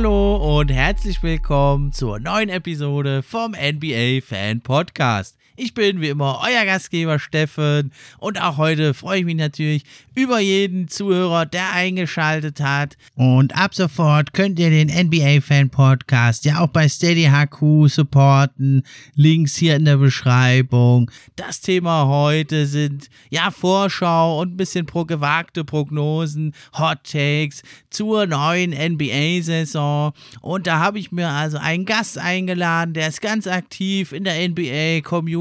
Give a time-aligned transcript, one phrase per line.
[0.00, 5.36] Hallo und herzlich willkommen zur neuen Episode vom NBA Fan Podcast.
[5.62, 10.40] Ich bin wie immer euer Gastgeber Steffen und auch heute freue ich mich natürlich über
[10.40, 12.96] jeden Zuhörer, der eingeschaltet hat.
[13.14, 18.84] Und ab sofort könnt ihr den NBA Fan Podcast ja auch bei Steady HQ supporten.
[19.14, 21.10] Links hier in der Beschreibung.
[21.36, 28.26] Das Thema heute sind ja Vorschau und ein bisschen pro gewagte Prognosen, Hot Takes zur
[28.26, 30.12] neuen NBA-Saison.
[30.40, 34.48] Und da habe ich mir also einen Gast eingeladen, der ist ganz aktiv in der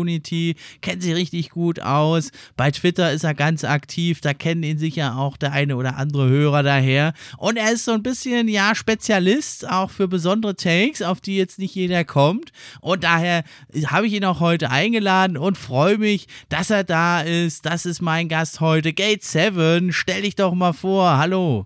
[0.09, 2.31] NBA-Community, kennt sich richtig gut aus.
[2.57, 6.27] Bei Twitter ist er ganz aktiv, da kennen ihn sicher auch der eine oder andere
[6.27, 7.13] Hörer daher.
[7.37, 11.59] Und er ist so ein bisschen, ja, Spezialist auch für besondere Takes, auf die jetzt
[11.59, 12.51] nicht jeder kommt.
[12.81, 13.43] Und daher
[13.87, 17.65] habe ich ihn auch heute eingeladen und freue mich, dass er da ist.
[17.65, 19.91] Das ist mein Gast heute, Gate 7.
[19.91, 21.17] Stell dich doch mal vor.
[21.17, 21.65] Hallo.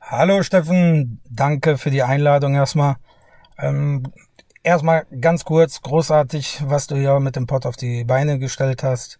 [0.00, 2.96] Hallo Steffen, danke für die Einladung erstmal.
[3.58, 4.04] Ähm,
[4.62, 9.18] erstmal ganz kurz, großartig, was du hier mit dem Pod auf die Beine gestellt hast.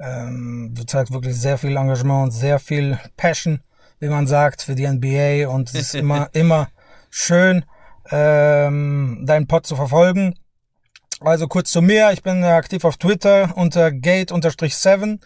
[0.00, 3.60] Ähm, du zeigst wirklich sehr viel Engagement und sehr viel Passion,
[3.98, 6.68] wie man sagt, für die NBA und es ist immer, immer
[7.10, 7.64] schön,
[8.10, 10.34] ähm, deinen Pod zu verfolgen.
[11.20, 15.18] Also kurz zu mir, ich bin aktiv auf Twitter unter gate-7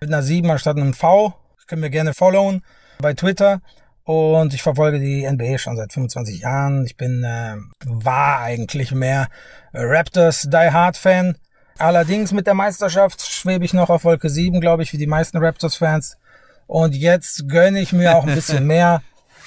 [0.00, 1.34] mit einer 7 anstatt einem V.
[1.66, 2.62] Können wir gerne followen
[2.98, 3.60] bei Twitter.
[4.04, 6.84] Und ich verfolge die NBA schon seit 25 Jahren.
[6.84, 9.28] Ich bin, äh, war eigentlich mehr
[9.72, 11.36] Raptors Die Hard Fan.
[11.78, 15.38] Allerdings mit der Meisterschaft schwebe ich noch auf Wolke 7, glaube ich, wie die meisten
[15.38, 16.18] Raptors-Fans.
[16.66, 19.02] Und jetzt gönne ich mir auch ein bisschen mehr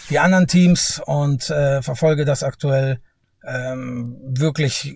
[0.10, 3.00] die anderen Teams und äh, verfolge das aktuell
[3.46, 4.96] ähm, wirklich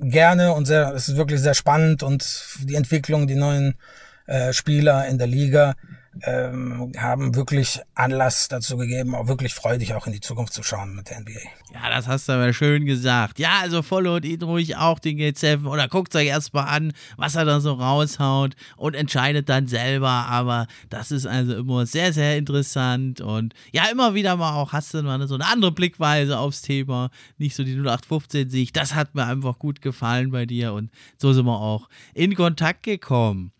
[0.00, 2.24] gerne und sehr, es ist wirklich sehr spannend und
[2.64, 3.74] die Entwicklung, die neuen
[4.26, 5.74] äh, Spieler in der Liga
[6.22, 10.94] ähm, haben wirklich Anlass dazu gegeben, auch wirklich freudig auch in die Zukunft zu schauen
[10.94, 11.40] mit der NBA.
[11.72, 13.38] Ja, das hast du aber schön gesagt.
[13.38, 17.36] Ja, also followt ihn ruhig auch, den Gate 7, oder guckt euch erstmal an, was
[17.36, 20.08] er da so raushaut und entscheidet dann selber.
[20.08, 24.92] Aber das ist also immer sehr, sehr interessant und ja, immer wieder mal auch hast
[24.94, 27.10] du mal so eine andere Blickweise aufs Thema.
[27.38, 28.76] Nicht so die 0815-Sicht.
[28.76, 32.82] Das hat mir einfach gut gefallen bei dir und so sind wir auch in Kontakt
[32.82, 33.52] gekommen.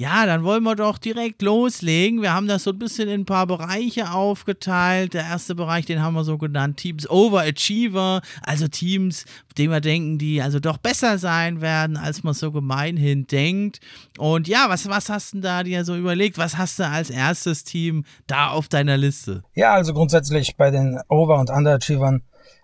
[0.00, 2.22] Ja, dann wollen wir doch direkt loslegen.
[2.22, 5.12] Wir haben das so ein bisschen in ein paar Bereiche aufgeteilt.
[5.12, 9.26] Der erste Bereich, den haben wir so genannt, Teams Overachiever, also Teams,
[9.58, 13.80] denen wir denken, die also doch besser sein werden, als man so gemeinhin denkt.
[14.16, 16.38] Und ja, was, was hast du da dir so überlegt?
[16.38, 19.42] Was hast du als erstes Team da auf deiner Liste?
[19.54, 22.22] Ja, also grundsätzlich bei den Over- und Underachievern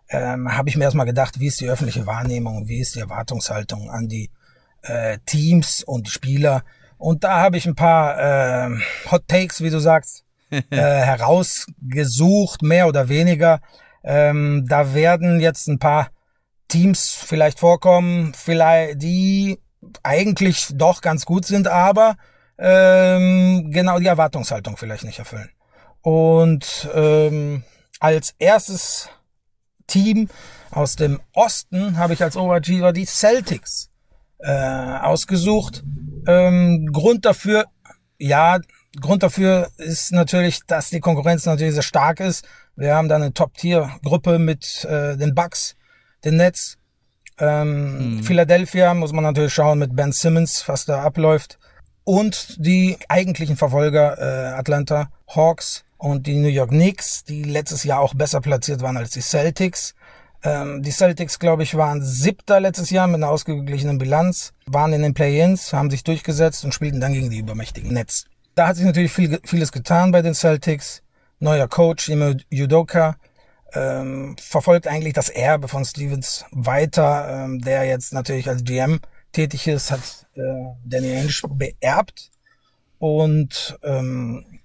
[0.09, 3.91] ähm, habe ich mir erstmal gedacht, wie ist die öffentliche Wahrnehmung, wie ist die Erwartungshaltung
[3.91, 4.31] an die
[4.81, 6.65] äh, Teams und Spieler
[6.99, 8.71] und da habe ich ein paar äh,
[9.11, 13.61] Hot Takes, wie du sagst, äh, herausgesucht, mehr oder weniger.
[14.05, 16.11] Ähm, da werden jetzt ein paar
[16.69, 19.61] Teams vielleicht vorkommen, vielleicht die
[20.03, 22.17] eigentlich doch ganz gut sind, aber
[22.59, 25.51] ähm, genau die Erwartungshaltung vielleicht nicht erfüllen.
[26.03, 27.65] Und ähm,
[28.01, 29.09] als erstes
[29.87, 30.29] Team
[30.71, 33.91] aus dem Osten habe ich als Overachiever die Celtics
[34.39, 35.85] äh, ausgesucht.
[36.27, 37.67] Ähm, Grund dafür,
[38.19, 38.59] ja,
[39.01, 42.47] Grund dafür ist natürlich, dass die Konkurrenz natürlich sehr stark ist.
[42.77, 45.77] Wir haben da eine Top-Tier-Gruppe mit äh, den Bucks,
[46.25, 46.79] den Nets.
[47.39, 48.23] Ähm, hm.
[48.25, 51.59] Philadelphia muss man natürlich schauen mit Ben Simmons, was da abläuft.
[52.05, 58.01] Und die eigentlichen Verfolger äh, Atlanta Hawks und die New York Knicks, die letztes Jahr
[58.01, 59.95] auch besser platziert waren als die Celtics.
[60.43, 65.03] Ähm, die Celtics, glaube ich, waren siebter letztes Jahr mit einer ausgeglichenen Bilanz, waren in
[65.03, 68.27] den Play-ins, haben sich durchgesetzt und spielten dann gegen die übermächtigen Nets.
[68.55, 71.03] Da hat sich natürlich viel, vieles getan bei den Celtics.
[71.39, 73.17] Neuer Coach, Ime Judoka,
[73.75, 79.01] ähm, verfolgt eigentlich das Erbe von Stevens weiter, ähm, der jetzt natürlich als GM
[79.33, 80.01] tätig ist, hat
[80.35, 80.41] äh,
[80.85, 82.31] Danny Ainge beerbt.
[82.99, 84.61] Und ähm,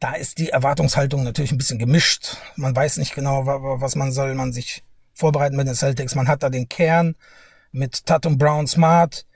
[0.00, 2.36] da ist die Erwartungshaltung natürlich ein bisschen gemischt.
[2.56, 4.82] Man weiß nicht genau, was man soll man sich
[5.16, 6.14] vorbereiten mit den Celtics.
[6.14, 7.16] Man hat da den Kern
[7.72, 9.26] mit Tatum Brown Smart.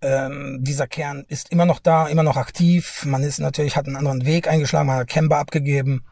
[0.00, 3.04] Ähm, dieser Kern ist immer noch da, immer noch aktiv.
[3.06, 6.04] Man ist natürlich, hat einen anderen Weg eingeschlagen, man hat Kemba abgegeben,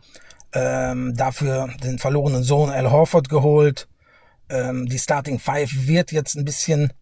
[0.53, 3.89] ähm, dafür den verlorenen Sohn Al Horford geholt.
[4.49, 6.93] Ähm, die Starting Five wird jetzt ein bisschen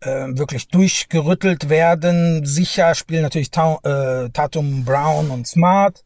[0.00, 2.44] äh, wirklich durchgerüttelt werden.
[2.44, 6.05] Sicher spielen natürlich Ta äh, Tatum, Brown und Smart.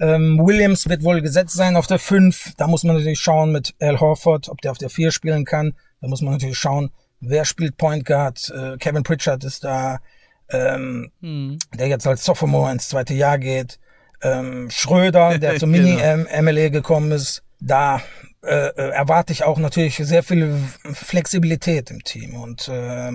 [0.00, 2.54] Ähm, Williams wird wohl gesetzt sein auf der 5.
[2.56, 5.74] Da muss man natürlich schauen mit Al Horford, ob der auf der 4 spielen kann.
[6.00, 6.90] Da muss man natürlich schauen,
[7.20, 8.52] wer spielt Point Guard.
[8.56, 9.98] Äh, Kevin Pritchard ist da,
[10.50, 11.58] ähm, hm.
[11.74, 13.78] der jetzt als Sophomore ins zweite Jahr geht.
[14.22, 16.70] Ähm, Schröder, der zum Mini-MLE genau.
[16.70, 17.42] gekommen ist.
[17.60, 18.00] Da
[18.44, 20.54] äh, äh, erwarte ich auch natürlich sehr viel
[20.92, 22.34] Flexibilität im Team.
[22.36, 23.12] Und äh,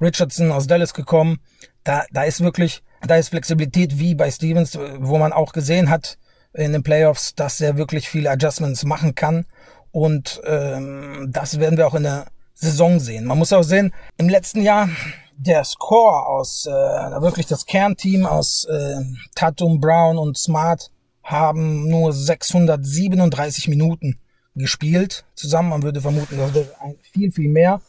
[0.00, 1.40] Richardson aus Dallas gekommen,
[1.82, 6.18] da, da ist wirklich, da ist Flexibilität wie bei Stevens, wo man auch gesehen hat
[6.54, 9.46] in den Playoffs, dass er wirklich viele Adjustments machen kann.
[9.90, 13.24] Und ähm, das werden wir auch in der Saison sehen.
[13.24, 14.88] Man muss auch sehen, im letzten Jahr
[15.36, 19.00] der Score aus, äh, wirklich das Kernteam aus äh,
[19.34, 20.90] Tatum, Brown und Smart
[21.22, 24.18] haben nur 637 Minuten
[24.54, 25.70] gespielt zusammen.
[25.70, 26.68] Man würde vermuten, das wäre
[27.12, 27.80] viel, viel mehr.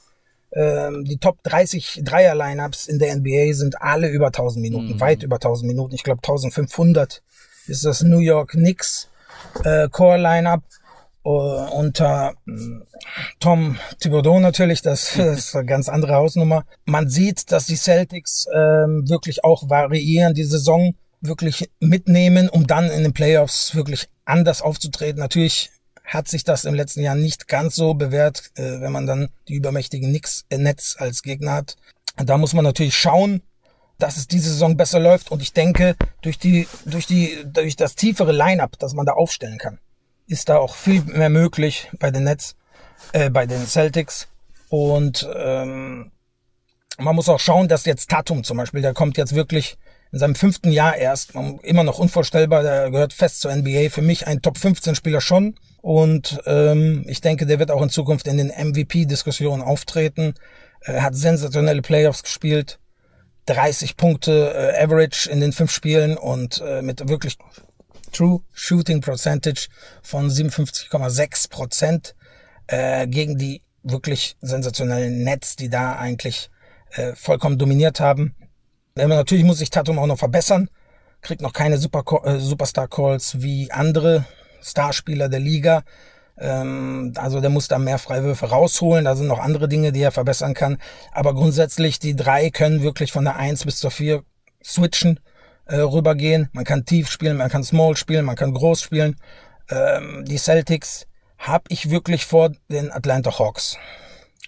[0.56, 5.00] Ähm, die Top 30 Dreier-Lineups in der NBA sind alle über 1000 Minuten, mhm.
[5.00, 5.96] weit über 1000 Minuten.
[5.96, 7.24] Ich glaube 1500
[7.68, 9.10] ist das New York Knicks
[9.64, 10.64] äh, Core-Lineup
[11.26, 12.52] äh, unter äh,
[13.40, 16.66] Tom Thibodeau natürlich, das, das ist eine ganz andere Hausnummer.
[16.86, 22.90] Man sieht, dass die Celtics äh, wirklich auch variieren, die Saison wirklich mitnehmen, um dann
[22.90, 25.20] in den Playoffs wirklich anders aufzutreten.
[25.20, 25.72] Natürlich
[26.14, 29.56] hat sich das im letzten Jahr nicht ganz so bewährt, äh, wenn man dann die
[29.56, 31.76] übermächtigen Nix, äh, Netz als Gegner hat.
[32.18, 33.42] Da muss man natürlich schauen,
[33.98, 37.96] dass es diese Saison besser läuft und ich denke, durch die, durch die, durch das
[37.96, 39.80] tiefere Line-Up, das man da aufstellen kann,
[40.28, 42.56] ist da auch viel mehr möglich bei den Nets,
[43.14, 44.28] äh, bei den Celtics
[44.70, 46.12] und ähm,
[46.98, 49.78] man muss auch schauen, dass jetzt Tatum zum Beispiel, der kommt jetzt wirklich
[50.14, 51.34] in seinem fünften Jahr erst,
[51.64, 55.56] immer noch unvorstellbar, der gehört fest zur NBA, für mich ein Top 15 Spieler schon,
[55.84, 60.34] und ähm, ich denke, der wird auch in Zukunft in den MVP-Diskussionen auftreten.
[60.80, 62.80] Er hat sensationelle Playoffs gespielt.
[63.48, 67.38] 30 Punkte äh, Average in den fünf Spielen und äh, mit wirklich
[68.14, 69.68] True Shooting Percentage
[70.02, 72.16] von 57,6 Prozent
[72.68, 76.50] äh, gegen die wirklich sensationellen Nets, die da eigentlich
[76.92, 78.36] äh, vollkommen dominiert haben.
[78.96, 80.70] Natürlich muss sich Tatum auch noch verbessern,
[81.22, 84.26] kriegt noch keine Super äh, Superstar Calls wie andere
[84.62, 85.84] Starspieler der Liga.
[86.38, 89.06] Ähm, also der muss da mehr Freiwürfe rausholen.
[89.06, 90.78] Da sind noch andere Dinge, die er verbessern kann.
[91.12, 94.24] Aber grundsätzlich, die drei können wirklich von der 1 bis zur 4
[94.64, 95.20] switchen,
[95.66, 96.50] äh, rübergehen.
[96.54, 99.16] Man kann tief spielen, man kann small spielen, man kann groß spielen.
[99.70, 101.08] Ähm, die Celtics
[101.40, 103.78] habe ich wirklich vor den Atlanta Hawks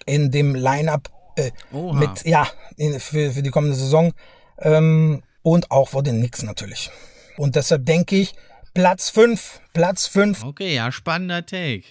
[0.04, 2.46] in dem Lineup äh, mit ja
[2.76, 4.12] in, für, für die kommende Saison
[4.58, 6.90] ähm, und auch vor den Knicks natürlich.
[7.36, 8.34] Und deshalb denke ich,
[8.74, 9.60] Platz 5.
[9.72, 10.44] Platz 5.
[10.44, 11.84] Okay, ja, spannender Take.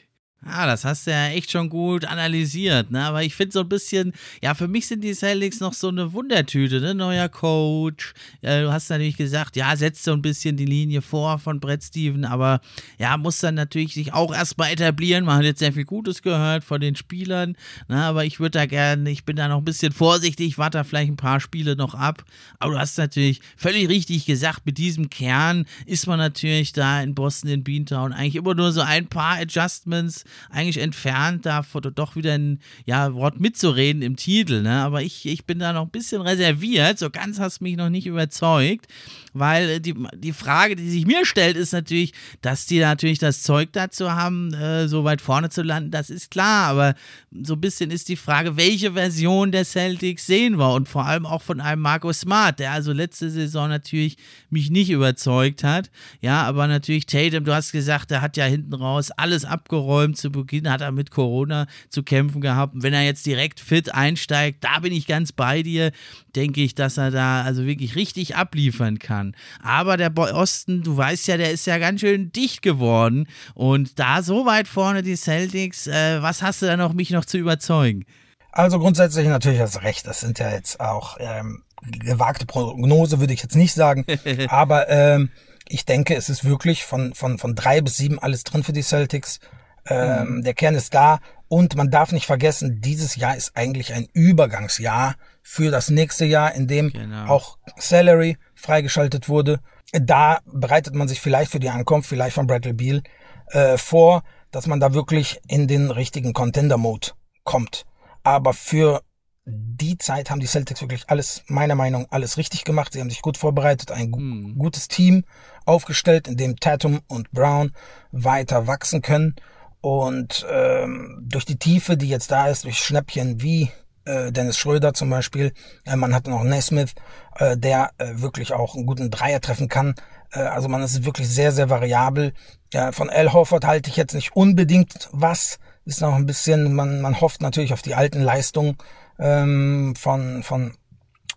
[0.47, 3.03] Ah, das hast du ja echt schon gut analysiert, ne?
[3.03, 4.13] Aber ich finde so ein bisschen,
[4.44, 6.94] ja, für mich sind die Celtics noch so eine Wundertüte, ne?
[6.94, 8.13] Neuer Coach.
[8.44, 11.83] Ja, du hast natürlich gesagt, ja, setzt so ein bisschen die Linie vor von Brett
[11.83, 12.62] Steven, aber
[13.00, 15.25] ja, muss dann natürlich sich auch erstmal etablieren.
[15.25, 17.57] Man hat jetzt sehr viel Gutes gehört von den Spielern,
[17.88, 18.03] ne?
[18.03, 21.12] Aber ich würde da gerne, ich bin da noch ein bisschen vorsichtig, warte da vielleicht
[21.12, 22.24] ein paar Spiele noch ab.
[22.59, 27.15] Aber du hast natürlich völlig richtig gesagt, mit diesem Kern ist man natürlich da in
[27.15, 32.33] Boston, in Beantown eigentlich immer nur so ein paar Adjustments eigentlich entfernt, da doch wieder
[32.33, 34.61] ein ja, Wort mitzureden im Titel.
[34.61, 34.81] Ne?
[34.81, 36.99] Aber ich, ich bin da noch ein bisschen reserviert.
[36.99, 38.87] So ganz hast du mich noch nicht überzeugt,
[39.35, 43.44] weil äh, die, die Frage, die sich mir stellt, ist natürlich, dass die natürlich das
[43.44, 45.92] Zeug dazu haben, äh, so weit vorne zu landen.
[45.92, 46.69] Das ist klar.
[46.69, 46.95] Aber
[47.44, 50.73] so ein bisschen ist die Frage, welche Version der Celtics sehen wir?
[50.73, 54.18] Und vor allem auch von einem Marco Smart, der also letzte Saison natürlich
[54.49, 55.92] mich nicht überzeugt hat.
[56.21, 60.31] Ja, aber natürlich Tatum, du hast gesagt, der hat ja hinten raus alles abgeräumt zu
[60.31, 62.75] Beginn hat er mit Corona zu kämpfen gehabt.
[62.75, 65.92] Und wenn er jetzt direkt fit einsteigt, da bin ich ganz bei dir,
[66.35, 69.24] denke ich, dass er da also wirklich richtig abliefern kann.
[69.63, 73.27] Aber der Osten, du weißt ja, der ist ja ganz schön dicht geworden.
[73.53, 77.25] Und da so weit vorne die Celtics, äh, was hast du da noch, mich noch
[77.25, 78.05] zu überzeugen?
[78.51, 80.07] Also grundsätzlich natürlich hast du recht.
[80.07, 84.05] Das sind ja jetzt auch ähm, gewagte Prognose, würde ich jetzt nicht sagen.
[84.47, 85.29] aber ähm,
[85.67, 88.83] ich denke, es ist wirklich von, von, von drei bis sieben alles drin für die
[88.83, 89.39] Celtics.
[89.87, 90.44] Ähm, mhm.
[90.44, 95.15] Der Kern ist da und man darf nicht vergessen, dieses Jahr ist eigentlich ein Übergangsjahr
[95.44, 97.27] für das nächste Jahr, in dem genau.
[97.27, 99.59] auch Salary freigeschaltet wurde.
[99.92, 103.04] Da bereitet man sich vielleicht für die Ankunft, vielleicht von Bradley Beal,
[103.52, 107.09] äh, vor, dass man da wirklich in den richtigen Contender-Mode
[107.44, 107.85] kommt.
[108.24, 109.02] Aber für
[109.45, 112.94] die Zeit haben die Celtics wirklich alles, meiner Meinung, alles richtig gemacht.
[112.94, 114.57] Sie haben sich gut vorbereitet, ein gu mhm.
[114.57, 115.24] gutes Team
[115.66, 117.71] aufgestellt, in dem Tatum und Brown
[118.12, 119.35] weiter wachsen können
[119.81, 123.69] Und ähm, durch die Tiefe, die jetzt da ist, durch Schnäppchen wie
[124.06, 125.54] äh, Dennis Schröder zum Beispiel,
[125.85, 126.94] äh, man hat noch Naismith,
[127.38, 129.95] äh, der äh, wirklich auch einen guten Dreier treffen kann.
[130.31, 132.33] Äh, also man ist wirklich sehr, sehr variabel.
[132.74, 135.59] Ja, von Al Horford halte ich jetzt nicht unbedingt was.
[135.85, 138.78] Ist noch ein bisschen, man, man hofft natürlich auf die alten Leistungen
[139.19, 140.76] ähm, von, von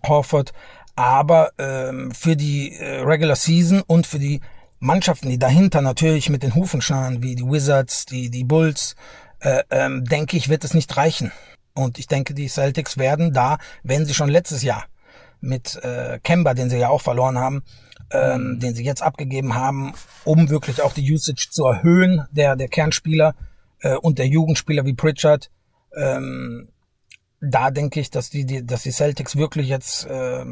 [0.07, 0.53] Horford.
[0.97, 4.41] Aber ähm, für die äh, Regular Season und für die
[4.81, 8.97] Mannschaften, die dahinter natürlich mit den Hufen schnarren, wie die Wizards, die, die Bulls,
[9.41, 11.33] äh, ähm, denke ich, wird es nicht reichen.
[11.79, 14.87] Und ich denke, die Celtics werden da, wenn sie schon letztes Jahr
[15.41, 17.63] mit äh, Kemba, den sie ja auch verloren haben,
[18.11, 19.95] ähm, den sie jetzt abgegeben haben,
[20.25, 23.37] um wirklich auch die Usage zu erhöhen, der, der Kernspieler
[23.81, 25.51] äh, und der Jugendspieler wie Pritchard.
[25.95, 26.71] Ähm,
[27.41, 30.45] da denke ich, dass die, die, dass die Celtics wirklich jetzt äh,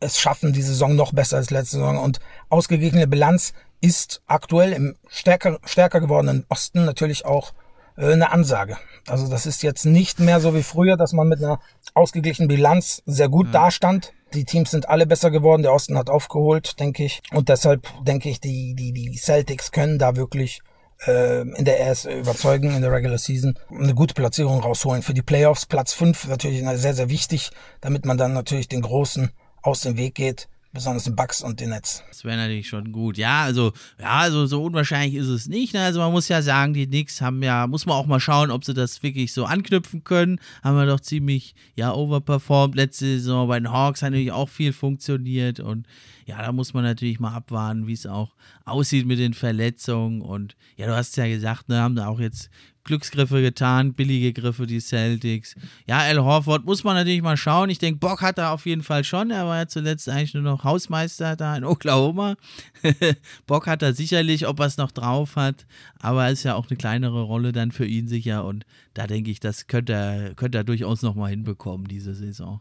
[0.00, 1.96] es schaffen, die Saison noch besser als letzte Saison.
[1.96, 7.54] Und ausgeglichene Bilanz ist aktuell im stärker, stärker gewordenen Osten natürlich auch
[7.96, 8.76] äh, eine Ansage.
[9.06, 11.60] Also das ist jetzt nicht mehr so wie früher, dass man mit einer
[11.94, 13.52] ausgeglichenen Bilanz sehr gut mhm.
[13.52, 14.12] dastand.
[14.34, 15.62] Die Teams sind alle besser geworden.
[15.62, 17.20] Der Osten hat aufgeholt, denke ich.
[17.32, 20.60] Und deshalb denke ich, die, die, die Celtics können da wirklich
[21.06, 25.02] äh, in der ES überzeugen, in der Regular Season, eine gute Platzierung rausholen.
[25.02, 29.30] Für die Playoffs Platz 5 natürlich sehr, sehr wichtig, damit man dann natürlich den großen
[29.62, 32.02] aus dem Weg geht besonders den Bugs und den Netz.
[32.08, 33.18] Das wäre natürlich schon gut.
[33.18, 35.74] Ja, also, ja, also so unwahrscheinlich ist es nicht.
[35.74, 35.82] Ne?
[35.82, 38.64] Also man muss ja sagen, die Knicks haben ja, muss man auch mal schauen, ob
[38.64, 40.40] sie das wirklich so anknüpfen können.
[40.62, 43.48] Haben wir doch ziemlich, ja, overperformed letzte Saison.
[43.48, 45.86] Bei den Hawks hat natürlich auch viel funktioniert und
[46.26, 50.20] ja, da muss man natürlich mal abwarten, wie es auch aussieht mit den Verletzungen.
[50.22, 52.50] Und ja, du hast ja gesagt, ne, haben da auch jetzt
[52.90, 55.54] Glücksgriffe getan, billige Griffe, die Celtics.
[55.86, 57.70] Ja, Al Horford muss man natürlich mal schauen.
[57.70, 59.30] Ich denke, Bock hat er auf jeden Fall schon.
[59.30, 62.34] Er war ja zuletzt eigentlich nur noch Hausmeister da in Oklahoma.
[63.46, 65.66] Bock hat er sicherlich, ob er es noch drauf hat.
[66.00, 68.44] Aber es ist ja auch eine kleinere Rolle dann für ihn sicher.
[68.44, 72.60] Und da denke ich, das könnte er, könnte er durchaus nochmal hinbekommen, diese Saison.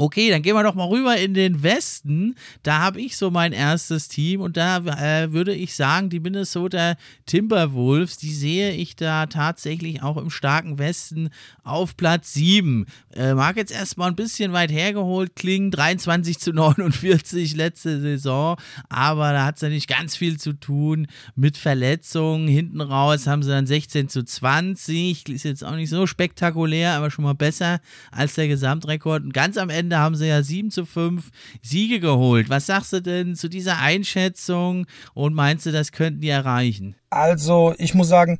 [0.00, 2.34] Okay, dann gehen wir doch mal rüber in den Westen.
[2.62, 6.96] Da habe ich so mein erstes Team und da äh, würde ich sagen, die Minnesota
[7.26, 11.28] Timberwolves, die sehe ich da tatsächlich auch im starken Westen
[11.64, 12.86] auf Platz 7.
[13.14, 18.56] Äh, mag jetzt erstmal ein bisschen weit hergeholt klingen, 23 zu 49 letzte Saison,
[18.88, 22.48] aber da hat es ja nicht ganz viel zu tun mit Verletzungen.
[22.48, 25.28] Hinten raus haben sie dann 16 zu 20.
[25.28, 27.80] Ist jetzt auch nicht so spektakulär, aber schon mal besser
[28.10, 29.24] als der Gesamtrekord.
[29.24, 31.30] Und ganz am Ende Ende haben sie ja 7 zu 5
[31.62, 32.48] Siege geholt.
[32.48, 36.94] Was sagst du denn zu dieser Einschätzung und meinst du, das könnten die erreichen?
[37.10, 38.38] Also, ich muss sagen,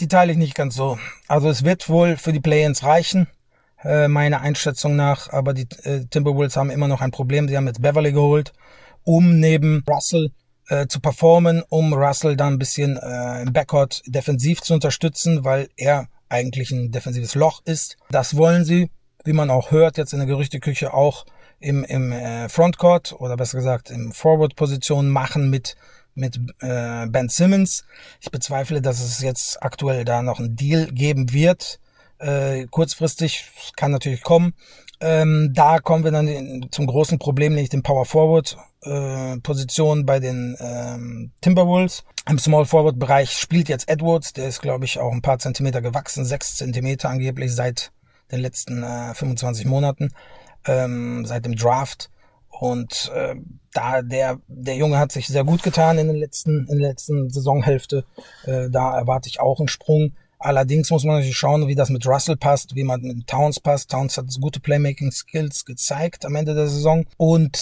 [0.00, 0.98] die teile ich nicht ganz so.
[1.26, 3.28] Also, es wird wohl für die Play-ins reichen,
[3.82, 7.48] äh, meiner Einschätzung nach, aber die äh, Timberwolves haben immer noch ein Problem.
[7.48, 8.52] Sie haben jetzt Beverly geholt,
[9.04, 10.32] um neben Russell
[10.68, 15.70] äh, zu performen, um Russell dann ein bisschen äh, im Backcourt defensiv zu unterstützen, weil
[15.76, 17.96] er eigentlich ein defensives Loch ist.
[18.10, 18.90] Das wollen sie
[19.24, 21.26] wie man auch hört, jetzt in der Gerüchteküche auch
[21.60, 25.76] im, im äh, Frontcourt oder besser gesagt im Forward-Position machen mit
[26.14, 27.84] mit äh, Ben Simmons.
[28.20, 31.80] Ich bezweifle, dass es jetzt aktuell da noch einen Deal geben wird.
[32.18, 34.54] Äh, kurzfristig kann natürlich kommen.
[35.00, 40.06] Ähm, da kommen wir dann in, zum großen Problem, nämlich den Power Forward äh, Position
[40.06, 42.04] bei den ähm, Timberwolves.
[42.28, 45.82] Im Small Forward Bereich spielt jetzt Edwards, der ist glaube ich auch ein paar Zentimeter
[45.82, 47.90] gewachsen, sechs Zentimeter angeblich seit
[48.30, 50.10] den letzten äh, 25 Monaten,
[50.66, 52.10] ähm, seit dem Draft.
[52.48, 53.34] Und äh,
[53.72, 57.28] da der der Junge hat sich sehr gut getan in den letzten in der letzten
[57.30, 58.04] Saisonhälfte.
[58.44, 60.14] Äh, da erwarte ich auch einen Sprung.
[60.38, 63.90] Allerdings muss man natürlich schauen, wie das mit Russell passt, wie man mit Towns passt.
[63.90, 67.58] Towns hat gute Playmaking Skills gezeigt am Ende der Saison und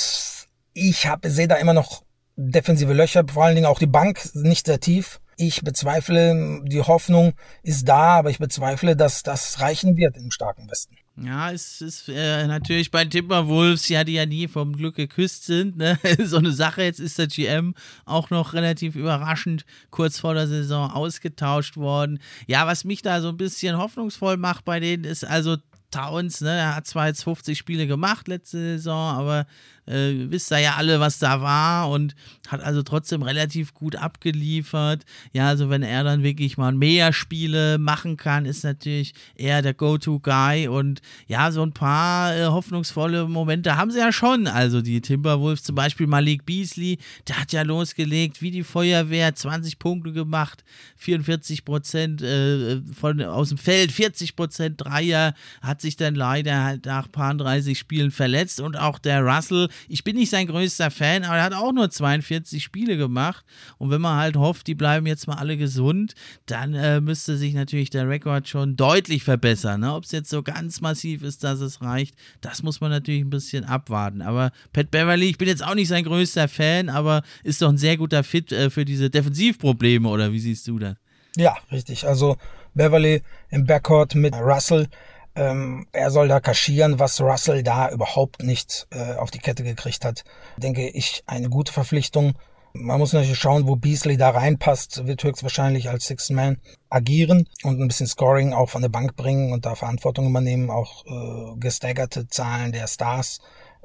[0.74, 2.02] ich sehe da immer noch
[2.36, 5.20] defensive Löcher, vor allen Dingen auch die Bank nicht sehr tief.
[5.44, 7.32] Ich bezweifle, die Hoffnung
[7.64, 10.96] ist da, aber ich bezweifle, dass das reichen wird im starken Westen.
[11.16, 15.76] Ja, es ist äh, natürlich bei Timberwolves, ja, die ja nie vom Glück geküsst sind,
[15.76, 15.98] ne?
[16.24, 16.84] so eine Sache.
[16.84, 22.20] Jetzt ist der GM auch noch relativ überraschend kurz vor der Saison ausgetauscht worden.
[22.46, 25.56] Ja, was mich da so ein bisschen hoffnungsvoll macht bei denen ist also
[25.90, 29.46] Towns, ne, er hat zwar jetzt 50 Spiele gemacht letzte Saison, aber
[29.86, 32.14] äh, wisst ihr ja alle, was da war und
[32.48, 35.04] hat also trotzdem relativ gut abgeliefert.
[35.32, 39.74] Ja, also wenn er dann wirklich mal mehr Spiele machen kann, ist natürlich er der
[39.74, 44.46] Go-To-Guy und ja, so ein paar äh, hoffnungsvolle Momente haben sie ja schon.
[44.46, 46.98] Also die Timberwolves, zum Beispiel Malik Beasley,
[47.28, 50.64] der hat ja losgelegt wie die Feuerwehr, 20 Punkte gemacht,
[50.96, 56.86] 44 Prozent äh, von, aus dem Feld, 40 Prozent Dreier, hat sich dann leider halt
[56.86, 61.24] nach paar 30 Spielen verletzt und auch der Russell, ich bin nicht sein größter Fan,
[61.24, 63.44] aber er hat auch nur 42 Spiele gemacht.
[63.78, 66.14] Und wenn man halt hofft, die bleiben jetzt mal alle gesund,
[66.46, 69.80] dann äh, müsste sich natürlich der Rekord schon deutlich verbessern.
[69.80, 69.94] Ne?
[69.94, 73.30] Ob es jetzt so ganz massiv ist, dass es reicht, das muss man natürlich ein
[73.30, 74.22] bisschen abwarten.
[74.22, 77.78] Aber Pat Beverly, ich bin jetzt auch nicht sein größter Fan, aber ist doch ein
[77.78, 80.96] sehr guter Fit äh, für diese Defensivprobleme, oder wie siehst du das?
[81.36, 82.06] Ja, richtig.
[82.06, 82.36] Also
[82.74, 84.88] Beverly im Backcourt mit Russell.
[85.34, 90.04] Ähm, er soll da kaschieren, was Russell da überhaupt nicht äh, auf die Kette gekriegt
[90.04, 90.24] hat.
[90.56, 92.34] Denke ich, eine gute Verpflichtung.
[92.74, 96.58] Man muss natürlich schauen, wo Beasley da reinpasst, wird höchstwahrscheinlich als Sixth Man
[96.88, 101.04] agieren und ein bisschen Scoring auch von der Bank bringen und da Verantwortung übernehmen, auch
[101.04, 103.40] äh, gestaggerte Zahlen der Stars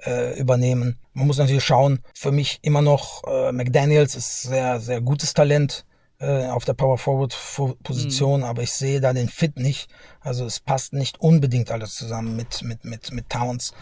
[0.05, 0.99] äh, übernehmen.
[1.13, 5.85] Man muss natürlich schauen, für mich immer noch äh, McDaniels ist sehr, sehr gutes Talent
[6.19, 7.35] äh, auf der Power Forward
[7.83, 8.45] Position, mhm.
[8.45, 9.89] aber ich sehe da den Fit nicht.
[10.19, 13.73] Also es passt nicht unbedingt alles zusammen mit mit mit mit Towns.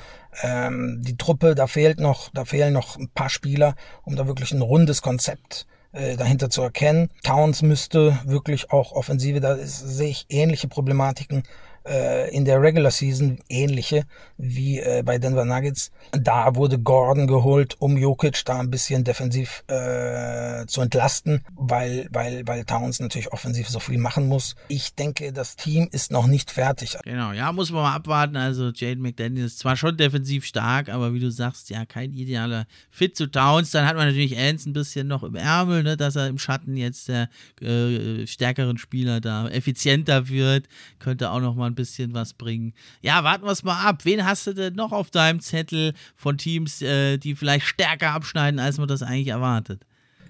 [0.42, 4.52] Ähm, die Truppe, da fehlt noch, da fehlen noch ein paar Spieler, um da wirklich
[4.52, 7.10] ein rundes Konzept äh, dahinter zu erkennen.
[7.24, 11.44] Towns müsste wirklich auch Offensive, da ist, sehe ich ähnliche Problematiken
[11.88, 14.04] äh, in der Regular Season ähnliche
[14.38, 15.92] wie äh, bei Denver Nuggets.
[16.12, 22.46] Da wurde Gordon geholt, um Jokic da ein bisschen defensiv äh, zu entlasten, weil, weil,
[22.48, 24.56] weil Towns natürlich offensiv so viel machen muss.
[24.68, 26.98] Ich denke, das Team ist noch nicht fertig.
[27.04, 28.36] Genau, ja, muss man mal abwarten.
[28.36, 32.66] Also Jade McDaniel ist zwar schon defensiv stark, aber wie du sagst, ja, kein idealer
[32.90, 33.72] Fit zu Towns.
[33.72, 36.76] Dann hat man natürlich Ernst ein bisschen noch im Ärmel, ne, dass er im Schatten
[36.78, 37.30] jetzt der
[37.62, 40.68] äh, stärkeren Spieler da effizienter wird.
[41.00, 42.74] Könnte auch noch mal ein bisschen was bringen.
[43.02, 44.04] Ja, warten wir es mal ab.
[44.04, 48.60] Wen hast du denn noch auf deinem Zettel von Teams, äh, die vielleicht stärker abschneiden,
[48.60, 49.86] als man das eigentlich erwartet?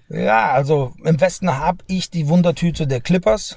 [0.08, 3.56] Ja, also im Westen habe ich die Wundertüte der Clippers.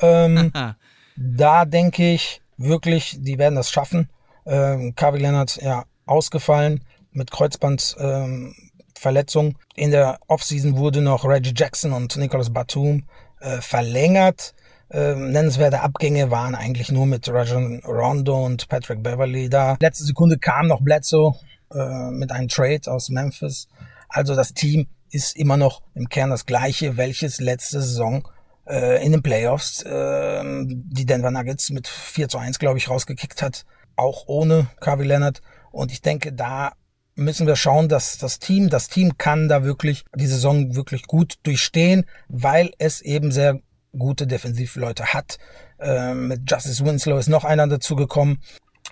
[0.00, 0.52] Ähm,
[1.16, 4.08] da denke ich wirklich, die werden das schaffen.
[4.46, 9.46] Ähm, Kawhi Leonard, ja, ausgefallen mit Kreuzbandverletzung.
[9.46, 13.04] Ähm, In der Offseason wurde noch Reggie Jackson und Nicholas Batum
[13.40, 14.54] äh, verlängert.
[14.92, 19.76] Ähm, nennenswerte Abgänge waren eigentlich nur mit Rajon Rondo und Patrick Beverly da.
[19.80, 21.34] Letzte Sekunde kam noch Bledsoe
[21.72, 23.68] äh, mit einem Trade aus Memphis.
[24.08, 28.26] Also das Team ist immer noch im Kern das gleiche, welches letzte Saison
[28.66, 33.42] äh, in den Playoffs äh, die Denver Nuggets mit 4 zu 1, glaube ich, rausgekickt
[33.42, 33.64] hat.
[33.94, 35.40] Auch ohne Kawhi Leonard.
[35.70, 36.72] Und ich denke, da
[37.14, 41.34] müssen wir schauen, dass das Team, das Team kann da wirklich die Saison wirklich gut
[41.42, 43.60] durchstehen, weil es eben sehr
[43.96, 45.38] gute Defensivleute hat.
[45.78, 48.40] Ähm, mit Justice Winslow ist noch einer dazu gekommen.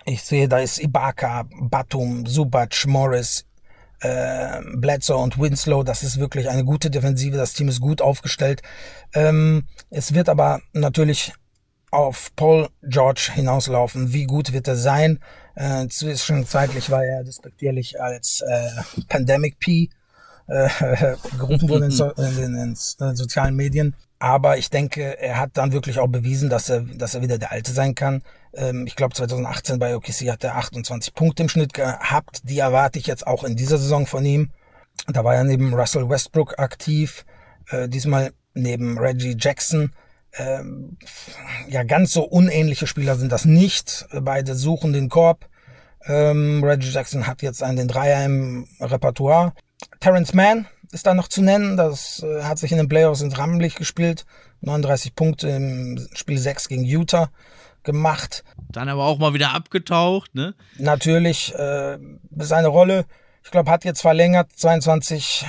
[0.05, 3.45] Ich sehe, da ist Ibaka, Batum, Subac, Morris,
[4.01, 5.83] äh, Bledsoe und Winslow.
[5.83, 7.37] Das ist wirklich eine gute Defensive.
[7.37, 8.61] Das Team ist gut aufgestellt.
[9.13, 11.33] Ähm, es wird aber natürlich
[11.91, 14.13] auf Paul George hinauslaufen.
[14.13, 15.19] Wie gut wird er sein?
[15.55, 19.89] Äh, zwischenzeitlich war er despektierlich als äh, Pandemic P
[20.47, 20.69] äh,
[21.37, 23.95] gerufen worden in, so, in, in, in, in sozialen Medien.
[24.19, 27.53] Aber ich denke, er hat dann wirklich auch bewiesen, dass er, dass er wieder der
[27.53, 28.21] Alte sein kann.
[28.53, 32.41] Ähm, ich glaube, 2018 bei OKC hat er 28 Punkte im Schnitt gehabt.
[32.43, 34.51] Die erwarte ich jetzt auch in dieser Saison von ihm.
[35.07, 37.25] Da war er neben Russell Westbrook aktiv.
[37.69, 39.93] Äh, diesmal neben Reggie Jackson.
[40.33, 40.97] Ähm,
[41.69, 44.05] ja, ganz so unähnliche Spieler sind das nicht.
[44.21, 45.47] Beide suchen den Korb.
[46.05, 49.53] Ähm, Reggie Jackson hat jetzt einen den Dreier im Repertoire.
[50.01, 51.77] Terrence Mann ist da noch zu nennen.
[51.77, 54.25] Das äh, hat sich in den Playoffs ins Rampenlicht gespielt.
[54.61, 57.29] 39 Punkte im Spiel 6 gegen Utah
[57.83, 58.43] gemacht.
[58.71, 60.53] Dann aber auch mal wieder abgetaucht, ne?
[60.77, 61.97] Natürlich, äh,
[62.37, 63.05] seine Rolle,
[63.43, 65.45] ich glaube, hat jetzt verlängert, 22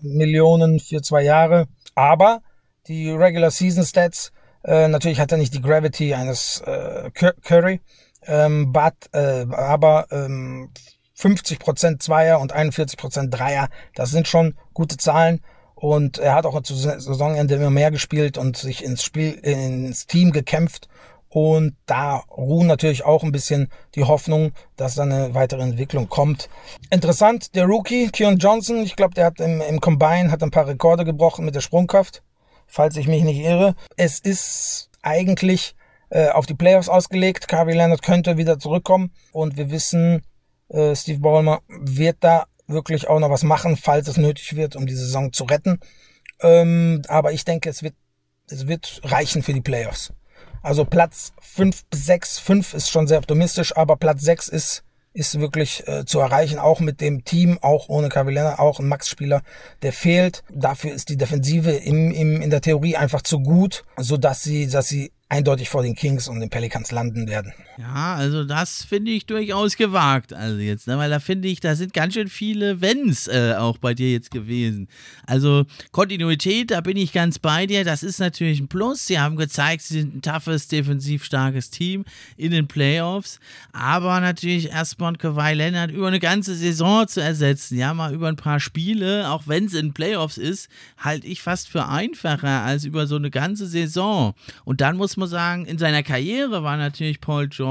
[0.00, 1.68] Millionen für zwei Jahre.
[1.94, 2.40] Aber
[2.86, 4.32] die Regular Season Stats,
[4.64, 7.80] äh, natürlich hat er nicht die Gravity eines äh, Curry,
[8.26, 10.70] ähm, but, äh, aber ähm,
[11.18, 13.68] 50% Zweier und 41% Dreier.
[13.94, 15.40] Das sind schon gute Zahlen.
[15.74, 20.32] Und er hat auch zu Saisonende immer mehr gespielt und sich ins Spiel, ins Team
[20.32, 20.88] gekämpft.
[21.28, 26.48] Und da ruhen natürlich auch ein bisschen die Hoffnung, dass da eine weitere Entwicklung kommt.
[26.90, 30.66] Interessant, der Rookie, Keon Johnson, ich glaube, der hat im, im Combine hat ein paar
[30.66, 32.22] Rekorde gebrochen mit der Sprungkraft,
[32.66, 33.74] falls ich mich nicht irre.
[33.96, 35.74] Es ist eigentlich
[36.08, 37.46] äh, auf die Playoffs ausgelegt.
[37.46, 40.22] Kawhi Leonard könnte wieder zurückkommen und wir wissen,
[40.68, 44.86] äh, Steve Ballmer wird da wirklich auch noch was machen, falls es nötig wird, um
[44.86, 45.80] die Saison zu retten.
[46.40, 47.94] Ähm, aber ich denke, es wird,
[48.48, 50.12] es wird reichen für die Playoffs.
[50.62, 55.40] Also Platz 5 bis 6, 5 ist schon sehr optimistisch, aber Platz 6 ist, ist
[55.40, 59.42] wirklich äh, zu erreichen, auch mit dem Team, auch ohne Cavillena, auch ein Max-Spieler,
[59.82, 60.44] der fehlt.
[60.52, 64.66] Dafür ist die Defensive im, im, in der Theorie einfach zu gut, so dass sie,
[64.66, 67.52] dass sie eindeutig vor den Kings und den Pelicans landen werden.
[67.78, 70.32] Ja, also das finde ich durchaus gewagt.
[70.32, 73.78] Also jetzt, ne, weil da finde ich, da sind ganz schön viele Wenns äh, auch
[73.78, 74.88] bei dir jetzt gewesen.
[75.28, 77.84] Also Kontinuität, da bin ich ganz bei dir.
[77.84, 79.06] Das ist natürlich ein Plus.
[79.06, 82.04] Sie haben gezeigt, sie sind ein toughes, defensiv starkes Team
[82.36, 83.38] in den Playoffs.
[83.72, 88.34] Aber natürlich erstmal Kawhi Leonard über eine ganze Saison zu ersetzen, ja, mal über ein
[88.34, 93.06] paar Spiele, auch wenn es in Playoffs ist, halte ich fast für einfacher als über
[93.06, 94.34] so eine ganze Saison.
[94.64, 97.67] Und dann muss man sagen, in seiner Karriere war natürlich Paul George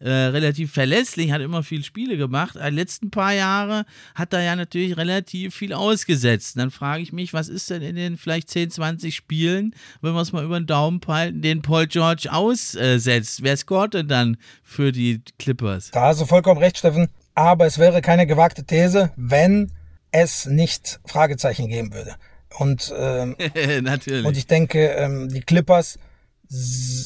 [0.00, 2.56] äh, relativ verlässlich, hat immer viel Spiele gemacht.
[2.56, 6.56] Die letzten paar Jahre hat er ja natürlich relativ viel ausgesetzt.
[6.56, 10.20] Dann frage ich mich, was ist denn in den vielleicht 10, 20 Spielen, wenn wir
[10.20, 13.42] es mal über den Daumen halten, den Paul George aussetzt?
[13.42, 15.90] Wer scoret denn dann für die Clippers?
[15.92, 17.08] Da hast du vollkommen recht, Steffen.
[17.34, 19.70] Aber es wäre keine gewagte These, wenn
[20.10, 22.16] es nicht Fragezeichen geben würde.
[22.58, 23.36] Und, ähm,
[23.82, 24.26] Natürlich.
[24.26, 25.98] und ich denke, ähm, die Clippers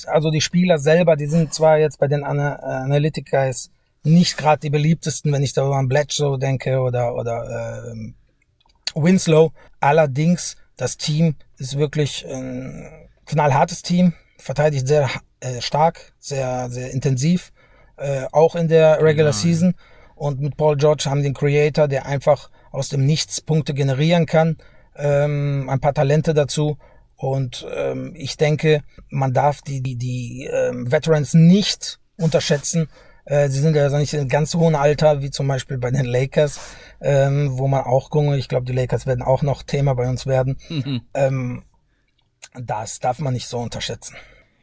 [0.06, 3.70] also die Spieler selber, die sind zwar jetzt bei den Ana Analytic Guys
[4.04, 8.12] nicht gerade die beliebtesten, wenn ich darüber an Bledsoe denke oder, oder äh,
[8.94, 9.52] Winslow.
[9.80, 15.08] Allerdings, das Team ist wirklich ein knallhartes Team, verteidigt sehr
[15.40, 17.52] äh, stark, sehr, sehr intensiv,
[17.96, 19.32] äh, auch in der Regular genau.
[19.32, 19.74] Season.
[20.14, 24.56] Und mit Paul George haben den Creator, der einfach aus dem Nichts Punkte generieren kann,
[24.96, 26.76] ähm, ein paar Talente dazu
[27.22, 32.88] und ähm, ich denke, man darf die, die, die ähm, Veterans nicht unterschätzen.
[33.26, 36.04] Äh, sie sind ja also nicht in ganz hohen Alter, wie zum Beispiel bei den
[36.04, 36.58] Lakers,
[37.00, 38.36] ähm, wo man auch gucke.
[38.36, 40.58] Ich glaube, die Lakers werden auch noch Thema bei uns werden.
[40.68, 41.02] Mhm.
[41.14, 41.62] Ähm,
[42.60, 44.16] das darf man nicht so unterschätzen.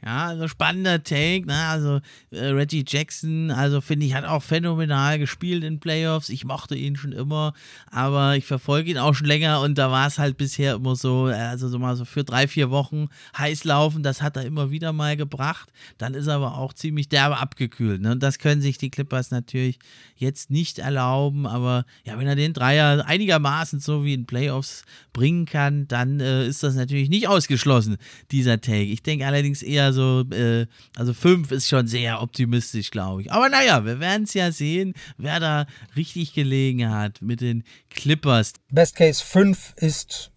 [0.04, 1.66] Ja, also spannender Take, ne?
[1.66, 2.00] Also
[2.32, 6.30] äh, Reggie Jackson, also finde ich, hat auch phänomenal gespielt in Playoffs.
[6.30, 7.54] Ich mochte ihn schon immer,
[7.92, 11.26] aber ich verfolge ihn auch schon länger und da war es halt bisher immer so,
[11.26, 14.94] also so mal so für drei, vier Wochen heiß laufen, das hat er immer wieder
[14.94, 15.70] mal gebracht.
[15.98, 18.02] Dann ist er aber auch ziemlich derbe abgekühlt.
[18.02, 18.14] Ne?
[18.14, 19.80] Und das können sich die Clippers natürlich
[20.16, 24.84] jetzt nicht erlauben, aber ja, wenn er den Dreier einigermaßen so wie in Playoffs
[25.14, 27.98] bringen kann, dann äh, ist das natürlich nicht ausgeschlossen,
[28.32, 28.84] dieser Take.
[28.84, 33.32] Ich denke allerdings eher so, äh, also fünf ist schon sehr optimistisch, glaube ich.
[33.32, 38.54] Aber naja, wir werden es ja sehen, wer da richtig gelegen hat mit den Clippers.
[38.72, 40.32] Best Case 5 ist,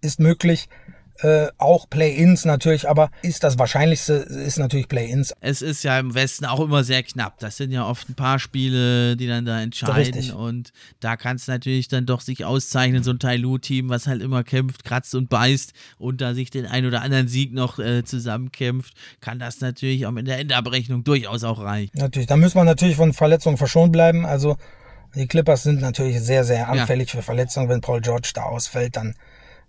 [0.00, 0.68] ist möglich
[1.20, 5.32] äh, auch Play-ins natürlich, aber ist das Wahrscheinlichste ist natürlich Play-ins.
[5.40, 7.38] Es ist ja im Westen auch immer sehr knapp.
[7.38, 10.34] Das sind ja oft ein paar Spiele, die dann da entscheiden Richtig.
[10.34, 14.42] und da kann es natürlich dann doch sich auszeichnen, so ein Tailu-Team, was halt immer
[14.42, 18.94] kämpft, kratzt und beißt und da sich den ein oder anderen Sieg noch äh, zusammenkämpft,
[19.20, 21.92] kann das natürlich auch in der Endabrechnung durchaus auch reichen.
[21.94, 24.26] Natürlich, da muss man natürlich von Verletzungen verschont bleiben.
[24.26, 24.56] Also
[25.14, 27.16] die Clippers sind natürlich sehr, sehr anfällig ja.
[27.16, 27.68] für Verletzungen.
[27.68, 29.14] Wenn Paul George da ausfällt, dann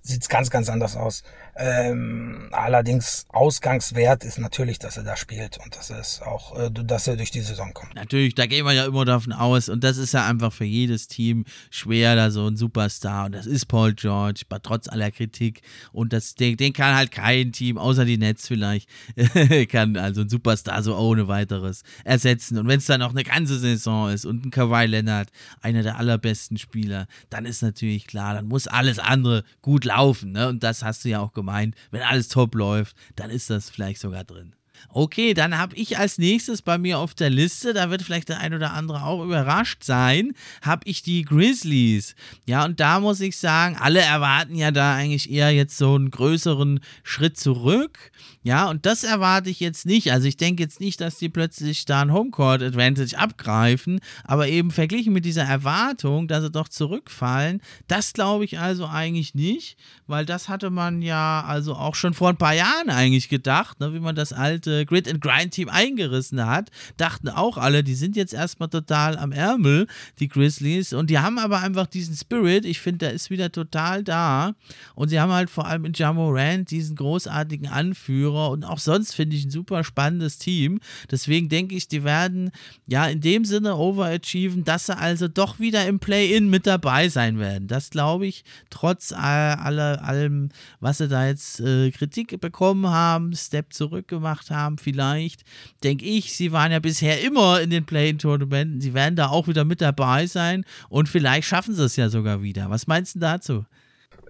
[0.06, 1.24] sieht's ganz, ganz anders aus.
[1.58, 7.08] Ähm, allerdings Ausgangswert ist natürlich, dass er da spielt und dass es auch, äh, dass
[7.08, 7.96] er durch die Saison kommt.
[7.96, 11.08] Natürlich, da gehen wir ja immer davon aus und das ist ja einfach für jedes
[11.08, 15.62] Team schwer, da so ein Superstar und das ist Paul George, trotz aller Kritik
[15.94, 18.90] und das, den, den kann halt kein Team, außer die Nets vielleicht,
[19.72, 23.58] kann also ein Superstar so ohne weiteres ersetzen und wenn es dann auch eine ganze
[23.60, 25.30] Saison ist und ein Kawhi Leonard,
[25.62, 30.50] einer der allerbesten Spieler, dann ist natürlich klar, dann muss alles andere gut laufen ne?
[30.50, 33.70] und das hast du ja auch gemacht gemeint, wenn alles top läuft, dann ist das
[33.70, 34.56] vielleicht sogar drin.
[34.90, 38.40] Okay, dann habe ich als nächstes bei mir auf der Liste, da wird vielleicht der
[38.40, 42.16] ein oder andere auch überrascht sein, habe ich die Grizzlies.
[42.46, 46.12] Ja, und da muss ich sagen, alle erwarten ja da eigentlich eher jetzt so einen
[46.12, 48.12] größeren Schritt zurück.
[48.44, 50.12] Ja, und das erwarte ich jetzt nicht.
[50.12, 54.70] Also ich denke jetzt nicht, dass die plötzlich da ein Homecourt Advantage abgreifen, aber eben
[54.70, 60.26] verglichen mit dieser Erwartung, dass sie doch zurückfallen, das glaube ich also eigentlich nicht, weil
[60.28, 64.00] das hatte man ja also auch schon vor ein paar Jahren eigentlich gedacht, ne, wie
[64.00, 68.34] man das alte Grid and Grind Team eingerissen hat, dachten auch alle, die sind jetzt
[68.34, 69.88] erstmal total am Ärmel,
[70.20, 74.04] die Grizzlies, und die haben aber einfach diesen Spirit, ich finde, der ist wieder total
[74.04, 74.56] da
[74.96, 79.14] und sie haben halt vor allem in Jamorant diesen großartigen Anführer, Anführer und auch sonst
[79.14, 80.80] finde ich ein super spannendes Team.
[81.12, 82.52] Deswegen denke ich, die werden
[82.88, 87.40] ja in dem Sinne overachieven, dass sie also doch wieder im Play-In mit dabei sein
[87.40, 87.68] werden.
[87.68, 93.74] Das glaube ich, trotz aller, allem, was sie da jetzt äh, Kritik bekommen haben, Step
[93.74, 95.44] zurück gemacht haben, vielleicht,
[95.84, 98.82] denke ich, sie waren ja bisher immer in den Play-In-Tournamenten.
[98.82, 102.42] Sie werden da auch wieder mit dabei sein und vielleicht schaffen sie es ja sogar
[102.42, 102.70] wieder.
[102.70, 103.66] Was meinst du dazu?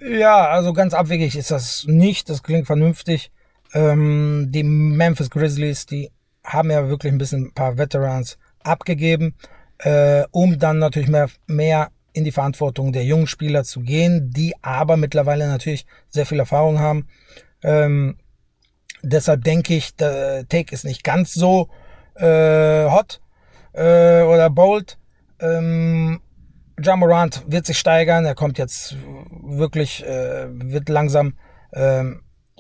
[0.02, 2.30] Ja, also ganz abwegig ist das nicht.
[2.30, 3.32] Das klingt vernünftig.
[3.74, 6.10] Ähm, die Memphis Grizzlies, die
[6.44, 9.36] haben ja wirklich ein bisschen ein paar Veterans abgegeben,
[9.80, 14.54] äh, um dann natürlich mehr, mehr in die Verantwortung der jungen Spieler zu gehen, die
[14.62, 17.08] aber mittlerweile natürlich sehr viel Erfahrung haben.
[17.64, 18.18] Ähm,
[19.08, 21.70] Deshalb denke ich, der Take ist nicht ganz so
[22.16, 23.22] äh, hot
[23.74, 24.98] äh, oder bold.
[25.40, 26.22] Ähm,
[26.82, 28.26] Jamorant wird sich steigern.
[28.26, 28.96] Er kommt jetzt
[29.44, 31.36] wirklich, äh, wird langsam
[31.72, 32.04] äh,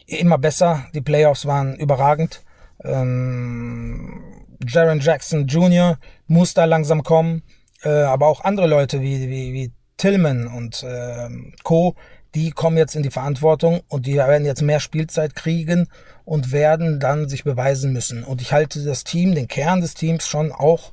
[0.06, 0.86] immer besser.
[0.94, 2.44] Die Playoffs waren überragend.
[2.84, 4.22] Ähm,
[4.68, 5.98] Jaron Jackson Jr.
[6.28, 7.42] muss da langsam kommen.
[7.84, 11.28] Äh, aber auch andere Leute wie, wie, wie Tillman und äh,
[11.64, 11.96] Co.,
[12.36, 15.88] die kommen jetzt in die Verantwortung und die werden jetzt mehr Spielzeit kriegen
[16.26, 18.24] und werden dann sich beweisen müssen.
[18.24, 20.91] Und ich halte das Team, den Kern des Teams schon auch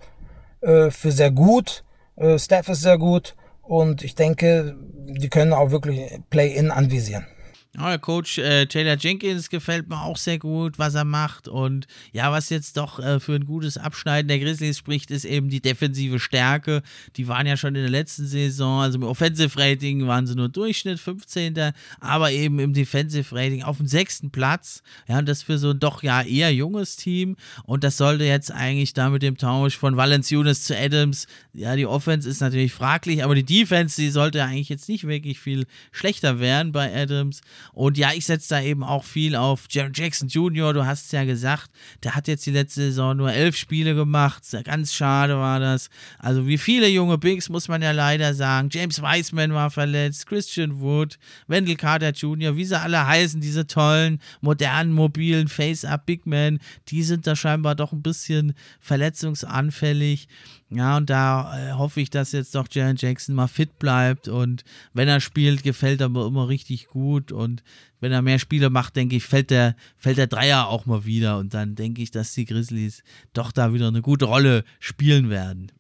[0.61, 1.83] äh, für sehr gut.
[2.16, 7.26] Äh, Staff ist sehr gut und ich denke, die können auch wirklich Play-In anvisieren.
[7.74, 11.48] Ja, der Coach äh, Taylor Jenkins gefällt mir auch sehr gut, was er macht.
[11.48, 15.48] Und ja, was jetzt doch äh, für ein gutes Abschneiden der Grizzlies spricht, ist eben
[15.48, 16.82] die defensive Stärke.
[17.16, 20.50] Die waren ja schon in der letzten Saison, also im Offensive Rating waren sie nur
[20.50, 21.72] Durchschnitt, 15.
[21.98, 24.82] Aber eben im Defensive Rating auf dem sechsten Platz.
[25.08, 27.37] Ja, und das für so ein doch ja eher junges Team.
[27.64, 31.87] Und das sollte jetzt eigentlich da mit dem Tausch von Valenciunas zu Adams, ja, die
[31.87, 36.38] Offense ist natürlich fraglich, aber die Defense, die sollte eigentlich jetzt nicht wirklich viel schlechter
[36.38, 37.40] werden bei Adams.
[37.72, 41.12] Und ja, ich setze da eben auch viel auf Jaron Jackson Jr., du hast es
[41.12, 41.70] ja gesagt,
[42.03, 45.88] der hat jetzt die letzte Saison nur elf Spiele gemacht, ganz schade war das.
[46.18, 48.68] Also wie viele junge Bigs, muss man ja leider sagen.
[48.70, 54.20] James Wiseman war verletzt, Christian Wood, Wendell Carter Jr., wie sie alle heißen, diese tollen,
[54.40, 60.29] modernen, mobilen Face-Up Big Men, die sind da scheinbar doch ein bisschen verletzungsanfällig.
[60.74, 64.28] Ja, und da äh, hoffe ich, dass jetzt doch Jaron Jackson mal fit bleibt.
[64.28, 67.30] Und wenn er spielt, gefällt er mir immer richtig gut.
[67.30, 67.62] Und
[68.00, 71.38] wenn er mehr Spiele macht, denke ich, fällt der, fällt der Dreier auch mal wieder.
[71.38, 73.02] Und dann denke ich, dass die Grizzlies
[73.35, 75.70] doch da wieder eine gute Rolle spielen werden.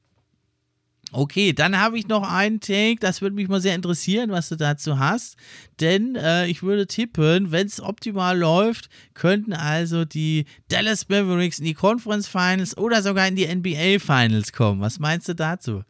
[1.14, 4.56] Okay, dann habe ich noch einen Take, das würde mich mal sehr interessieren, was du
[4.56, 5.36] dazu hast.
[5.78, 11.66] Denn äh, ich würde tippen, wenn es optimal läuft, könnten also die Dallas Mavericks in
[11.66, 14.80] die Conference Finals oder sogar in die NBA Finals kommen.
[14.80, 15.82] Was meinst du dazu?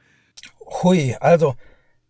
[0.82, 1.54] Hui, also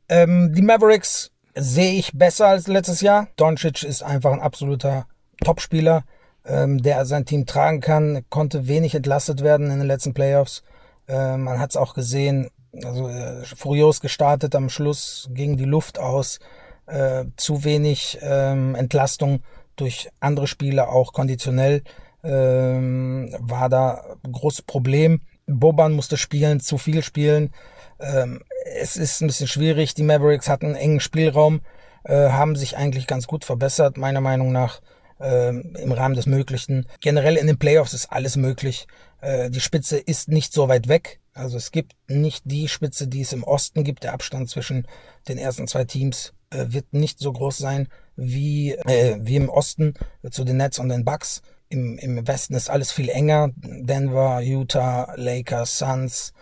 [0.08, 3.28] ähm, die Mavericks sehe ich besser als letztes Jahr.
[3.36, 5.06] Doncic ist einfach ein absoluter
[5.44, 6.04] Topspieler,
[6.46, 10.62] ähm, der sein Team tragen kann, konnte wenig entlastet werden in den letzten Playoffs.
[11.08, 12.48] Äh, man hat es auch gesehen,
[12.82, 16.38] also äh, furios gestartet am Schluss, ging die Luft aus,
[16.86, 19.42] äh, zu wenig ähm, Entlastung
[19.76, 21.82] durch andere Spieler, auch konditionell,
[22.22, 25.22] ähm, war da ein großes Problem.
[25.46, 27.50] Boban musste spielen, zu viel spielen.
[28.00, 28.42] Ähm,
[28.80, 29.94] es ist ein bisschen schwierig.
[29.94, 31.60] Die Mavericks hatten einen engen Spielraum,
[32.04, 34.80] äh, haben sich eigentlich ganz gut verbessert, meiner Meinung nach,
[35.20, 36.86] äh, im Rahmen des Möglichen.
[37.00, 38.86] Generell in den Playoffs ist alles möglich.
[39.20, 41.20] Äh, die Spitze ist nicht so weit weg.
[41.34, 44.04] Also es gibt nicht die Spitze, die es im Osten gibt.
[44.04, 44.86] Der Abstand zwischen
[45.28, 49.94] den ersten zwei Teams äh, wird nicht so groß sein wie, äh, wie im Osten
[50.22, 51.42] äh, zu den Nets und den Bucks.
[51.68, 53.50] Im, Im Westen ist alles viel enger.
[53.56, 56.34] Denver, Utah, Lakers, Suns,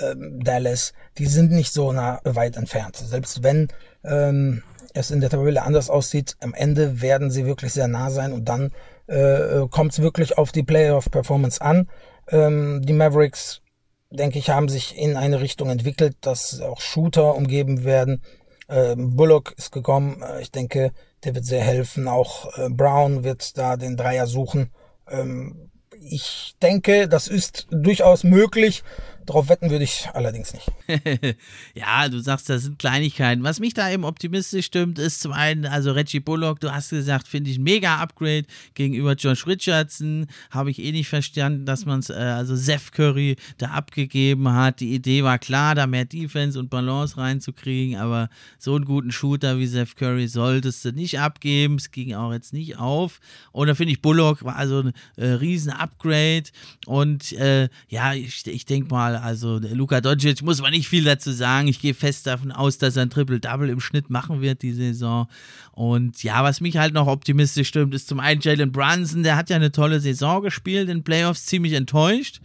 [0.00, 2.96] ähm, Dallas, die sind nicht so nah, weit entfernt.
[2.96, 3.68] Selbst wenn
[4.02, 4.62] ähm,
[4.94, 8.48] es in der Tabelle anders aussieht, am Ende werden sie wirklich sehr nah sein und
[8.48, 8.72] dann
[9.08, 11.88] äh, kommt es wirklich auf die Playoff-Performance an.
[12.30, 13.60] Ähm, die Mavericks
[14.10, 18.22] denke ich, haben sich in eine Richtung entwickelt, dass auch Shooter umgeben werden.
[18.68, 20.22] Ähm, Bullock ist gekommen.
[20.22, 20.92] Äh, ich denke,
[21.24, 22.08] der wird sehr helfen.
[22.08, 24.70] Auch äh, Brown wird da den Dreier suchen.
[25.10, 28.82] Ähm, ich denke, das ist durchaus möglich.
[29.28, 30.70] Darauf wetten würde ich allerdings nicht.
[31.74, 33.42] ja, du sagst, das sind Kleinigkeiten.
[33.42, 37.28] Was mich da eben optimistisch stimmt, ist zum einen, also Reggie Bullock, du hast gesagt,
[37.28, 40.28] finde ich ein mega Upgrade gegenüber Josh Richardson.
[40.50, 44.80] Habe ich eh nicht verstanden, dass man es, äh, also Seth Curry da abgegeben hat.
[44.80, 49.58] Die Idee war klar, da mehr Defense und Balance reinzukriegen, aber so einen guten Shooter
[49.58, 51.74] wie Seth Curry solltest du nicht abgeben.
[51.74, 53.20] Es ging auch jetzt nicht auf.
[53.52, 56.44] Und da finde ich Bullock war also ein äh, riesen Upgrade.
[56.86, 61.32] Und äh, ja, ich, ich denke mal, also Luka Doncic muss man nicht viel dazu
[61.32, 61.68] sagen.
[61.68, 65.28] Ich gehe fest davon aus, dass er ein Triple-Double im Schnitt machen wird die Saison.
[65.72, 69.22] Und ja, was mich halt noch optimistisch stimmt, ist zum einen Jalen Brunson.
[69.22, 72.40] Der hat ja eine tolle Saison gespielt, in Playoffs ziemlich enttäuscht.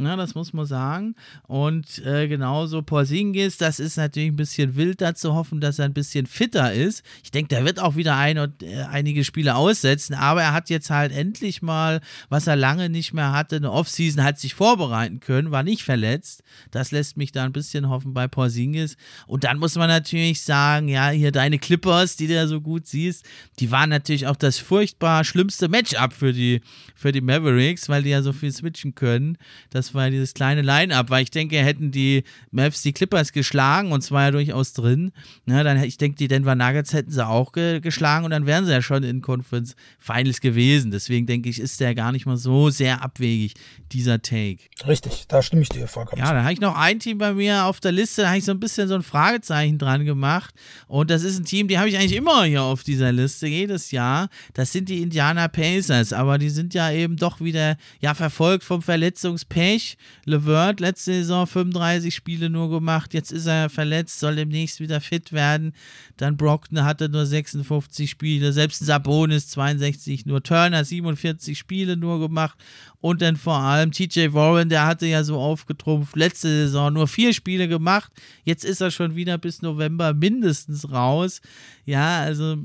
[0.00, 1.16] Ja, das muss man sagen.
[1.48, 5.86] Und äh, genauso Porzingis, das ist natürlich ein bisschen wild da zu hoffen, dass er
[5.86, 7.02] ein bisschen fitter ist.
[7.24, 10.70] Ich denke, der wird auch wieder ein und, äh, einige Spiele aussetzen, aber er hat
[10.70, 15.18] jetzt halt endlich mal, was er lange nicht mehr hatte, eine Offseason hat sich vorbereiten
[15.18, 16.44] können, war nicht verletzt.
[16.70, 18.96] Das lässt mich da ein bisschen hoffen bei Porzingis.
[19.26, 22.86] Und dann muss man natürlich sagen, ja, hier deine Clippers, die du ja so gut
[22.86, 23.24] siehst,
[23.58, 26.60] die waren natürlich auch das furchtbar schlimmste Matchup für die,
[26.94, 29.38] für die Mavericks, weil die ja so viel switchen können.
[29.70, 33.90] Das das war dieses kleine Line-Up, weil ich denke, hätten die Mavs die Clippers geschlagen
[33.92, 35.12] und zwar ja durchaus drin,
[35.46, 38.66] ne, dann ich denke, die Denver Nuggets hätten sie auch ge geschlagen und dann wären
[38.66, 40.90] sie ja schon in Conference Finals gewesen.
[40.90, 43.54] Deswegen denke ich, ist der gar nicht mal so sehr abwegig,
[43.92, 44.58] dieser Take.
[44.86, 46.20] Richtig, da stimme ich dir vollkommen.
[46.20, 48.44] Ja, da habe ich noch ein Team bei mir auf der Liste, da habe ich
[48.44, 50.54] so ein bisschen so ein Fragezeichen dran gemacht
[50.86, 53.90] und das ist ein Team, die habe ich eigentlich immer hier auf dieser Liste, jedes
[53.90, 54.28] Jahr.
[54.52, 58.82] Das sind die Indiana Pacers, aber die sind ja eben doch wieder ja verfolgt vom
[58.82, 59.77] Verletzungspech.
[60.24, 65.32] Levert letzte Saison 35 Spiele nur gemacht, jetzt ist er verletzt, soll demnächst wieder fit
[65.32, 65.72] werden.
[66.16, 72.58] Dann Brockton hatte nur 56 Spiele, selbst Sabonis 62, nur Turner 47 Spiele nur gemacht
[73.00, 77.32] und dann vor allem TJ Warren, der hatte ja so aufgetrumpft, letzte Saison nur vier
[77.32, 78.12] Spiele gemacht,
[78.44, 81.40] jetzt ist er schon wieder bis November mindestens raus.
[81.84, 82.56] Ja, also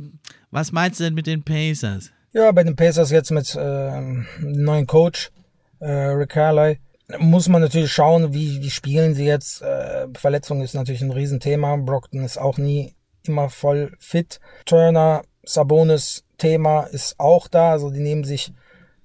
[0.51, 2.11] was meinst du denn mit den Pacers?
[2.33, 5.31] Ja, bei den Pacers jetzt mit ähm, neuen Coach,
[5.79, 6.79] äh, Rick Carly,
[7.19, 9.61] muss man natürlich schauen, wie, wie spielen sie jetzt.
[9.61, 11.75] Äh, Verletzung ist natürlich ein Riesenthema.
[11.77, 14.39] Brockton ist auch nie immer voll fit.
[14.65, 17.71] Turner, Sabonis Thema ist auch da.
[17.71, 18.53] Also die nehmen sich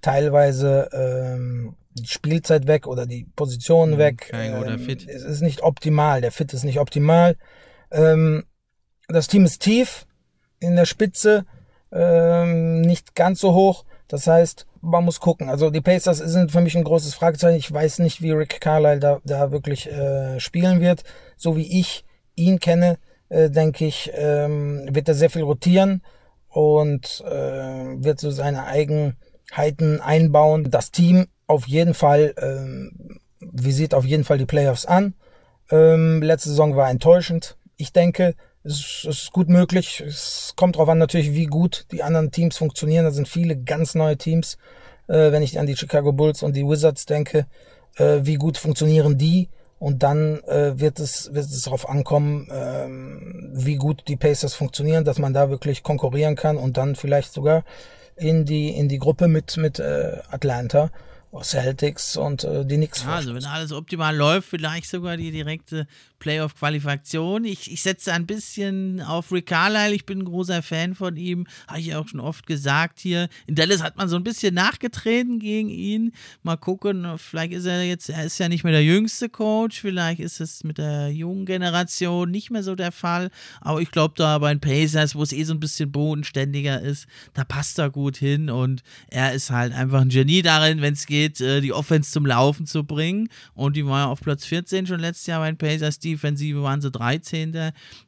[0.00, 4.30] teilweise ähm, die Spielzeit weg oder die Positionen mhm, weg.
[4.32, 5.06] Ähm, fit.
[5.08, 6.20] Es ist nicht optimal.
[6.20, 7.37] Der Fit ist nicht optimal.
[7.90, 8.44] Ähm,
[9.08, 10.06] das Team ist tief
[10.61, 11.46] in der Spitze,
[11.92, 13.84] ähm, nicht ganz so hoch.
[14.09, 15.51] Das heißt, man muss gucken.
[15.51, 17.59] Also die Pacers sind für mich ein großes Fragezeichen.
[17.59, 21.05] Ich weiß nicht, wie Rick Carlisle da, da wirklich äh, spielen wird.
[21.37, 26.03] So wie ich ihn kenne, äh, denke ich, ähm, wird er sehr viel rotieren
[26.49, 30.71] und äh, wird so seine Eigenheiten einbauen.
[30.71, 35.14] Das Team auf jeden Fall ähm, visiert auf jeden Fall die Playoffs an.
[35.71, 37.59] Ähm, letzte Saison war enttäuschend.
[37.77, 40.03] Ich denke, es ist gut möglich.
[40.07, 43.05] Es kommt darauf an natürlich, wie gut die anderen Teams funktionieren.
[43.05, 44.59] Da sind viele ganz neue Teams.
[45.07, 47.47] Äh, wenn ich an die Chicago Bulls und die Wizards denke,
[47.97, 49.49] äh, wie gut funktionieren die?
[49.79, 55.05] Und dann äh, wird es wird es darauf ankommen, ähm, wie gut die Pacers funktionieren,
[55.05, 57.64] dass man da wirklich konkurrieren kann und dann vielleicht sogar
[58.16, 60.90] in die in die Gruppe mit mit äh, Atlanta
[61.42, 63.05] Celtics und äh, die Knicks.
[63.05, 65.87] Ja, also wenn alles optimal läuft, vielleicht sogar die direkte
[66.18, 67.44] Playoff-Qualifikation.
[67.44, 69.94] Ich, ich setze ein bisschen auf Rick Carlisle.
[69.94, 71.46] Ich bin ein großer Fan von ihm.
[71.66, 73.28] Habe ich auch schon oft gesagt hier.
[73.46, 76.12] In Dallas hat man so ein bisschen nachgetreten gegen ihn.
[76.42, 79.81] Mal gucken, vielleicht ist er jetzt, er ist ja nicht mehr der jüngste Coach.
[79.81, 83.31] Vielleicht ist es mit der jungen Generation nicht mehr so der Fall.
[83.61, 87.07] Aber ich glaube, da bei den Pacers, wo es eh so ein bisschen bodenständiger ist,
[87.35, 88.50] da passt er gut hin.
[88.50, 92.26] Und er ist halt einfach ein Genie darin, wenn es geht, äh, die Offense zum
[92.26, 93.28] Laufen zu bringen.
[93.54, 95.98] Und die war ja auf Platz 14 schon letztes Jahr bei den Pacers.
[95.98, 97.53] Die Defensive waren sie 13.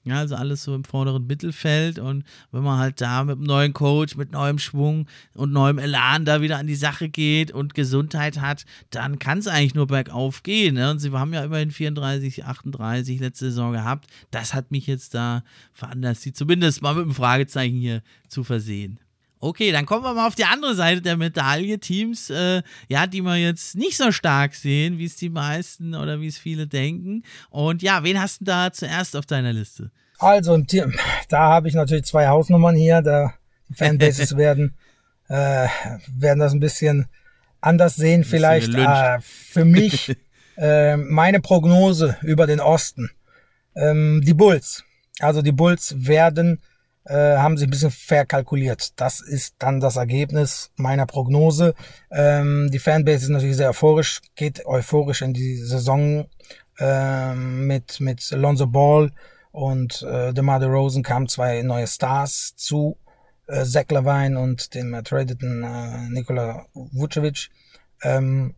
[0.05, 1.99] Ja, also alles so im vorderen Mittelfeld.
[1.99, 6.25] Und wenn man halt da mit einem neuen Coach, mit neuem Schwung und neuem Elan
[6.25, 10.43] da wieder an die Sache geht und Gesundheit hat, dann kann es eigentlich nur bergauf
[10.43, 10.75] gehen.
[10.75, 10.91] Ne?
[10.91, 14.07] Und sie haben ja immerhin 34, 38 letzte Saison gehabt.
[14.31, 19.01] Das hat mich jetzt da veranlasst, sie zumindest mal mit einem Fragezeichen hier zu versehen.
[19.43, 21.79] Okay, dann kommen wir mal auf die andere Seite der Medaille.
[21.79, 26.21] Teams, äh, ja, die wir jetzt nicht so stark sehen, wie es die meisten oder
[26.21, 27.23] wie es viele denken.
[27.49, 29.91] Und ja, wen hast du da zuerst auf deiner Liste?
[30.19, 30.63] Also,
[31.31, 33.01] da habe ich natürlich zwei Hausnummern hier.
[33.01, 33.33] Da
[33.71, 34.75] die Fanbases werden,
[35.29, 35.69] äh,
[36.09, 37.07] werden das ein bisschen
[37.63, 38.75] anders sehen, vielleicht.
[38.75, 40.15] Äh, für mich
[40.59, 43.11] äh, meine Prognose über den Osten.
[43.75, 44.85] Ähm, die Bulls.
[45.21, 46.61] Also die Bulls werden
[47.05, 49.01] äh, haben sich ein bisschen verkalkuliert.
[49.01, 51.75] Das ist dann das Ergebnis meiner Prognose.
[52.11, 56.29] Ähm, die Fanbase ist natürlich sehr euphorisch, geht euphorisch in die Saison
[56.79, 59.11] äh, mit, mit Alonso Ball
[59.53, 62.97] und äh, DeMar DeRozan kamen zwei neue Stars zu.
[63.47, 67.51] Äh, Zach Levine und dem ertradeten äh, Nikola Vucevic.
[68.03, 68.55] Ähm,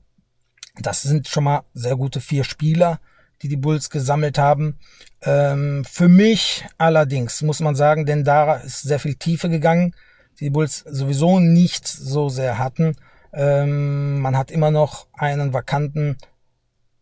[0.80, 3.00] das sind schon mal sehr gute vier Spieler
[3.42, 4.78] die die Bulls gesammelt haben.
[5.22, 9.94] Ähm, für mich allerdings muss man sagen, denn da ist sehr viel Tiefe gegangen,
[10.38, 12.96] die, die Bulls sowieso nicht so sehr hatten.
[13.32, 16.16] Ähm, man hat immer noch einen vakanten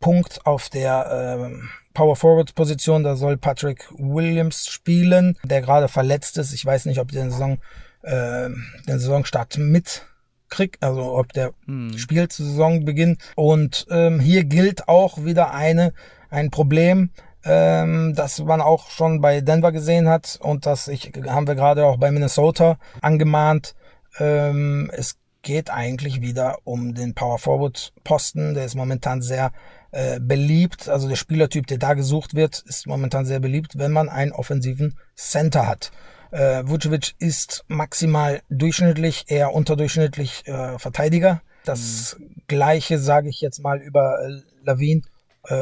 [0.00, 3.04] Punkt auf der ähm, Power Forward Position.
[3.04, 6.52] Da soll Patrick Williams spielen, der gerade verletzt ist.
[6.52, 7.58] Ich weiß nicht, ob der Saison,
[8.02, 8.48] äh,
[8.88, 10.06] den Saisonstart mit
[10.48, 11.96] kriegt, also ob der hm.
[11.96, 13.18] spielt zu Saisonbeginn.
[13.36, 15.92] Und ähm, hier gilt auch wieder eine
[16.30, 17.10] ein Problem,
[17.44, 21.86] ähm, das man auch schon bei Denver gesehen hat und das ich, haben wir gerade
[21.86, 23.74] auch bei Minnesota angemahnt.
[24.18, 28.54] Ähm, es geht eigentlich wieder um den Power Forward Posten.
[28.54, 29.52] Der ist momentan sehr
[29.90, 30.88] äh, beliebt.
[30.88, 34.98] Also der Spielertyp, der da gesucht wird, ist momentan sehr beliebt, wenn man einen offensiven
[35.16, 35.90] Center hat.
[36.30, 42.42] Äh, Vucevic ist maximal durchschnittlich, eher unterdurchschnittlich äh, Verteidiger Das mhm.
[42.46, 45.09] gleiche sage ich jetzt mal über äh, Lavin äh,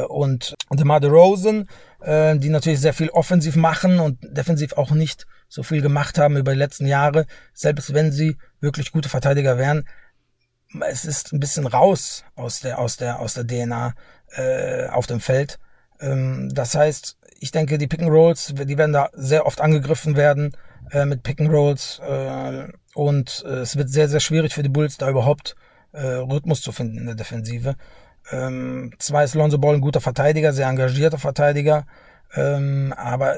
[0.07, 1.67] und DeMar DeRozan,
[2.01, 6.37] äh, die natürlich sehr viel offensiv machen und defensiv auch nicht so viel gemacht haben
[6.37, 9.87] über die letzten Jahre, selbst wenn sie wirklich gute Verteidiger wären.
[10.87, 13.95] Es ist ein bisschen raus aus der aus der aus der DNA
[14.35, 15.59] äh, auf dem Feld.
[15.99, 20.15] Ähm, das heißt, ich denke, die Pick and Rolls, die werden da sehr oft angegriffen
[20.15, 20.55] werden
[20.91, 24.69] äh, mit Pick and Rolls äh, und äh, es wird sehr sehr schwierig für die
[24.69, 25.55] Bulls da überhaupt
[25.91, 27.75] äh, Rhythmus zu finden in der Defensive.
[28.31, 31.85] Ähm, zwar ist Lonzo Ball ein guter Verteidiger, sehr engagierter Verteidiger,
[32.35, 33.35] ähm, aber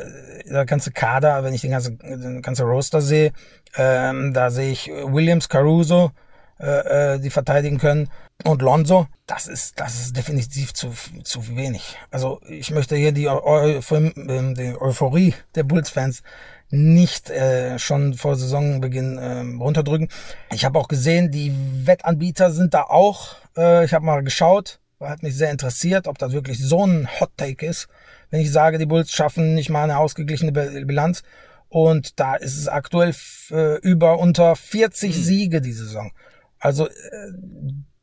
[0.49, 3.31] der ganze Kader, wenn ich den ganzen, den ganzen Roster sehe,
[3.77, 6.11] ähm, da sehe ich Williams, Caruso,
[6.59, 8.09] äh, äh, die verteidigen können
[8.43, 10.91] und Lonzo, das ist, das ist definitiv zu,
[11.23, 11.97] zu wenig.
[12.11, 16.21] Also ich möchte hier die, ähm, die Euphorie der Bulls-Fans
[16.69, 20.09] nicht äh, schon vor Saisonbeginn äh, runterdrücken.
[20.53, 21.53] Ich habe auch gesehen, die
[21.85, 23.35] Wettanbieter sind da auch.
[23.57, 27.31] Äh, ich habe mal geschaut, hat mich sehr interessiert, ob das wirklich so ein Hot
[27.37, 27.87] Take ist
[28.31, 31.21] wenn ich sage, die Bulls schaffen nicht mal eine ausgeglichene Bilanz.
[31.69, 33.13] Und da ist es aktuell
[33.51, 35.21] äh, über unter 40 mhm.
[35.21, 36.11] Siege die Saison.
[36.59, 36.91] Also äh,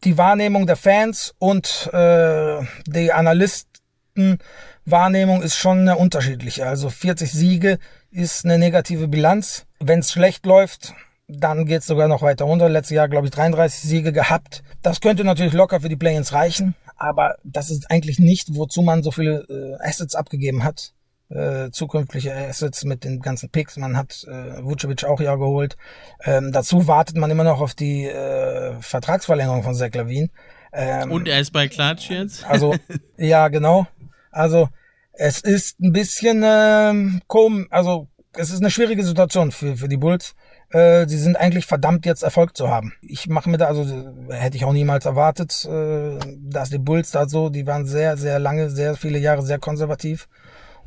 [0.04, 6.64] die Wahrnehmung der Fans und äh, die Analystenwahrnehmung ist schon eine unterschiedliche.
[6.66, 7.80] Also 40 Siege
[8.10, 9.66] ist eine negative Bilanz.
[9.80, 10.94] Wenn es schlecht läuft,
[11.28, 12.68] dann geht es sogar noch weiter runter.
[12.68, 14.62] Letztes Jahr, glaube ich, 33 Siege gehabt.
[14.82, 19.02] Das könnte natürlich locker für die Play-ins reichen aber das ist eigentlich nicht, wozu man
[19.02, 20.92] so viele äh, Assets abgegeben hat.
[21.30, 23.76] Äh, zukünftige Assets mit den ganzen Picks.
[23.76, 25.76] Man hat äh, Vucevic auch ja geholt.
[26.24, 30.30] Ähm, dazu wartet man immer noch auf die äh, Vertragsverlängerung von Zach Lavin.
[30.72, 32.46] Ähm, Und er ist bei Klatsch jetzt?
[32.46, 32.74] Also,
[33.16, 33.86] ja, genau.
[34.30, 34.70] Also,
[35.12, 39.96] es ist ein bisschen ähm, komisch, also es ist eine schwierige Situation für, für die
[39.96, 40.34] Bulls
[40.70, 42.92] äh, sie sind eigentlich verdammt jetzt Erfolg zu haben.
[43.00, 43.86] Ich mache mir da, also
[44.30, 48.38] hätte ich auch niemals erwartet, äh, dass die Bulls da so, die waren sehr, sehr
[48.38, 50.28] lange, sehr viele Jahre sehr konservativ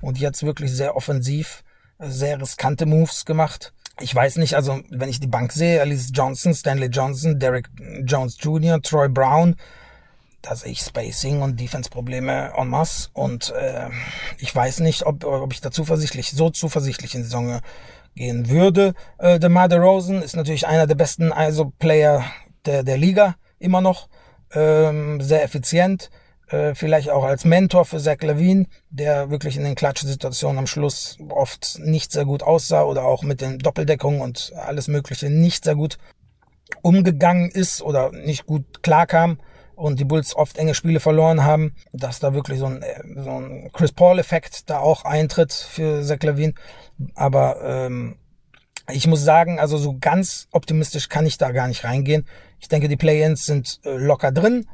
[0.01, 1.63] und jetzt wirklich sehr offensiv,
[1.99, 3.73] sehr riskante Moves gemacht.
[3.99, 7.69] Ich weiß nicht, also wenn ich die Bank sehe, Alice Johnson, Stanley Johnson, Derek
[8.03, 9.55] Jones Jr., Troy Brown,
[10.41, 13.89] da sehe ich Spacing und Defense-Probleme en masse und äh,
[14.39, 17.61] ich weiß nicht, ob, ob ich da zuversichtlich, so zuversichtlich in die Saison
[18.15, 18.93] gehen würde.
[19.17, 22.23] Äh, DeMar DeRozan ist natürlich einer der besten ISO-Player
[22.65, 24.09] der, der Liga, immer noch.
[24.53, 26.09] Ähm, sehr effizient.
[26.49, 31.17] Äh, vielleicht auch als Mentor für Zach Levine, der wirklich in den Klatschsituationen am Schluss
[31.29, 35.75] oft nicht sehr gut aussah oder auch mit den Doppeldeckungen und alles Mögliche nicht sehr
[35.75, 35.97] gut
[36.81, 39.39] umgegangen ist oder nicht gut klarkam
[39.81, 43.71] und die Bulls oft enge Spiele verloren haben, dass da wirklich so ein, so ein
[43.73, 46.53] Chris Paul-Effekt da auch eintritt für Zach Levine.
[47.15, 48.17] Aber ähm,
[48.91, 52.27] ich muss sagen, also so ganz optimistisch kann ich da gar nicht reingehen.
[52.59, 54.67] Ich denke, die Play-ins sind äh, locker drin.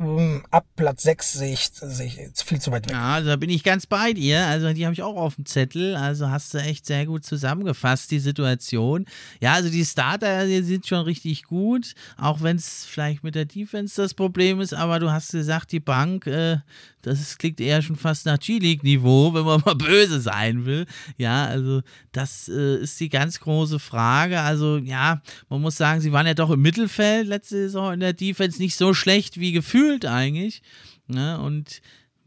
[0.00, 2.92] Ähm, ab Platz 6 sehe ich, sehe ich viel zu weit weg.
[2.92, 4.46] Ja, also da bin ich ganz bei dir.
[4.46, 5.96] Also die habe ich auch auf dem Zettel.
[5.96, 9.06] Also hast du echt sehr gut zusammengefasst, die Situation.
[9.40, 13.44] Ja, also die Starter die sind schon richtig gut, auch wenn es vielleicht mit der
[13.44, 14.72] Defense das Problem ist.
[14.72, 16.58] Aber du hast gesagt, die Bank, äh,
[17.02, 20.86] das ist, klingt eher schon fast nach G-League-Niveau, wenn man mal böse sein will.
[21.16, 21.82] Ja, also
[22.12, 24.40] das äh, ist die ganz große Frage.
[24.40, 28.12] Also ja, man muss sagen, sie waren ja doch im Mittelfeld letzte Saison in der
[28.12, 30.62] Defense nicht so schlecht wie gefühlt eigentlich.
[31.06, 31.40] Ne?
[31.40, 31.80] Und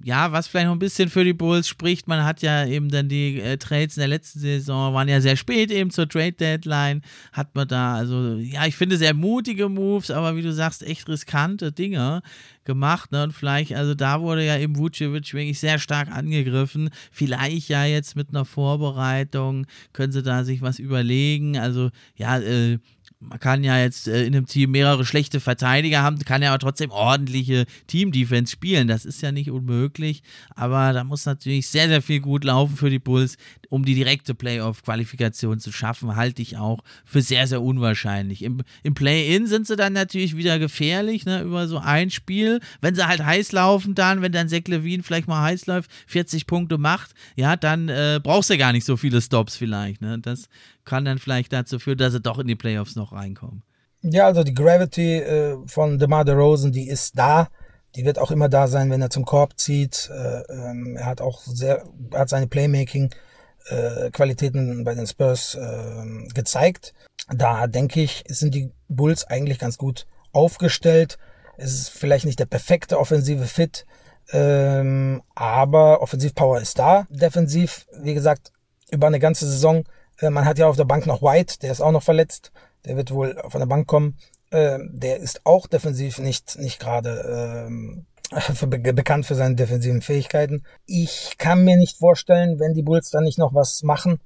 [0.03, 3.09] ja, was vielleicht noch ein bisschen für die Bulls spricht, man hat ja eben dann
[3.09, 7.01] die äh, Trades in der letzten Saison, waren ja sehr spät eben zur Trade Deadline,
[7.31, 11.07] hat man da, also ja, ich finde sehr mutige Moves, aber wie du sagst, echt
[11.07, 12.21] riskante Dinge
[12.63, 13.23] gemacht, ne?
[13.23, 16.89] Und vielleicht, also da wurde ja eben Vucevic wirklich sehr stark angegriffen.
[17.11, 21.57] Vielleicht ja jetzt mit einer Vorbereitung können sie da sich was überlegen.
[21.57, 22.77] Also ja, äh,
[23.21, 26.59] man kann ja jetzt äh, in einem Team mehrere schlechte Verteidiger haben, kann ja aber
[26.59, 28.87] trotzdem ordentliche Team-Defense spielen.
[28.87, 30.23] Das ist ja nicht unmöglich,
[30.55, 33.37] aber da muss natürlich sehr, sehr viel gut laufen für die Bulls,
[33.69, 38.43] um die direkte Playoff-Qualifikation zu schaffen, halte ich auch für sehr, sehr unwahrscheinlich.
[38.43, 42.59] Im, im Play-In sind sie dann natürlich wieder gefährlich, ne, über so ein Spiel.
[42.81, 46.47] Wenn sie halt heiß laufen, dann, wenn dann Zach Levine vielleicht mal heiß läuft, 40
[46.47, 50.01] Punkte macht, ja, dann äh, brauchst du gar nicht so viele Stops vielleicht.
[50.01, 50.19] Ne?
[50.19, 50.49] Das
[50.85, 53.63] kann dann vielleicht dazu führen, dass sie doch in die Playoffs noch reinkommen.
[54.01, 57.49] Ja, also die Gravity äh, von DeMar DeRozan, die ist da.
[57.95, 60.09] Die wird auch immer da sein, wenn er zum Korb zieht.
[60.11, 66.93] Äh, ähm, er hat auch sehr, hat seine Playmaking-Qualitäten äh, bei den Spurs äh, gezeigt.
[67.29, 71.19] Da denke ich, sind die Bulls eigentlich ganz gut aufgestellt.
[71.57, 73.85] Es ist vielleicht nicht der perfekte offensive Fit,
[74.31, 77.05] ähm, aber Offensivpower ist da.
[77.09, 78.51] Defensiv, wie gesagt,
[78.89, 79.83] über eine ganze Saison
[80.29, 82.51] man hat ja auf der Bank noch White, der ist auch noch verletzt.
[82.85, 84.17] Der wird wohl von der Bank kommen.
[84.51, 88.05] äh, der ist auch defensiv nicht, nicht gerade ähm,
[88.69, 90.63] bekannt für seine defensiven Fähigkeiten.
[90.85, 94.19] Ich kann mir nicht vorstellen, wenn die Bulls da nicht noch was machen,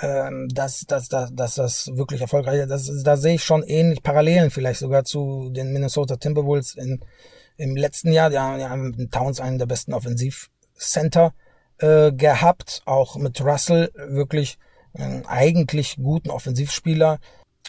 [0.00, 2.70] ähm, dass, dass, dass, dass das wirklich erfolgreich ist.
[2.70, 7.00] Das, da sehe ich schon ähnlich Parallelen vielleicht sogar zu den Minnesota Timberwolves in,
[7.56, 8.30] im letzten Jahr.
[8.30, 11.34] Die haben, die haben mit Towns einen der besten Offensivcenter
[11.78, 14.58] äh, gehabt, auch mit Russell wirklich
[14.94, 17.18] einen eigentlich guten Offensivspieler.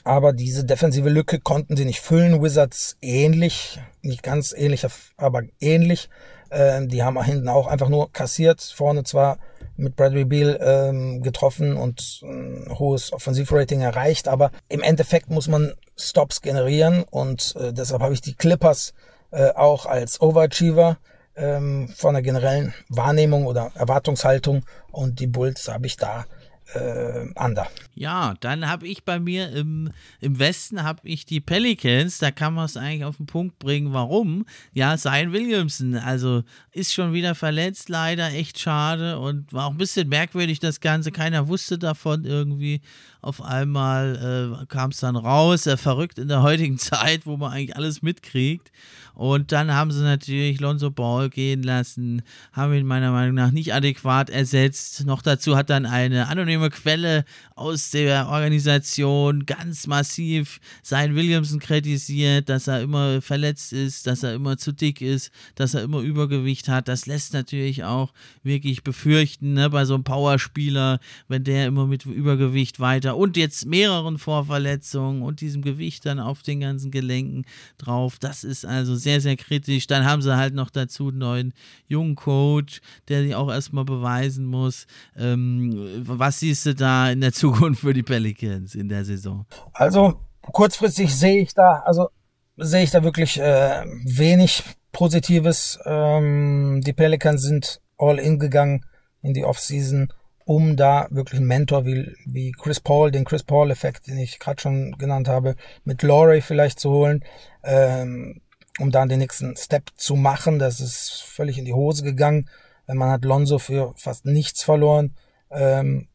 [0.03, 2.41] Aber diese defensive Lücke konnten sie nicht füllen.
[2.41, 4.85] Wizards ähnlich, nicht ganz ähnlich,
[5.17, 6.09] aber ähnlich.
[6.51, 8.61] Ähm, die haben hinten auch einfach nur kassiert.
[8.61, 9.37] Vorne zwar
[9.75, 15.73] mit Bradley Beal ähm, getroffen und ein hohes Offensivrating erreicht, aber im Endeffekt muss man
[15.97, 18.93] Stops generieren und äh, deshalb habe ich die Clippers
[19.31, 20.97] äh, auch als Overachiever
[21.35, 26.25] ähm, von der generellen Wahrnehmung oder Erwartungshaltung und die Bulls habe ich da
[26.73, 27.67] äh, Under.
[27.95, 32.53] Ja, dann habe ich bei mir im, im Westen habe ich die Pelicans, da kann
[32.53, 34.45] man es eigentlich auf den Punkt bringen, warum.
[34.73, 39.77] Ja, Zion Williamson, also ist schon wieder verletzt, leider, echt schade und war auch ein
[39.77, 42.81] bisschen merkwürdig das Ganze, keiner wusste davon irgendwie.
[43.23, 47.53] Auf einmal äh, kam es dann raus, äh, verrückt in der heutigen Zeit, wo man
[47.53, 48.69] eigentlich alles mitkriegt.
[49.15, 53.73] Und dann haben sie natürlich Lonzo Ball gehen lassen, haben ihn meiner Meinung nach nicht
[53.73, 55.05] adäquat ersetzt.
[55.05, 57.23] Noch dazu hat dann eine anonyme Quelle
[57.55, 64.33] aus der Organisation ganz massiv sein Williamson kritisiert, dass er immer verletzt ist, dass er
[64.33, 66.87] immer zu dick ist, dass er immer Übergewicht hat.
[66.87, 72.05] Das lässt natürlich auch wirklich befürchten, ne, bei so einem Powerspieler, wenn der immer mit
[72.05, 77.45] Übergewicht weiter und jetzt mehreren Vorverletzungen und diesem Gewicht dann auf den ganzen Gelenken
[77.77, 78.19] drauf.
[78.19, 79.87] Das ist also sehr, sehr kritisch.
[79.87, 81.53] Dann haben sie halt noch dazu einen neuen
[81.87, 84.87] jungen Coach, der sich auch erstmal beweisen muss.
[85.17, 89.45] Ähm, was siehst du da in der Zukunft für die Pelicans in der Saison?
[89.73, 92.09] Also kurzfristig sehe ich da, also
[92.57, 95.79] sehe ich da wirklich äh, wenig Positives.
[95.85, 98.85] Ähm, die Pelicans sind all in gegangen
[99.21, 100.11] in die Offseason,
[100.45, 104.61] um da wirklich einen Mentor wie, wie Chris Paul, den Chris Paul-Effekt, den ich gerade
[104.61, 107.23] schon genannt habe, mit Laurie vielleicht zu holen.
[107.63, 108.41] Ähm,
[108.79, 110.59] um dann den nächsten Step zu machen.
[110.59, 112.49] Das ist völlig in die Hose gegangen.
[112.87, 115.15] Man hat Lonzo für fast nichts verloren
[115.51, 116.07] ähm,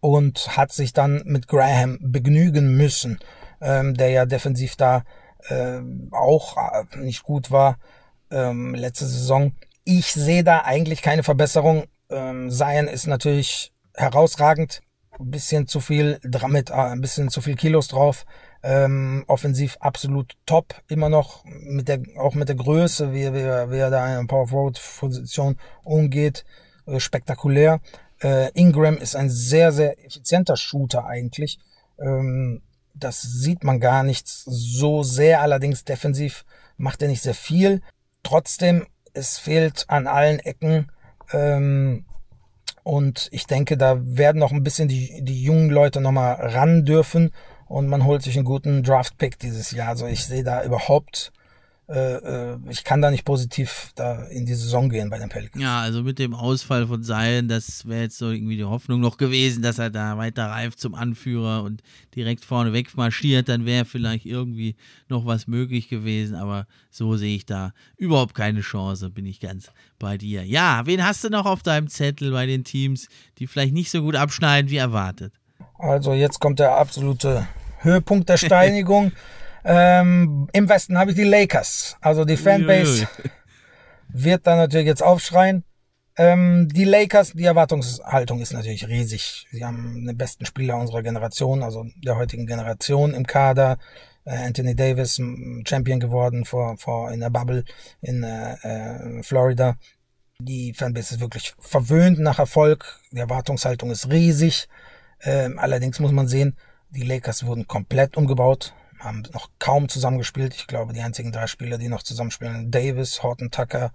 [0.00, 3.18] und hat sich dann mit Graham begnügen müssen,
[3.60, 5.04] ähm, der ja defensiv da
[5.48, 5.80] äh,
[6.10, 6.56] auch
[6.96, 7.78] nicht gut war
[8.30, 9.52] ähm, letzte Saison.
[9.84, 11.84] Ich sehe da eigentlich keine Verbesserung.
[12.10, 14.80] Ähm, Zion ist natürlich herausragend,
[15.18, 18.24] ein bisschen zu viel mit, äh, ein bisschen zu viel Kilos drauf.
[18.62, 23.78] Ähm, offensiv absolut top, immer noch mit der, auch mit der Größe, wie, wie, wie
[23.78, 26.44] er da in Power Forward Position umgeht,
[26.86, 27.80] äh, spektakulär.
[28.20, 31.58] Äh, Ingram ist ein sehr, sehr effizienter Shooter eigentlich.
[31.98, 32.62] Ähm,
[32.94, 36.44] das sieht man gar nicht so sehr, allerdings defensiv
[36.76, 37.82] macht er nicht sehr viel.
[38.22, 40.90] Trotzdem, es fehlt an allen Ecken.
[41.32, 42.04] Ähm,
[42.82, 47.32] und ich denke, da werden noch ein bisschen die, die jungen Leute nochmal ran dürfen
[47.66, 49.88] und man holt sich einen guten Draft-Pick dieses Jahr.
[49.88, 51.32] Also ich sehe da überhaupt
[51.88, 55.62] äh, äh, ich kann da nicht positiv da in die Saison gehen bei den Pelicans.
[55.62, 59.18] Ja, also mit dem Ausfall von Seien, das wäre jetzt so irgendwie die Hoffnung noch
[59.18, 61.82] gewesen, dass er da weiter reift zum Anführer und
[62.16, 64.74] direkt vorne weg marschiert, dann wäre vielleicht irgendwie
[65.08, 69.70] noch was möglich gewesen, aber so sehe ich da überhaupt keine Chance, bin ich ganz
[70.00, 70.44] bei dir.
[70.44, 73.08] Ja, wen hast du noch auf deinem Zettel bei den Teams,
[73.38, 75.32] die vielleicht nicht so gut abschneiden wie erwartet?
[75.78, 77.46] Also jetzt kommt der absolute
[77.78, 79.12] Höhepunkt der Steinigung.
[79.66, 81.96] Ähm, Im Westen habe ich die Lakers.
[82.00, 83.08] Also die Fanbase
[84.08, 85.64] wird da natürlich jetzt aufschreien.
[86.16, 89.46] Ähm, die Lakers, die Erwartungshaltung ist natürlich riesig.
[89.50, 93.78] Sie haben den besten Spieler unserer Generation, also der heutigen Generation im Kader.
[94.24, 95.20] Äh, Anthony Davis,
[95.66, 97.64] Champion geworden vor, vor in der Bubble
[98.00, 99.76] in äh, äh, Florida.
[100.38, 103.00] Die Fanbase ist wirklich verwöhnt nach Erfolg.
[103.10, 104.68] Die Erwartungshaltung ist riesig.
[105.22, 106.56] Ähm, allerdings muss man sehen,
[106.90, 108.74] die Lakers wurden komplett umgebaut,
[109.06, 110.54] haben noch kaum zusammengespielt.
[110.54, 113.92] Ich glaube, die einzigen drei Spieler, die noch zusammenspielen, Davis, Horton Tucker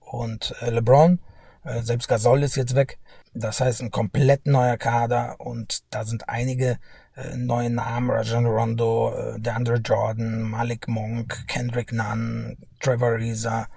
[0.00, 1.20] und äh, LeBron.
[1.64, 2.98] Äh, selbst Gasol ist jetzt weg.
[3.34, 6.78] Das heißt, ein komplett neuer Kader und da sind einige
[7.16, 13.68] äh, neue Namen, Rajon Rondo, äh, DeAndre Jordan, Malik Monk, Kendrick Nunn, Trevor Reza,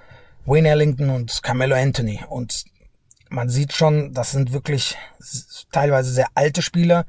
[0.45, 2.23] Wayne Ellington und Carmelo Anthony.
[2.29, 2.65] Und
[3.29, 4.97] man sieht schon, das sind wirklich
[5.71, 7.05] teilweise sehr alte Spieler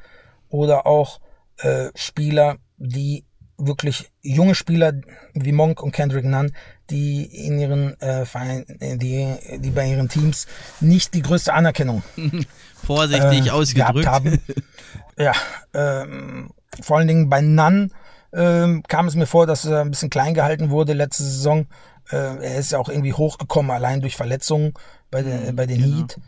[0.49, 1.21] oder auch
[1.59, 3.25] äh, Spieler, die
[3.67, 4.93] wirklich junge Spieler
[5.35, 6.53] wie Monk und Kendrick Nunn,
[6.91, 10.47] die in ihren äh, Verein, die, die bei ihren Teams
[10.81, 12.03] nicht die größte Anerkennung
[12.85, 14.41] vorsichtig äh, ausgedrückt haben.
[15.19, 15.33] ja,
[15.75, 16.51] ähm,
[16.81, 17.93] vor allen Dingen bei Nunn
[18.33, 21.67] ähm, kam es mir vor, dass er ein bisschen klein gehalten wurde letzte Saison.
[22.11, 24.75] Äh, er ist ja auch irgendwie hochgekommen, allein durch Verletzungen
[25.11, 25.99] bei, den, mhm, bei den genau.
[25.99, 26.19] Heat.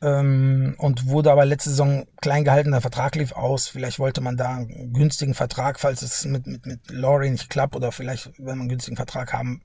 [0.00, 3.66] Ähm, und wurde aber letzte Saison klein gehalten, der Vertrag lief aus.
[3.66, 7.74] Vielleicht wollte man da einen günstigen Vertrag, falls es mit, mit, mit Laurie nicht klappt
[7.74, 9.62] oder vielleicht, wenn man einen günstigen Vertrag haben,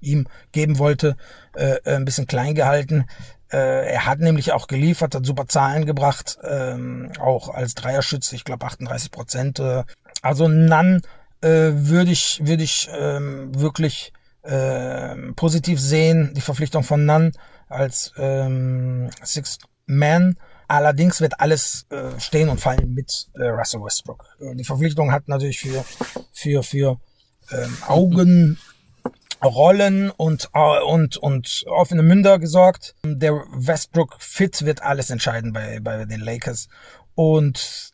[0.00, 1.16] ihm geben wollte,
[1.54, 3.06] äh, äh ein bisschen klein gehalten.
[3.50, 8.44] Äh, er hat nämlich auch geliefert, hat super Zahlen gebracht, ähm, auch als Dreierschütze, ich
[8.44, 9.58] glaube 38 Prozent.
[9.58, 9.84] Äh,
[10.22, 11.02] also Nan
[11.42, 14.12] äh, würde ich, würde ich ähm, wirklich
[14.42, 17.32] äh, positiv sehen, die Verpflichtung von Nan
[17.68, 20.36] als ähm, Sixth Man.
[20.68, 24.24] Allerdings wird alles äh, stehen und fallen mit äh, Russell Westbrook.
[24.40, 25.84] Äh, die Verpflichtung hat natürlich für,
[26.32, 27.00] für, für
[27.52, 28.58] ähm, Augen,
[29.44, 32.96] Rollen und, äh, und, und offene Münder gesorgt.
[33.04, 36.68] Der Westbrook Fit wird alles entscheiden bei, bei den Lakers.
[37.14, 37.92] Und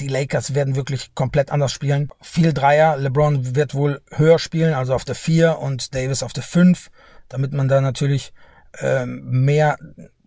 [0.00, 2.10] die Lakers werden wirklich komplett anders spielen.
[2.20, 2.96] Viel Dreier.
[2.96, 6.90] LeBron wird wohl höher spielen, also auf der 4 und Davis auf der 5,
[7.28, 8.32] damit man da natürlich
[9.06, 9.76] mehr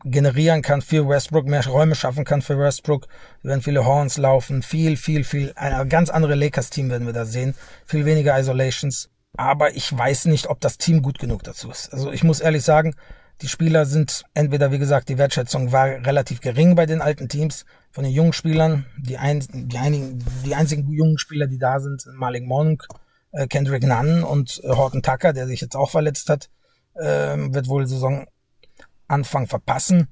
[0.04, 3.08] generieren kann für Westbrook, mehr Räume schaffen kann für Westbrook.
[3.42, 7.26] Wir werden viele Horns laufen, viel, viel, viel, ein ganz andere Lakers-Team werden wir da
[7.26, 9.10] sehen, viel weniger Isolations.
[9.38, 11.94] Aber ich weiß nicht, ob das Team gut genug dazu ist.
[11.94, 12.96] Also ich muss ehrlich sagen,
[13.42, 17.66] die Spieler sind entweder, wie gesagt, die Wertschätzung war relativ gering bei den alten Teams
[17.92, 18.86] von den jungen Spielern.
[18.98, 22.86] Die, ein, die, einigen, die einzigen jungen Spieler, die da sind, Malik Monk,
[23.32, 26.50] äh, Kendrick Nunn und äh, Horton Tucker, der sich jetzt auch verletzt hat,
[26.96, 30.08] äh, wird wohl Saisonanfang verpassen.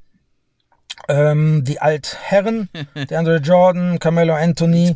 [1.08, 2.70] Ähm, die Altherren,
[3.10, 4.94] der Andre Jordan, Carmelo Anthony,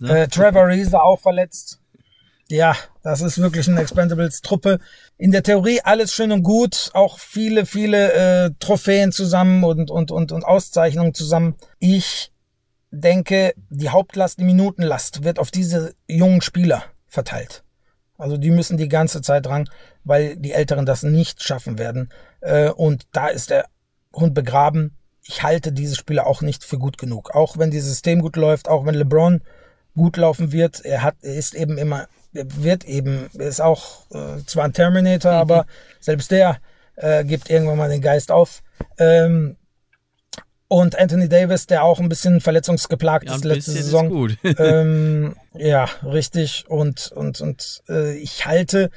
[0.00, 0.22] ne?
[0.22, 1.80] äh, Trevor Reeser auch verletzt.
[2.50, 4.80] Ja, das ist wirklich eine Expendables-Truppe.
[5.16, 10.10] In der Theorie alles schön und gut, auch viele, viele äh, Trophäen zusammen und, und,
[10.10, 11.54] und, und Auszeichnungen zusammen.
[11.78, 12.32] Ich
[12.90, 17.62] denke, die Hauptlast, die Minutenlast wird auf diese jungen Spieler verteilt.
[18.18, 19.70] Also die müssen die ganze Zeit dran,
[20.04, 22.10] weil die Älteren das nicht schaffen werden.
[22.40, 23.66] Äh, und da ist der
[24.12, 24.96] Hund begraben.
[25.26, 27.34] Ich halte diese Spieler auch nicht für gut genug.
[27.34, 29.42] Auch wenn dieses System gut läuft, auch wenn LeBron
[29.94, 34.64] gut laufen wird, er hat, er ist eben immer wird eben, ist auch äh, zwar
[34.64, 35.38] ein Terminator, mhm.
[35.38, 35.66] aber
[35.98, 36.58] selbst der
[36.96, 38.62] äh, gibt irgendwann mal den Geist auf.
[38.98, 39.56] Ähm,
[40.68, 44.28] und Anthony Davis, der auch ein bisschen verletzungsgeplagt ja, ist letzte Saison.
[44.28, 46.64] Ist ähm, ja, richtig.
[46.68, 48.90] Und, und, und äh, ich halte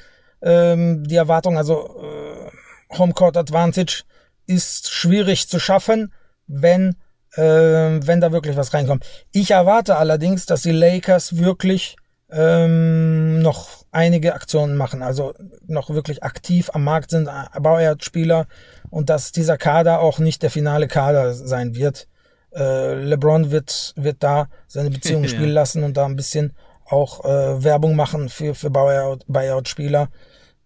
[0.44, 4.04] ähm, die Erwartung, also äh, Homecourt Advantage
[4.46, 6.12] ist schwierig zu schaffen,
[6.46, 6.96] wenn,
[7.34, 9.04] äh, wenn da wirklich was reinkommt.
[9.32, 11.96] Ich erwarte allerdings, dass die Lakers wirklich
[12.30, 15.34] ähm, noch einige Aktionen machen, also
[15.66, 17.28] noch wirklich aktiv am Markt sind,
[17.58, 18.46] Bauert-Spieler
[18.90, 22.06] und dass dieser Kader auch nicht der finale Kader sein wird.
[22.54, 26.52] Äh, LeBron wird, wird da seine Beziehung spielen lassen und da ein bisschen
[26.86, 30.08] auch äh, Werbung machen für, für Buyout-Spieler.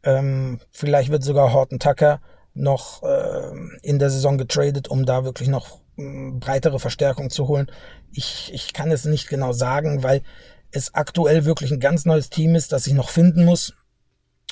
[0.09, 2.23] Ähm, vielleicht wird sogar Horton Tucker
[2.55, 3.53] noch äh,
[3.83, 7.71] in der Saison getradet, um da wirklich noch äh, breitere Verstärkung zu holen.
[8.13, 10.23] Ich, ich kann es nicht genau sagen, weil
[10.71, 13.75] es aktuell wirklich ein ganz neues Team ist, das ich noch finden muss.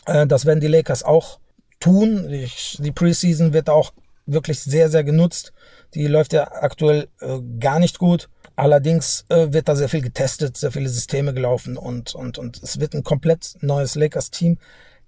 [0.05, 1.41] Äh, das werden die Lakers auch
[1.81, 2.29] tun.
[2.29, 3.95] die Preseason wird auch
[4.27, 5.55] wirklich sehr, sehr genutzt.
[5.95, 8.29] Die läuft ja aktuell äh, gar nicht gut.
[8.57, 12.79] Allerdings äh, wird da sehr viel getestet, sehr viele Systeme gelaufen und, und, und es
[12.79, 14.59] wird ein komplett neues Lakers-Team,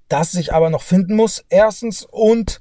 [0.08, 1.44] das sich aber noch finden muss.
[1.48, 2.60] Erstens und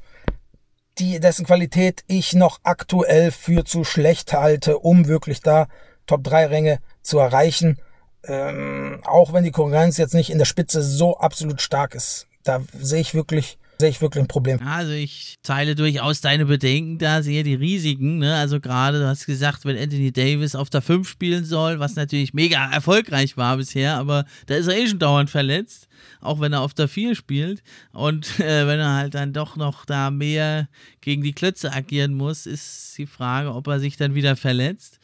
[1.00, 5.68] die, dessen Qualität ich noch aktuell für zu schlecht halte, um wirklich da
[6.06, 7.80] Top 3 Ränge zu erreichen
[8.28, 12.62] ähm, auch wenn die Konkurrenz jetzt nicht in der Spitze so absolut stark ist, da
[12.78, 14.60] sehe ich wirklich sehe ich wirklich ein Problem.
[14.66, 18.18] Also ich teile durchaus deine Bedenken da, sehe die Risiken.
[18.18, 18.36] Ne?
[18.36, 22.34] Also gerade, du hast gesagt, wenn Anthony Davis auf der 5 spielen soll, was natürlich
[22.34, 25.87] mega erfolgreich war bisher, aber da ist er eh schon dauernd verletzt,
[26.22, 27.64] auch wenn er auf der 4 spielt.
[27.92, 30.68] Und äh, wenn er halt dann doch noch da mehr
[31.02, 35.00] gegen die Klötze agieren muss, ist die Frage, ob er sich dann wieder verletzt.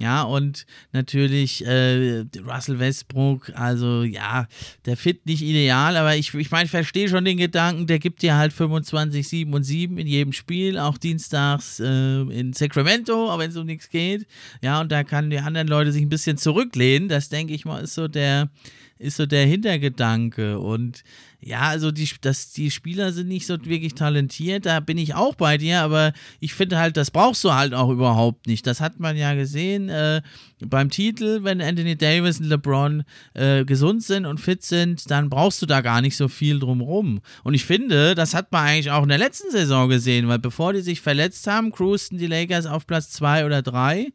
[0.00, 4.46] Ja, und natürlich äh, Russell Westbrook, also ja,
[4.86, 8.22] der Fit nicht ideal, aber ich, ich meine, ich verstehe schon den Gedanken, der gibt
[8.22, 13.40] dir halt 25, 7 und 7 in jedem Spiel, auch dienstags äh, in Sacramento, auch
[13.40, 14.28] wenn es um nichts geht.
[14.62, 17.08] Ja, und da kann die anderen Leute sich ein bisschen zurücklehnen.
[17.08, 18.50] Das denke ich mal, ist so der,
[18.98, 20.58] ist so der Hintergedanke.
[20.58, 21.04] Und
[21.40, 25.36] ja, also die, das, die Spieler sind nicht so wirklich talentiert, da bin ich auch
[25.36, 28.66] bei dir, aber ich finde halt, das brauchst du halt auch überhaupt nicht.
[28.66, 30.20] Das hat man ja gesehen äh,
[30.58, 35.62] beim Titel, wenn Anthony Davis und LeBron äh, gesund sind und fit sind, dann brauchst
[35.62, 37.20] du da gar nicht so viel drumrum.
[37.44, 40.72] Und ich finde, das hat man eigentlich auch in der letzten Saison gesehen, weil bevor
[40.72, 44.08] die sich verletzt haben, cruisten die Lakers auf Platz 2 oder 3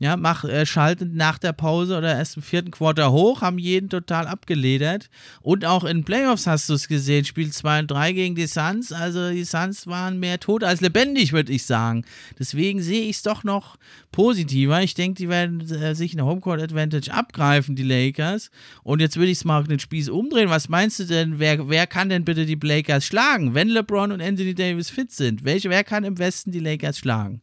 [0.00, 3.88] ja, mach, äh, schalten nach der Pause oder erst im vierten Quarter hoch, haben jeden
[3.88, 5.08] total abgeledert.
[5.40, 8.90] Und auch in Playoffs hast du es gesehen, Spiel 2 und 3 gegen die Suns.
[8.92, 12.04] Also die Suns waren mehr tot als lebendig, würde ich sagen.
[12.38, 13.76] Deswegen sehe ich es doch noch
[14.10, 14.82] positiver.
[14.82, 18.50] Ich denke, die werden äh, sich eine Homecourt Advantage abgreifen, die Lakers.
[18.82, 20.50] Und jetzt würde ich es mal auf den Spieß umdrehen.
[20.50, 24.20] Was meinst du denn, wer, wer kann denn bitte die Lakers schlagen, wenn LeBron und
[24.20, 25.44] Anthony Davis fit sind?
[25.44, 27.42] Welche, wer kann im Westen die Lakers schlagen?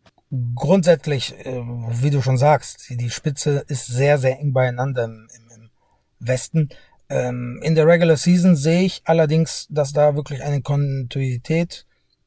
[0.56, 5.70] Grundsätzlich, äh, wie du schon sagst, die Spitze ist sehr, sehr eng beieinander im, im
[6.20, 6.70] Westen.
[7.10, 11.86] Ähm, in der Regular Season sehe ich allerdings, dass da wirklich eine Kontinuität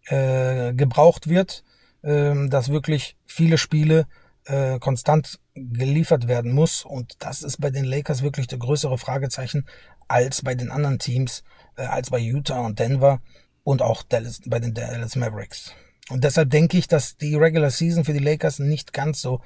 [0.09, 1.65] äh, gebraucht wird,
[2.03, 4.07] äh, dass wirklich viele Spiele
[4.45, 6.85] äh, konstant geliefert werden muss.
[6.85, 9.67] Und das ist bei den Lakers wirklich der größere Fragezeichen
[10.09, 11.43] als bei den anderen Teams,
[11.77, 13.23] als bei Utah und Denver
[13.63, 15.73] und auch Dallas, bei den Dallas Mavericks.
[16.11, 19.41] Und deshalb denke ich, dass die Regular Season für die Lakers nicht ganz so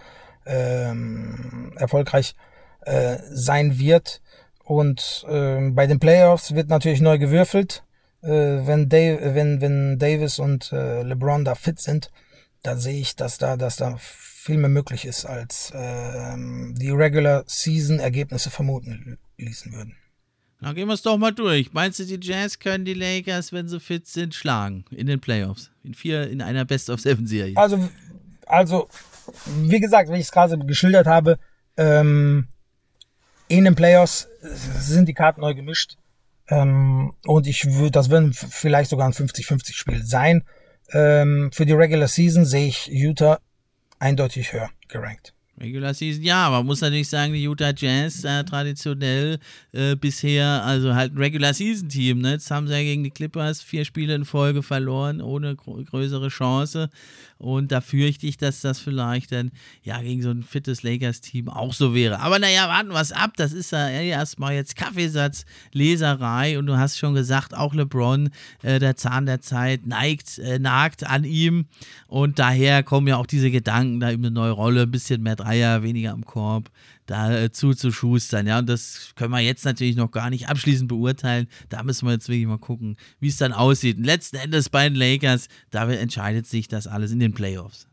[0.44, 2.34] ähm, erfolgreich
[2.82, 4.20] äh, sein wird.
[4.64, 7.84] Und äh, bei den Playoffs wird natürlich neu gewürfelt.
[8.22, 8.28] Äh,
[8.66, 12.10] wenn, Dave, wenn, wenn Davis und äh, LeBron da fit sind,
[12.62, 17.44] da sehe ich, dass da, dass da viel mehr möglich ist, als äh, die Regular
[17.46, 19.96] Season Ergebnisse vermuten ließen würden.
[20.60, 21.72] Na, gehen wir es doch mal durch.
[21.72, 25.70] Meinst du, die Jazz können die Lakers, wenn sie fit sind, schlagen in den Playoffs?
[25.84, 27.56] In vier, in einer Best-of-Seven-Serie?
[27.56, 27.88] Also,
[28.46, 28.88] also,
[29.46, 31.38] wie gesagt, wie ich es gerade geschildert habe,
[31.76, 32.48] ähm,
[33.46, 35.96] in den Playoffs sind die Karten neu gemischt.
[36.48, 40.44] Ähm, und ich würde, das wird vielleicht sogar ein 50-50-Spiel sein.
[40.90, 43.38] Ähm, für die Regular Season sehe ich Utah
[43.98, 45.34] eindeutig höher gerankt.
[45.60, 49.38] Regular Season, ja, man muss natürlich sagen, die Utah Jazz äh, traditionell
[49.72, 52.32] äh, bisher, also halt ein Regular Season Team, ne?
[52.32, 56.90] Jetzt haben sie ja gegen die Clippers vier Spiele in Folge verloren, ohne größere Chance.
[57.38, 61.72] Und da fürchte ich, dass das vielleicht dann ja gegen so ein fittes Lakers-Team auch
[61.72, 62.20] so wäre.
[62.20, 63.32] Aber naja, warten wir es ab.
[63.36, 66.58] Das ist ja erstmal jetzt Kaffeesatz, Leserei.
[66.58, 68.30] Und du hast schon gesagt, auch LeBron,
[68.62, 71.66] äh, der Zahn der Zeit, neigt, äh, nagt an ihm.
[72.08, 75.36] Und daher kommen ja auch diese Gedanken, da eben eine neue Rolle, ein bisschen mehr
[75.36, 76.70] Dreier, weniger am Korb
[77.08, 78.46] da äh, zuzuschustern.
[78.46, 81.48] Ja, und das können wir jetzt natürlich noch gar nicht abschließend beurteilen.
[81.70, 83.98] Da müssen wir jetzt wirklich mal gucken, wie es dann aussieht.
[83.98, 87.87] Letzten Endes bei den Lakers, da entscheidet sich das alles in den Playoffs.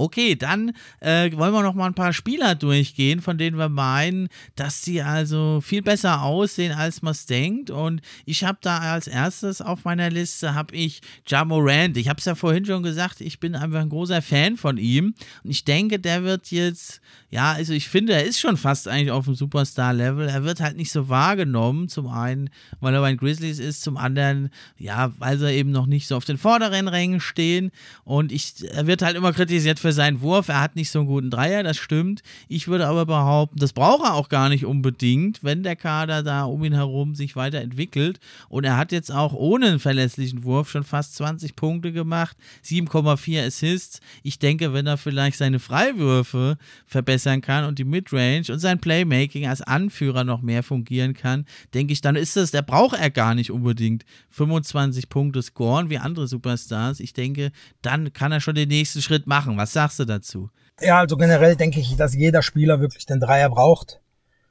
[0.00, 4.28] Okay, dann äh, wollen wir noch mal ein paar Spieler durchgehen, von denen wir meinen,
[4.54, 7.70] dass sie also viel besser aussehen, als man es denkt.
[7.70, 11.96] Und ich habe da als erstes auf meiner Liste habe ich Ja Morant.
[11.96, 15.14] Ich habe es ja vorhin schon gesagt, ich bin einfach ein großer Fan von ihm.
[15.42, 19.10] Und ich denke, der wird jetzt, ja, also ich finde, er ist schon fast eigentlich
[19.10, 20.28] auf dem Superstar-Level.
[20.28, 21.88] Er wird halt nicht so wahrgenommen.
[21.88, 25.86] Zum einen, weil er bei den Grizzlies ist, zum anderen, ja, weil sie eben noch
[25.86, 27.72] nicht so auf den vorderen Rängen stehen.
[28.04, 30.48] Und ich, er wird halt immer kritisiert für für seinen Wurf.
[30.48, 32.22] Er hat nicht so einen guten Dreier, das stimmt.
[32.46, 36.44] Ich würde aber behaupten, das braucht er auch gar nicht unbedingt, wenn der Kader da
[36.44, 38.20] um ihn herum sich weiterentwickelt.
[38.50, 42.36] Und er hat jetzt auch ohne einen verlässlichen Wurf schon fast 20 Punkte gemacht,
[42.66, 44.00] 7,4 Assists.
[44.22, 49.46] Ich denke, wenn er vielleicht seine Freiwürfe verbessern kann und die Midrange und sein Playmaking
[49.46, 53.34] als Anführer noch mehr fungieren kann, denke ich, dann ist das, der braucht er gar
[53.34, 57.00] nicht unbedingt 25 Punkte scoren wie andere Superstars.
[57.00, 59.56] Ich denke, dann kann er schon den nächsten Schritt machen.
[59.56, 60.50] Was sagst du dazu?
[60.80, 64.00] Ja, also generell denke ich, dass jeder Spieler wirklich den Dreier braucht.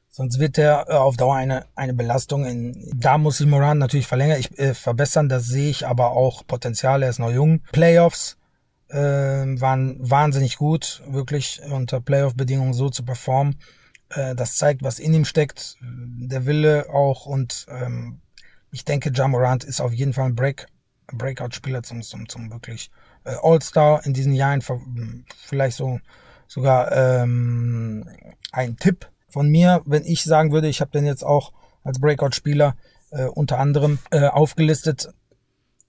[0.10, 2.46] Sonst wird er äh, auf Dauer eine, eine Belastung.
[2.46, 5.28] In, da muss sich Moran natürlich verlängern, ich, äh, verbessern.
[5.28, 7.04] Das sehe ich aber auch Potenzial.
[7.04, 7.62] Er ist noch jung.
[7.74, 8.38] Playoffs
[8.88, 13.60] äh, waren wahnsinnig gut, wirklich unter Playoff-Bedingungen so zu performen.
[14.10, 15.76] Äh, das zeigt, was in ihm steckt.
[15.82, 17.26] Der Wille auch.
[17.26, 18.22] Und ähm,
[18.72, 20.68] ich denke, Jamorant ist auf jeden Fall ein Break,
[21.12, 22.92] Breakout-Spieler zum, zum, zum wirklich
[23.42, 24.62] All-Star in diesen Jahren,
[25.46, 26.00] vielleicht so
[26.48, 28.08] sogar ähm,
[28.52, 31.52] ein Tipp von mir, wenn ich sagen würde, ich habe den jetzt auch
[31.84, 32.76] als Breakout-Spieler
[33.12, 35.10] äh, unter anderem äh, aufgelistet.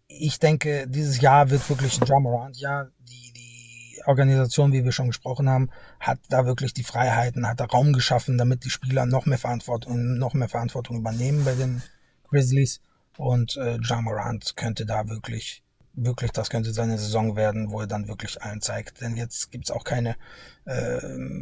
[0.08, 2.88] Ich denke, dieses Jahr wird wirklich ein Jamorant-Jahr.
[3.00, 5.70] Die, die Organisation, wie wir schon gesprochen haben,
[6.00, 10.18] hat da wirklich die Freiheiten, hat da Raum geschaffen, damit die Spieler noch mehr Verantwortung,
[10.18, 11.82] noch mehr Verantwortung übernehmen bei den
[12.28, 12.80] Grizzlies.
[13.16, 15.62] Und äh, Jamorant könnte da wirklich
[16.04, 19.00] wirklich, das könnte seine Saison werden, wo er dann wirklich allen zeigt.
[19.00, 20.16] Denn jetzt gibt's auch keine,
[20.64, 20.98] äh,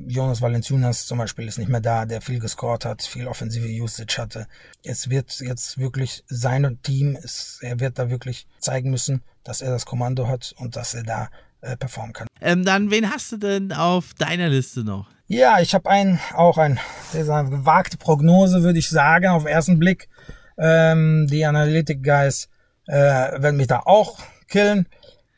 [0.07, 4.19] Jonas Valanciunas zum Beispiel ist nicht mehr da, der viel gescored hat, viel offensive Usage
[4.19, 4.47] hatte.
[4.83, 9.71] Es wird jetzt wirklich sein Team, ist, er wird da wirklich zeigen müssen, dass er
[9.71, 11.29] das Kommando hat und dass er da
[11.61, 12.29] äh, performen kann.
[12.41, 15.09] Ähm, dann, wen hast du denn auf deiner Liste noch?
[15.29, 16.79] Ja, ich habe einen, auch ein,
[17.13, 20.09] dieser gewagte Prognose, würde ich sagen, auf ersten Blick.
[20.57, 22.49] Ähm, die Analytic Guys
[22.87, 24.89] äh, werden mich da auch killen.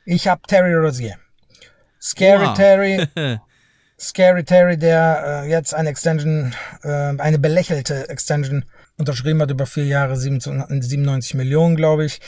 [0.05, 1.17] Ich habe Terry Rozier.
[2.01, 2.57] Scary wow.
[2.57, 3.07] Terry.
[4.01, 8.65] Scary Terry, der äh, jetzt eine Extension, äh, eine belächelte Extension
[8.97, 12.21] unterschrieben hat über vier Jahre, 97 Millionen, glaube ich.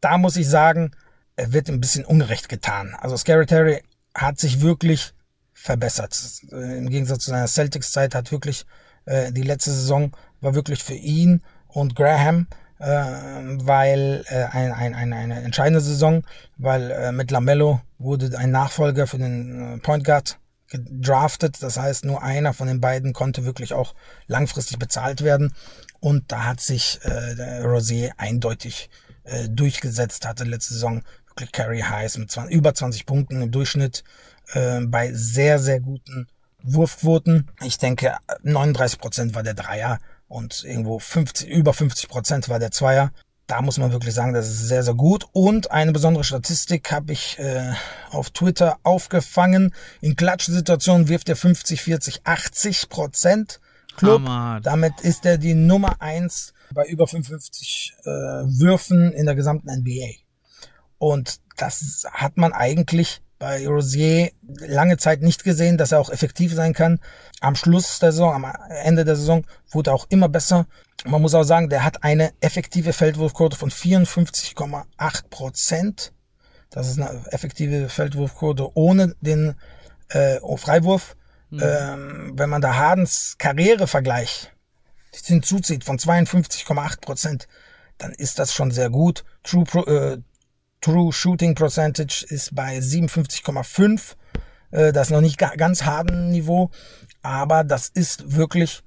[0.00, 0.92] Da muss ich sagen,
[1.34, 2.96] er wird ein bisschen ungerecht getan.
[3.00, 3.82] Also Scary Terry
[4.14, 5.12] hat sich wirklich
[5.52, 6.16] verbessert.
[6.52, 8.64] Äh, Im Gegensatz zu seiner Celtics-Zeit hat wirklich
[9.08, 12.46] äh, die letzte Saison war wirklich für ihn und Graham,
[12.78, 16.24] weil äh, ein, ein, ein, eine entscheidende Saison,
[16.56, 21.62] weil äh, mit Lamello wurde ein Nachfolger für den äh, Point Guard gedraftet.
[21.62, 23.94] Das heißt, nur einer von den beiden konnte wirklich auch
[24.26, 25.54] langfristig bezahlt werden.
[26.00, 28.90] Und da hat sich äh, Rosier eindeutig
[29.24, 34.04] äh, durchgesetzt, hatte letzte Saison wirklich Carry Highs mit 20, über 20 Punkten im Durchschnitt
[34.52, 36.28] äh, bei sehr, sehr guten
[36.62, 37.50] Wurfquoten.
[37.64, 39.98] Ich denke, 39 Prozent war der Dreier
[40.28, 43.12] und irgendwo 50, über 50 Prozent war der Zweier
[43.48, 45.26] da muss man wirklich sagen, das ist sehr, sehr gut.
[45.32, 47.72] Und eine besondere Statistik habe ich äh,
[48.10, 49.74] auf Twitter aufgefangen.
[50.02, 53.60] In Klatschsituationen wirft er 50, 40, 80 Prozent
[53.96, 54.20] Club.
[54.20, 54.60] Hammer.
[54.62, 60.10] Damit ist er die Nummer eins bei über 55 äh, Würfen in der gesamten NBA.
[60.98, 66.54] Und das hat man eigentlich bei Rosier lange Zeit nicht gesehen, dass er auch effektiv
[66.54, 67.00] sein kann.
[67.40, 68.52] Am Schluss der Saison, am
[68.84, 70.66] Ende der Saison wurde er auch immer besser.
[71.04, 76.12] Man muss auch sagen, der hat eine effektive Feldwurfquote von 54,8 Prozent.
[76.70, 79.54] Das ist eine effektive Feldwurfquote ohne den
[80.08, 81.16] äh, Freiwurf.
[81.50, 81.62] Mhm.
[81.62, 84.50] Ähm, wenn man da Hardens Karrierevergleich
[85.24, 87.48] hinzuzieht von 52,8 Prozent,
[87.96, 89.24] dann ist das schon sehr gut.
[89.42, 90.18] True, Pro, äh,
[90.80, 94.14] True Shooting Percentage ist bei 57,5.
[94.70, 96.70] Äh, das ist noch nicht ganz harten Niveau,
[97.22, 98.82] aber das ist wirklich,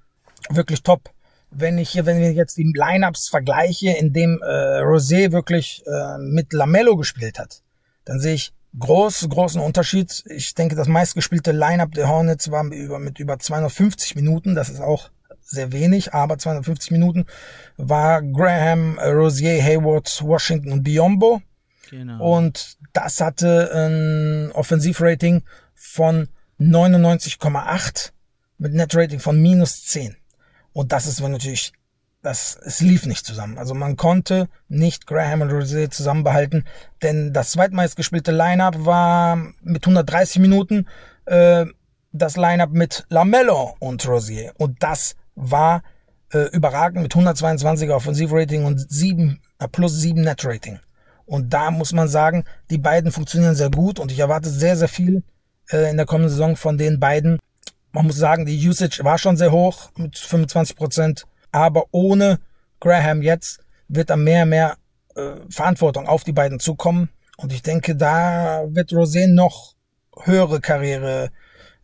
[0.49, 1.11] wirklich top.
[1.49, 6.17] Wenn ich hier, wenn ich jetzt die Lineups vergleiche, in dem äh, Rosé wirklich äh,
[6.17, 7.61] mit Lamello gespielt hat,
[8.05, 10.23] dann sehe ich groß, großen Unterschied.
[10.27, 14.55] Ich denke, das meistgespielte Lineup der Hornets war mit über, mit über 250 Minuten.
[14.55, 15.09] Das ist auch
[15.41, 17.25] sehr wenig, aber 250 Minuten
[17.75, 21.41] war Graham, Rosier, Hayward, Washington und Biombo.
[21.91, 22.37] Genau.
[22.37, 25.43] Und das hatte ein Offensivrating
[25.75, 26.29] von
[26.59, 28.11] 99,8
[28.57, 30.15] mit Netrating von minus 10.
[30.71, 31.73] Und das ist natürlich,
[32.21, 33.57] das, es lief nicht zusammen.
[33.57, 36.65] Also man konnte nicht Graham und Rosier zusammenbehalten,
[37.01, 40.87] denn das zweitmeistgespielte Lineup war mit 130 Minuten
[41.25, 41.65] äh,
[42.13, 44.53] das Lineup mit Lamello und Rosier.
[44.57, 45.83] Und das war
[46.31, 50.79] äh, überragend mit 122er Offensivrating und 7, äh, plus 7 Netrating.
[51.25, 54.87] Und da muss man sagen, die beiden funktionieren sehr gut und ich erwarte sehr, sehr
[54.87, 55.23] viel
[55.71, 57.39] äh, in der kommenden Saison von den beiden.
[57.91, 62.39] Man muss sagen, die Usage war schon sehr hoch mit 25 Prozent, aber ohne
[62.79, 64.77] Graham jetzt wird da mehr, mehr
[65.15, 67.09] äh, Verantwortung auf die beiden zukommen.
[67.37, 69.75] Und ich denke, da wird Rosen noch
[70.23, 71.31] höhere Karrierewerte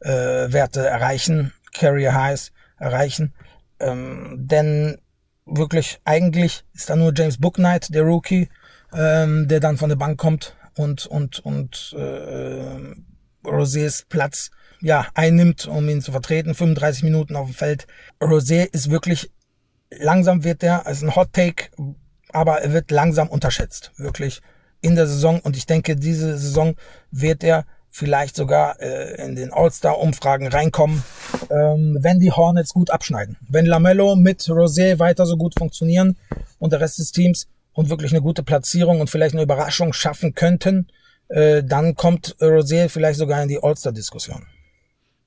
[0.02, 3.34] äh, Werte erreichen, Carrier Highs erreichen.
[3.80, 4.98] Ähm, denn
[5.46, 8.50] wirklich, eigentlich ist da nur James Booknight, der Rookie,
[8.98, 15.68] ähm, der dann von der Bank kommt und und und äh, Rosés Platz ja einnimmt,
[15.68, 16.54] um ihn zu vertreten.
[16.54, 17.88] 35 Minuten auf dem Feld.
[18.20, 19.32] Rosé ist wirklich
[19.90, 21.70] langsam wird er, also ein Hot Take,
[22.30, 24.42] aber er wird langsam unterschätzt, wirklich
[24.82, 25.40] in der Saison.
[25.40, 26.76] Und ich denke, diese Saison
[27.12, 31.04] wird er vielleicht sogar äh, in den All-Star-Umfragen reinkommen,
[31.50, 33.38] ähm, wenn die Hornets gut abschneiden.
[33.50, 36.18] Wenn Lamello mit Rosé weiter so gut funktionieren
[36.60, 37.48] und der Rest des Teams,
[37.78, 40.88] und wirklich eine gute Platzierung und vielleicht eine Überraschung schaffen könnten,
[41.28, 44.48] äh, dann kommt Rosier vielleicht sogar in die All-Star-Diskussion.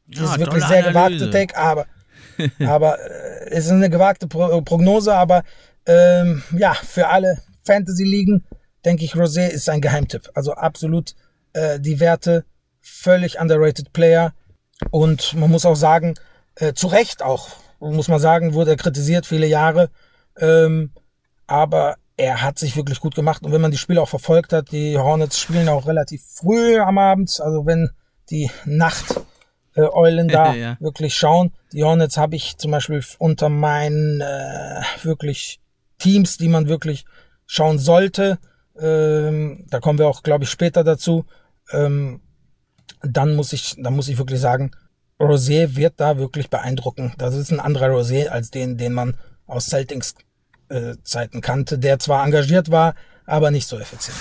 [0.09, 1.87] Das ja, ist wirklich sehr gewagte Take, aber,
[2.67, 5.45] aber äh, es ist eine gewagte Pro Prognose, aber
[5.87, 8.45] ähm, ja, für alle Fantasy-Ligen
[8.85, 10.29] denke ich, Rosé ist ein Geheimtipp.
[10.35, 11.15] Also absolut
[11.53, 12.45] äh, die Werte,
[12.81, 14.35] völlig underrated Player.
[14.91, 16.17] Und man muss auch sagen,
[16.57, 19.89] äh, zu Recht auch, muss man sagen, wurde er kritisiert viele Jahre.
[20.37, 20.91] Ähm,
[21.47, 23.43] aber er hat sich wirklich gut gemacht.
[23.43, 26.99] Und wenn man die Spiele auch verfolgt hat, die Hornets spielen auch relativ früh am
[26.99, 27.41] Abend.
[27.41, 27.91] Also wenn
[28.29, 29.21] die Nacht
[29.75, 30.77] äh, Eulen da ja.
[30.81, 31.53] wirklich schauen.
[31.73, 35.61] Die Hornets habe ich zum Beispiel unter meinen äh, wirklich
[35.99, 37.07] Teams, die man wirklich
[37.47, 38.39] schauen sollte.
[38.79, 41.25] Ähm, da kommen wir auch, glaube ich, später dazu.
[41.73, 42.21] Ähm,
[43.03, 44.73] dann muss ich, dann muss ich wirklich sagen,
[45.19, 47.15] Rosier wird da wirklich beeindrucken.
[47.17, 49.15] Das ist ein anderer Rosier als den, den man
[49.47, 50.15] aus Celtics
[51.03, 52.95] Zeiten kannte, der zwar engagiert war,
[53.27, 54.19] aber nicht so effizient.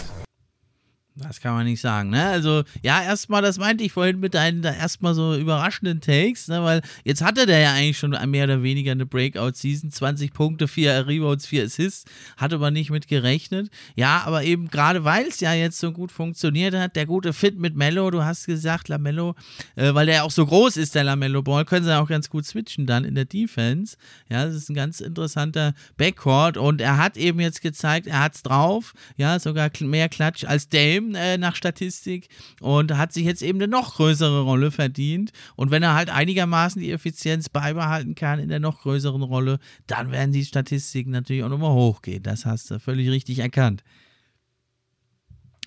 [1.21, 2.25] Das kann man nicht sagen, ne?
[2.25, 6.63] Also, ja, erstmal, das meinte ich vorhin mit deinen erstmal so überraschenden Takes, ne?
[6.63, 9.91] Weil jetzt hatte der ja eigentlich schon mehr oder weniger eine Breakout-Season.
[9.91, 12.05] 20 Punkte, 4 Rebounds, 4 Assists.
[12.37, 13.69] Hatte man nicht mit gerechnet.
[13.95, 17.59] Ja, aber eben gerade weil es ja jetzt so gut funktioniert hat, der gute Fit
[17.59, 19.35] mit Mello, du hast gesagt, Lamello,
[19.75, 22.29] äh, weil der ja auch so groß ist, der Lamello Ball, können sie auch ganz
[22.29, 23.97] gut switchen dann in der Defense.
[24.29, 28.43] Ja, das ist ein ganz interessanter Backcourt und er hat eben jetzt gezeigt, er hat's
[28.43, 28.93] drauf.
[29.17, 32.29] Ja, sogar mehr Klatsch als Dame äh, nach Statistik
[32.61, 35.31] und hat sich jetzt eben eine noch größere Rolle verdient.
[35.55, 40.11] Und wenn er halt einigermaßen die Effizienz beibehalten kann in der noch größeren Rolle, dann
[40.11, 42.23] werden die Statistiken natürlich auch nochmal hochgehen.
[42.23, 43.83] Das hast du völlig richtig erkannt.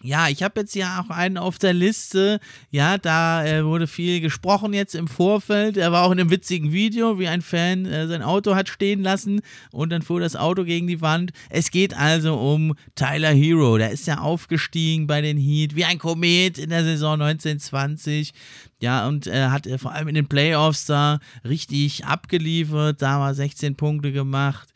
[0.05, 2.41] Ja, ich habe jetzt ja auch einen auf der Liste.
[2.71, 5.77] Ja, da äh, wurde viel gesprochen jetzt im Vorfeld.
[5.77, 9.05] Er war auch in einem witzigen Video, wie ein Fan äh, sein Auto hat stehen
[9.05, 11.33] lassen und dann fuhr das Auto gegen die Wand.
[11.51, 13.79] Es geht also um Tyler Hero.
[13.79, 18.35] Der ist ja aufgestiegen bei den Heat wie ein Komet in der Saison 1920.
[18.81, 23.01] Ja, und äh, hat äh, vor allem in den Playoffs da richtig abgeliefert.
[23.01, 24.69] Da war 16 Punkte gemacht.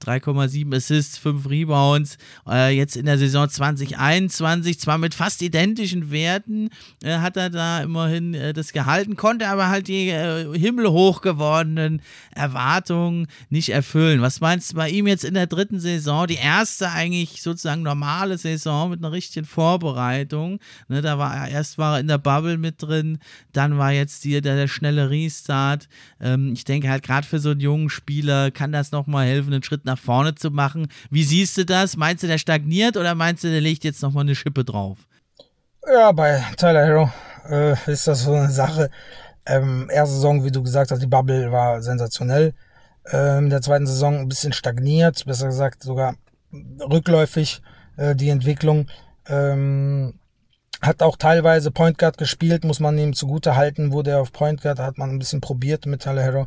[0.00, 2.18] 3,7 Assists, 5 Rebounds.
[2.48, 6.70] Äh, jetzt in der Saison 2021, zwar mit fast identischen Werten,
[7.02, 12.02] äh, hat er da immerhin äh, das gehalten, konnte aber halt die äh, himmelhoch gewordenen
[12.34, 14.22] Erwartungen nicht erfüllen.
[14.22, 16.26] Was meinst du bei ihm jetzt in der dritten Saison?
[16.26, 20.60] Die erste eigentlich sozusagen normale Saison mit einer richtigen Vorbereitung.
[20.88, 23.18] Ne, da war er, erst war er in der Bubble mit drin,
[23.52, 25.88] dann war jetzt hier der, der schnelle Restart.
[26.20, 29.62] Ähm, ich denke halt gerade für so einen jungen Spieler kann das nochmal helfen, einen
[29.62, 30.88] Schritt nach vorne zu machen.
[31.10, 31.96] Wie siehst du das?
[31.96, 34.98] Meinst du, der stagniert oder meinst du, der legt jetzt nochmal eine Schippe drauf?
[35.86, 37.10] Ja, bei Tyler Hero
[37.48, 38.90] äh, ist das so eine Sache.
[39.46, 42.54] Ähm, erste Saison, wie du gesagt hast, die Bubble war sensationell.
[43.10, 46.14] Ähm, in der zweiten Saison ein bisschen stagniert, besser gesagt sogar
[46.52, 47.62] rückläufig
[47.96, 48.88] äh, die Entwicklung.
[49.26, 50.14] Ähm,
[50.82, 54.62] hat auch teilweise Point Guard gespielt, muss man ihm zugute halten, wurde er auf Point
[54.62, 56.46] Guard, hat man ein bisschen probiert mit Tyler Hero.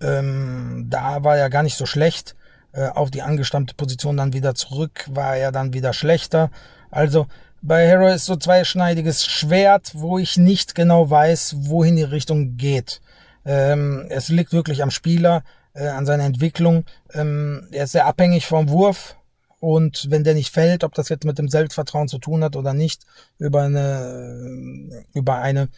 [0.00, 2.36] Ähm, da war er gar nicht so schlecht.
[2.76, 6.50] Äh, auf die angestammte Position dann wieder zurück, war er dann wieder schlechter.
[6.90, 7.26] Also
[7.62, 13.00] bei Hero ist so zweischneidiges Schwert, wo ich nicht genau weiß, wohin die Richtung geht.
[13.46, 16.84] Ähm, es liegt wirklich am Spieler, äh, an seiner Entwicklung.
[17.14, 19.16] Ähm, er ist sehr abhängig vom Wurf.
[19.58, 22.74] Und wenn der nicht fällt, ob das jetzt mit dem Selbstvertrauen zu tun hat oder
[22.74, 23.06] nicht,
[23.38, 25.68] über eine, über eine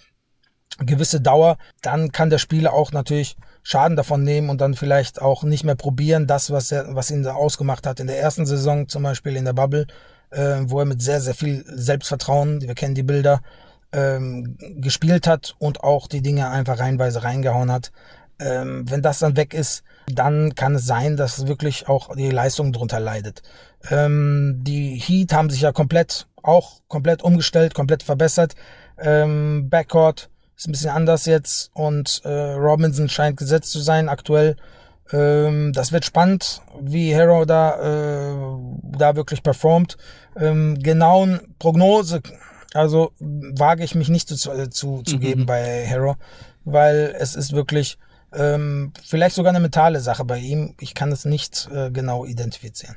[0.80, 3.36] gewisse Dauer, dann kann der Spieler auch natürlich
[3.70, 7.22] Schaden davon nehmen und dann vielleicht auch nicht mehr probieren, das, was, er, was ihn
[7.22, 8.00] da ausgemacht hat.
[8.00, 9.86] In der ersten Saison zum Beispiel in der Bubble,
[10.30, 13.42] äh, wo er mit sehr, sehr viel Selbstvertrauen, wir kennen die Bilder,
[13.92, 17.92] ähm, gespielt hat und auch die Dinge einfach reinweise reingehauen hat.
[18.40, 22.72] Ähm, wenn das dann weg ist, dann kann es sein, dass wirklich auch die Leistung
[22.72, 23.42] drunter leidet.
[23.90, 28.54] Ähm, die Heat haben sich ja komplett, auch komplett umgestellt, komplett verbessert.
[28.98, 34.56] Ähm, Backcourt ist ein bisschen anders jetzt und äh, Robinson scheint gesetzt zu sein aktuell.
[35.12, 39.96] Ähm, das wird spannend, wie Hero da, äh, da wirklich performt.
[40.36, 42.22] Ähm, genauen Prognose,
[42.74, 45.20] also wage ich mich nicht zu, äh, zu, zu mhm.
[45.20, 46.16] geben bei Hero,
[46.64, 47.96] weil es ist wirklich
[48.32, 50.74] ähm, vielleicht sogar eine mentale Sache bei ihm.
[50.80, 52.96] Ich kann es nicht äh, genau identifizieren.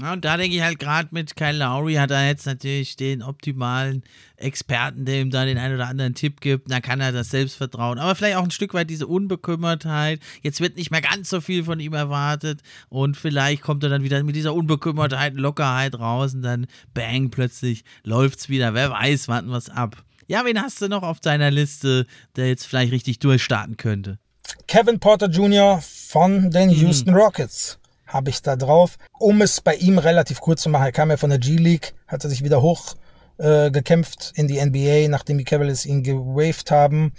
[0.00, 3.22] Ja, und da denke ich halt gerade mit Kyle Lowry hat er jetzt natürlich den
[3.22, 4.02] optimalen
[4.36, 6.70] Experten, der ihm da den einen oder anderen Tipp gibt.
[6.70, 10.20] Da kann er das Selbstvertrauen, aber vielleicht auch ein Stück weit diese Unbekümmertheit.
[10.42, 14.02] Jetzt wird nicht mehr ganz so viel von ihm erwartet und vielleicht kommt er dann
[14.02, 18.72] wieder mit dieser Unbekümmertheit, Lockerheit raus und dann bang, plötzlich läuft's wieder.
[18.72, 20.02] Wer weiß, warten wir es ab.
[20.28, 24.18] Ja, wen hast du noch auf deiner Liste, der jetzt vielleicht richtig durchstarten könnte?
[24.66, 25.82] Kevin Porter Jr.
[25.82, 26.74] von den mhm.
[26.76, 27.79] Houston Rockets
[28.12, 28.96] habe ich da drauf.
[29.18, 32.28] Um es bei ihm relativ kurz zu machen, er kam ja von der G-League, hatte
[32.28, 32.96] sich wieder hoch
[33.38, 37.12] äh, gekämpft in die NBA, nachdem die Cavaliers ihn gewaved haben,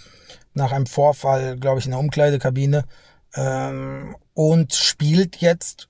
[0.54, 2.84] nach einem Vorfall, glaube ich, in der Umkleidekabine.
[3.34, 5.88] Ähm, und spielt jetzt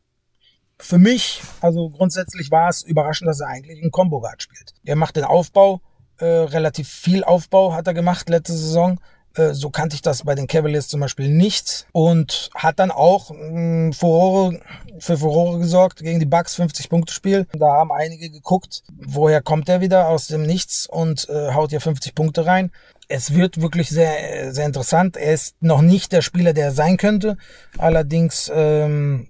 [0.79, 4.73] für mich, also grundsätzlich war es überraschend, dass er eigentlich einen Combo Guard spielt.
[4.83, 5.81] Er macht den Aufbau,
[6.17, 8.99] äh, relativ viel Aufbau hat er gemacht letzte Saison,
[9.36, 13.91] so kannte ich das bei den Cavaliers zum Beispiel nicht und hat dann auch mm,
[13.91, 14.59] Furore,
[14.99, 17.47] für Furore gesorgt gegen die Bucks 50 Punkte Spiel.
[17.53, 21.82] Da haben einige geguckt, woher kommt er wieder aus dem Nichts und äh, haut hier
[21.82, 22.71] 50 Punkte rein.
[23.07, 25.17] Es wird wirklich sehr sehr interessant.
[25.17, 27.38] Er ist noch nicht der Spieler, der er sein könnte.
[27.77, 29.27] Allerdings ähm,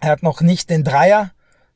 [0.00, 1.30] er hat noch nicht den Dreier.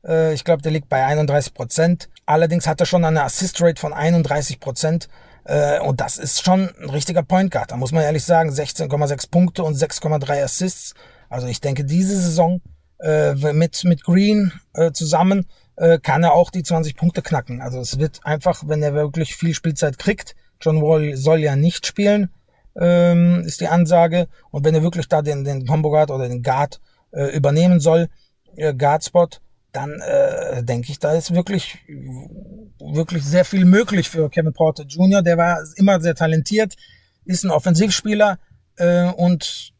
[0.05, 2.09] Äh, ich glaube, der liegt bei 31 Prozent.
[2.25, 5.09] Allerdings hat er schon eine Assist Rate von 31 Prozent.
[5.49, 7.71] Äh, und das ist schon ein richtiger Point Guard.
[7.71, 10.93] Da muss man ehrlich sagen, 16,6 Punkte und 6,3 Assists.
[11.27, 12.61] Also ich denke, diese Saison
[12.99, 17.61] äh, mit, mit Green äh, zusammen äh, kann er auch die 20 Punkte knacken.
[17.61, 21.87] Also es wird einfach, wenn er wirklich viel Spielzeit kriegt, John Wall soll ja nicht
[21.87, 22.29] spielen,
[22.79, 24.27] ähm, ist die Ansage.
[24.51, 26.79] Und wenn er wirklich da den, den Combo Guard oder den Guard
[27.11, 28.07] äh, übernehmen soll,
[28.77, 29.29] Guard-Spot,
[29.71, 31.77] dann äh, denke ich, da ist wirklich,
[32.79, 35.21] wirklich sehr viel möglich für Kevin Porter Jr.
[35.21, 36.75] Der war immer sehr talentiert,
[37.25, 38.39] ist ein Offensivspieler
[38.77, 39.73] äh, und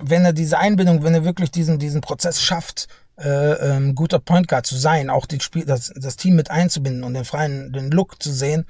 [0.00, 2.86] wenn er diese Einbindung, wenn er wirklich diesen, diesen Prozess schafft,
[3.18, 7.02] äh, ähm, guter Point Guard zu sein, auch die Spiel, das, das Team mit einzubinden
[7.02, 8.66] und den freien, den Look zu sehen,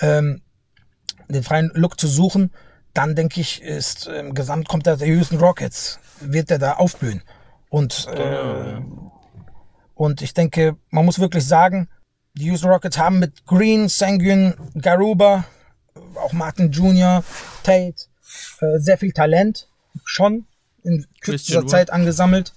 [0.00, 0.42] ähm,
[1.28, 2.52] den freien Look zu suchen,
[2.94, 7.22] dann denke ich, ist im Gesamt kommt da der Houston Rockets, wird er da aufblühen.
[7.68, 8.80] Und, äh,
[9.94, 11.88] und ich denke, man muss wirklich sagen,
[12.34, 15.44] die Houston Rockets haben mit Green, Sanguin, Garuba,
[16.16, 17.22] auch Martin Jr.,
[17.62, 18.06] Tate,
[18.60, 19.68] äh, sehr viel Talent
[20.04, 20.46] schon
[20.82, 22.52] in kürzester Zeit angesammelt.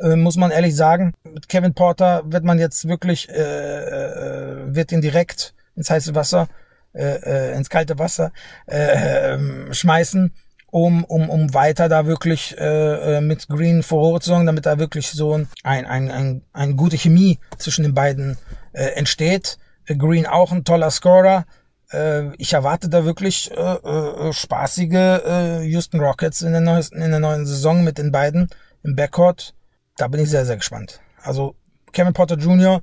[0.00, 1.12] Äh, muss man ehrlich sagen.
[1.22, 6.48] Mit Kevin Porter wird man jetzt wirklich, äh, äh, wird ihn direkt ins heiße Wasser,
[6.92, 8.32] äh, äh, ins kalte Wasser
[8.66, 10.32] äh, äh, schmeißen,
[10.72, 14.78] um, um, um weiter da wirklich äh, äh mit Green vor zu sorgen, damit da
[14.78, 18.38] wirklich so ein, ein, ein, ein, eine gute Chemie zwischen den beiden
[18.72, 19.58] äh, entsteht.
[19.86, 21.44] Green auch ein toller Scorer.
[21.92, 27.10] Äh, ich erwarte da wirklich äh, äh, spaßige äh, Houston Rockets in der, neuesten, in
[27.10, 28.48] der neuen Saison mit den beiden
[28.82, 29.54] im Backcourt.
[29.98, 31.00] Da bin ich sehr, sehr gespannt.
[31.22, 31.54] Also
[31.92, 32.80] Kevin Potter Jr.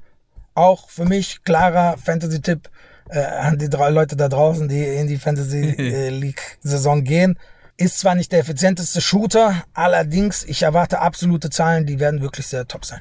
[0.54, 2.70] auch für mich klarer Fantasy-Tipp
[3.10, 7.40] äh, an die drei Leute da draußen, die in die Fantasy äh, gehen.
[7.80, 12.68] Ist zwar nicht der effizienteste Shooter, allerdings ich erwarte absolute Zahlen, die werden wirklich sehr
[12.68, 13.00] top sein.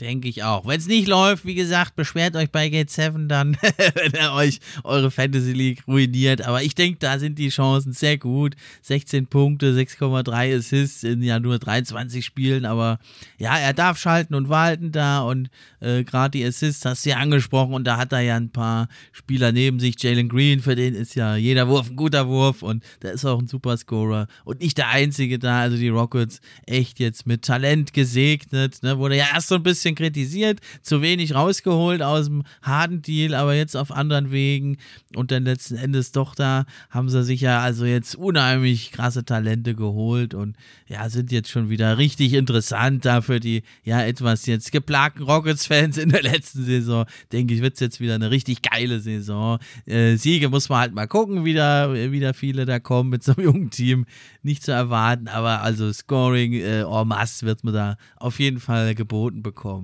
[0.00, 0.64] Denke ich auch.
[0.64, 3.56] Wenn es nicht läuft, wie gesagt, beschwert euch bei Gate 7 dann,
[3.94, 6.42] wenn er euch eure Fantasy League ruiniert.
[6.42, 8.54] Aber ich denke, da sind die Chancen sehr gut.
[8.82, 12.64] 16 Punkte, 6,3 Assists in ja nur 23 Spielen.
[12.64, 13.00] Aber
[13.38, 15.22] ja, er darf schalten und walten da.
[15.22, 17.74] Und äh, gerade die Assists hast du ja angesprochen.
[17.74, 20.00] Und da hat er ja ein paar Spieler neben sich.
[20.00, 22.62] Jalen Green, für den ist ja jeder Wurf ein guter Wurf.
[22.62, 24.28] Und der ist auch ein Superscorer.
[24.44, 25.62] Und nicht der Einzige da.
[25.62, 28.80] Also die Rockets echt jetzt mit Talent gesegnet.
[28.84, 28.96] Ne?
[28.98, 33.34] Wurde ja erst so ein bisschen bisschen kritisiert, zu wenig rausgeholt aus dem harten Deal,
[33.34, 34.78] aber jetzt auf anderen Wegen
[35.14, 39.74] und dann letzten Endes doch da haben sie sich ja also jetzt unheimlich krasse Talente
[39.74, 44.72] geholt und ja, sind jetzt schon wieder richtig interessant da für die ja etwas jetzt
[44.72, 47.04] geplagten Rockets-Fans in der letzten Saison.
[47.32, 49.58] Denke ich, wird es jetzt wieder eine richtig geile Saison.
[49.86, 53.32] Äh, Siege muss man halt mal gucken, wie da, wie viele da kommen mit so
[53.32, 54.06] einem jungen Team.
[54.42, 58.94] Nicht zu erwarten, aber also Scoring äh, en masse wird man da auf jeden Fall
[58.94, 59.77] geboten bekommen.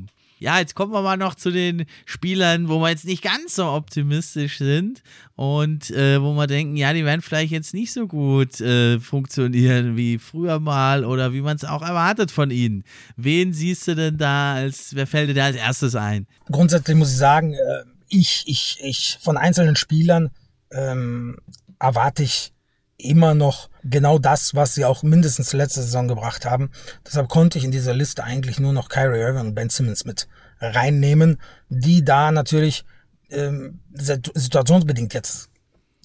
[0.45, 3.65] Ja, jetzt kommen wir mal noch zu den Spielern, wo wir jetzt nicht ganz so
[3.65, 5.03] optimistisch sind
[5.37, 9.97] und äh, wo wir denken, ja, die werden vielleicht jetzt nicht so gut äh, funktionieren
[9.97, 12.85] wie früher mal oder wie man es auch erwartet von ihnen.
[13.17, 16.27] Wen siehst du denn da als, wer fällt dir da als erstes ein?
[16.53, 20.31] Grundsätzlich muss ich sagen, äh, ich, ich, ich von einzelnen Spielern
[20.73, 21.39] ähm,
[21.79, 22.53] erwarte ich
[22.97, 26.71] immer noch genau das, was sie auch mindestens letzte Saison gebracht haben.
[27.07, 30.29] Deshalb konnte ich in dieser Liste eigentlich nur noch Kyrie Irving und Ben Simmons mit
[30.61, 31.39] reinnehmen,
[31.69, 32.85] die da natürlich
[33.31, 35.49] ähm, situationsbedingt jetzt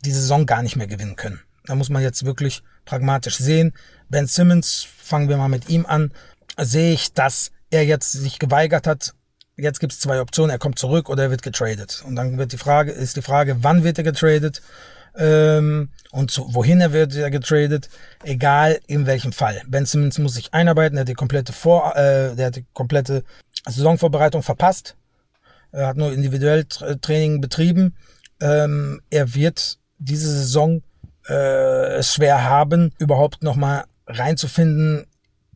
[0.04, 1.40] die Saison gar nicht mehr gewinnen können.
[1.66, 3.74] Da muss man jetzt wirklich pragmatisch sehen.
[4.10, 6.12] Ben Simmons, fangen wir mal mit ihm an,
[6.58, 9.14] sehe ich, dass er jetzt sich geweigert hat.
[9.56, 12.04] Jetzt gibt es zwei Optionen, er kommt zurück oder er wird getradet.
[12.06, 14.62] Und dann wird die Frage, ist die Frage, wann wird er getradet?
[15.16, 17.90] Ähm, und zu, wohin er wird er getradet,
[18.24, 19.62] egal in welchem Fall.
[19.68, 23.24] Ben Simmons muss sich einarbeiten, er hat die komplette Vor, äh, der hat die komplette
[23.66, 24.96] Saisonvorbereitung verpasst.
[25.72, 27.96] Er hat nur individuell Training betrieben.
[28.42, 30.82] Ähm, er wird diese Saison
[31.28, 35.06] äh, es schwer haben, überhaupt nochmal reinzufinden.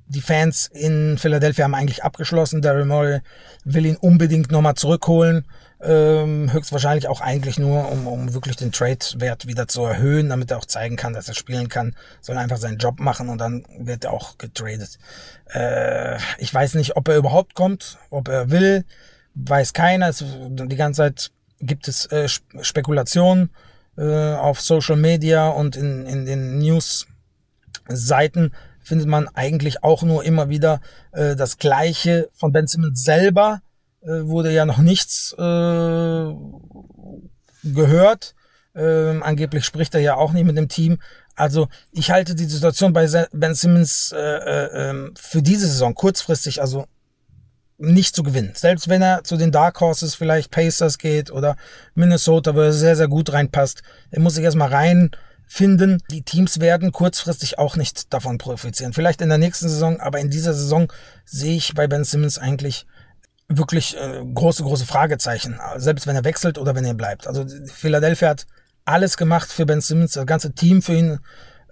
[0.06, 2.62] Die Fans in Philadelphia haben eigentlich abgeschlossen.
[2.62, 3.22] Daryl Morey
[3.64, 5.46] will ihn unbedingt nochmal zurückholen.
[5.86, 10.58] Ähm, höchstwahrscheinlich auch eigentlich nur, um, um wirklich den Trade-Wert wieder zu erhöhen, damit er
[10.58, 11.96] auch zeigen kann, dass er spielen kann.
[12.22, 14.98] Soll einfach seinen Job machen und dann wird er auch getradet.
[15.54, 18.86] Äh, ich weiß nicht, ob er überhaupt kommt, ob er will,
[19.36, 20.08] weiß keiner.
[20.08, 23.50] Es, die ganze Zeit gibt es äh, Spekulationen
[23.98, 30.50] äh, auf Social Media und in, in den News-Seiten findet man eigentlich auch nur immer
[30.50, 30.80] wieder
[31.12, 33.62] äh, das Gleiche von Ben Simmons selber
[34.06, 36.34] wurde ja noch nichts äh,
[37.64, 38.36] gehört.
[38.76, 41.00] Ähm, angeblich spricht er ja auch nicht mit dem Team.
[41.36, 46.62] Also ich halte die Situation bei Ben Simmons äh, äh, ähm, für diese Saison kurzfristig
[46.62, 46.86] also
[47.78, 48.54] nicht zu gewinnen.
[48.56, 51.56] Selbst wenn er zu den Dark Horses vielleicht Pacers geht oder
[51.96, 53.82] Minnesota, wo er sehr, sehr gut reinpasst,
[54.12, 56.02] er muss sich erstmal reinfinden.
[56.10, 58.94] Die Teams werden kurzfristig auch nicht davon profitieren.
[58.94, 60.92] Vielleicht in der nächsten Saison, aber in dieser Saison
[61.26, 62.86] sehe ich bei Ben Simmons eigentlich
[63.48, 67.28] wirklich äh, große, große Fragezeichen, selbst wenn er wechselt oder wenn er bleibt.
[67.28, 68.46] Also Philadelphia hat
[68.86, 71.20] alles gemacht für Ben Simmons, das ganze Team für ihn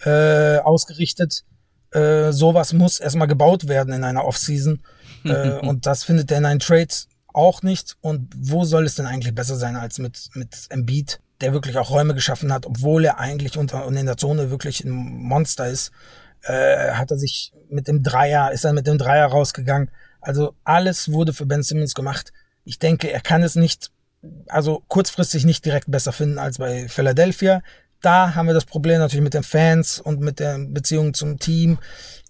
[0.03, 1.43] äh, ausgerichtet.
[1.91, 4.81] Äh, sowas muss erstmal gebaut werden in einer Offseason.
[5.23, 6.93] äh, und das findet er in einem Trade
[7.34, 7.98] auch nicht.
[8.02, 11.89] Und wo soll es denn eigentlich besser sein als mit, mit Embiid, der wirklich auch
[11.89, 15.91] Räume geschaffen hat, obwohl er eigentlich unter und in der Zone wirklich ein Monster ist,
[16.43, 19.91] äh, hat er sich mit dem Dreier, ist er mit dem Dreier rausgegangen.
[20.22, 22.31] Also alles wurde für Ben Simmons gemacht.
[22.64, 23.91] Ich denke, er kann es nicht,
[24.48, 27.61] also kurzfristig nicht direkt besser finden als bei Philadelphia.
[28.02, 31.77] Da haben wir das Problem natürlich mit den Fans und mit der Beziehung zum Team.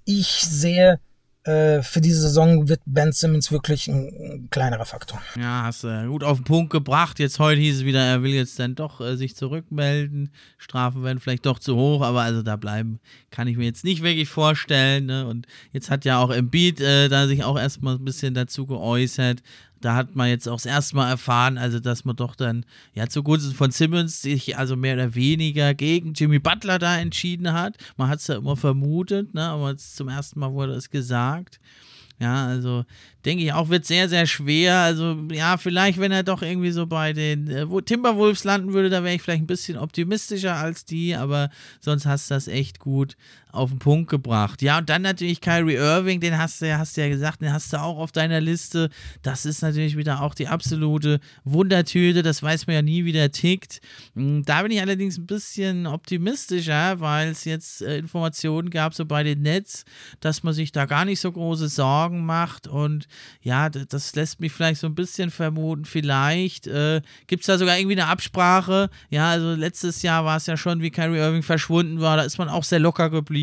[0.06, 1.00] Ich sehe
[1.44, 5.22] äh, für diese Saison wird Ben Simmons wirklich ein, ein, kleinerer Faktor.
[5.36, 7.18] Ja, hast du gut auf den Punkt gebracht.
[7.20, 10.32] Jetzt heute hieß es wieder, er will jetzt dann doch äh, sich zurückmelden.
[10.58, 13.00] Strafen werden vielleicht doch zu hoch, aber also da bleiben
[13.32, 15.08] kann ich mir jetzt nicht wirklich vorstellen.
[15.08, 15.26] Ne?
[15.26, 19.42] Und jetzt hat ja auch Embiid äh, da sich auch erstmal ein bisschen dazu geäußert
[19.82, 23.08] da hat man jetzt auch das erste Mal erfahren, also dass man doch dann ja
[23.08, 27.78] zugunsten von Simmons sich also mehr oder weniger gegen Jimmy Butler da entschieden hat.
[27.98, 29.44] Man hat es ja immer vermutet, ne?
[29.44, 31.60] aber zum ersten Mal wurde es gesagt.
[32.22, 32.86] Ja, also
[33.26, 34.78] denke ich auch, wird sehr, sehr schwer.
[34.78, 39.04] Also, ja, vielleicht, wenn er doch irgendwie so bei den äh, Timberwolves landen würde, da
[39.04, 41.50] wäre ich vielleicht ein bisschen optimistischer als die, aber
[41.80, 43.18] sonst hast du das echt gut
[43.54, 44.62] auf den Punkt gebracht.
[44.62, 47.74] Ja, und dann natürlich Kyrie Irving, den hast du, hast du ja gesagt, den hast
[47.74, 48.90] du auch auf deiner Liste.
[49.22, 52.24] Das ist natürlich wieder auch die absolute Wundertüte.
[52.24, 53.82] Das weiß man ja nie, wie der tickt.
[54.16, 59.06] Hm, da bin ich allerdings ein bisschen optimistischer, weil es jetzt äh, Informationen gab, so
[59.06, 59.84] bei den Nets,
[60.20, 63.08] dass man sich da gar nicht so große Sorgen macht und
[63.42, 67.78] ja, das lässt mich vielleicht so ein bisschen vermuten, vielleicht äh, gibt es da sogar
[67.78, 68.90] irgendwie eine Absprache.
[69.10, 72.38] Ja, also letztes Jahr war es ja schon, wie Kyrie Irving verschwunden war, da ist
[72.38, 73.41] man auch sehr locker geblieben.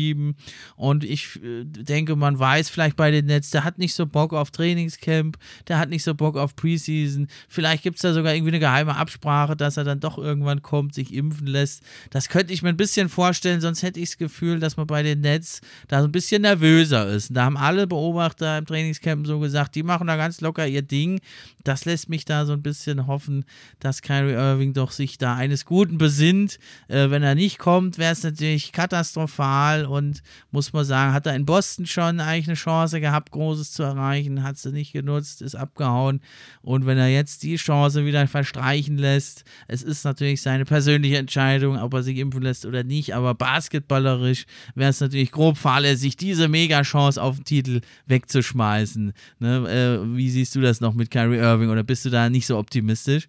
[0.75, 4.33] Und ich äh, denke, man weiß vielleicht bei den Nets, der hat nicht so Bock
[4.33, 7.27] auf Trainingscamp, der hat nicht so Bock auf Preseason.
[7.47, 10.93] Vielleicht gibt es da sogar irgendwie eine geheime Absprache, dass er dann doch irgendwann kommt,
[10.93, 11.83] sich impfen lässt.
[12.09, 15.03] Das könnte ich mir ein bisschen vorstellen, sonst hätte ich das Gefühl, dass man bei
[15.03, 17.29] den Nets da so ein bisschen nervöser ist.
[17.29, 20.67] Und da haben alle Beobachter im Trainingscamp so gesagt, gesagt, die machen da ganz locker
[20.67, 21.19] ihr Ding.
[21.63, 23.45] Das lässt mich da so ein bisschen hoffen,
[23.79, 26.59] dass Kyrie Irving doch sich da eines Guten besinnt.
[26.87, 30.21] Äh, wenn er nicht kommt, wäre es natürlich katastrophal und
[30.51, 34.43] muss man sagen, hat er in Boston schon eigentlich eine Chance gehabt, Großes zu erreichen,
[34.43, 36.21] hat sie nicht genutzt, ist abgehauen.
[36.61, 41.77] Und wenn er jetzt die Chance wieder verstreichen lässt, es ist natürlich seine persönliche Entscheidung,
[41.77, 44.45] ob er sich impfen lässt oder nicht, aber basketballerisch
[44.75, 49.13] wäre es natürlich grob fahrlässig, diese Mega-Chance auf den Titel wegzuschmeißen.
[49.39, 50.01] Ne?
[50.03, 52.57] Äh, wie siehst du das noch mit Kyrie Irving oder bist du da nicht so
[52.57, 53.27] optimistisch?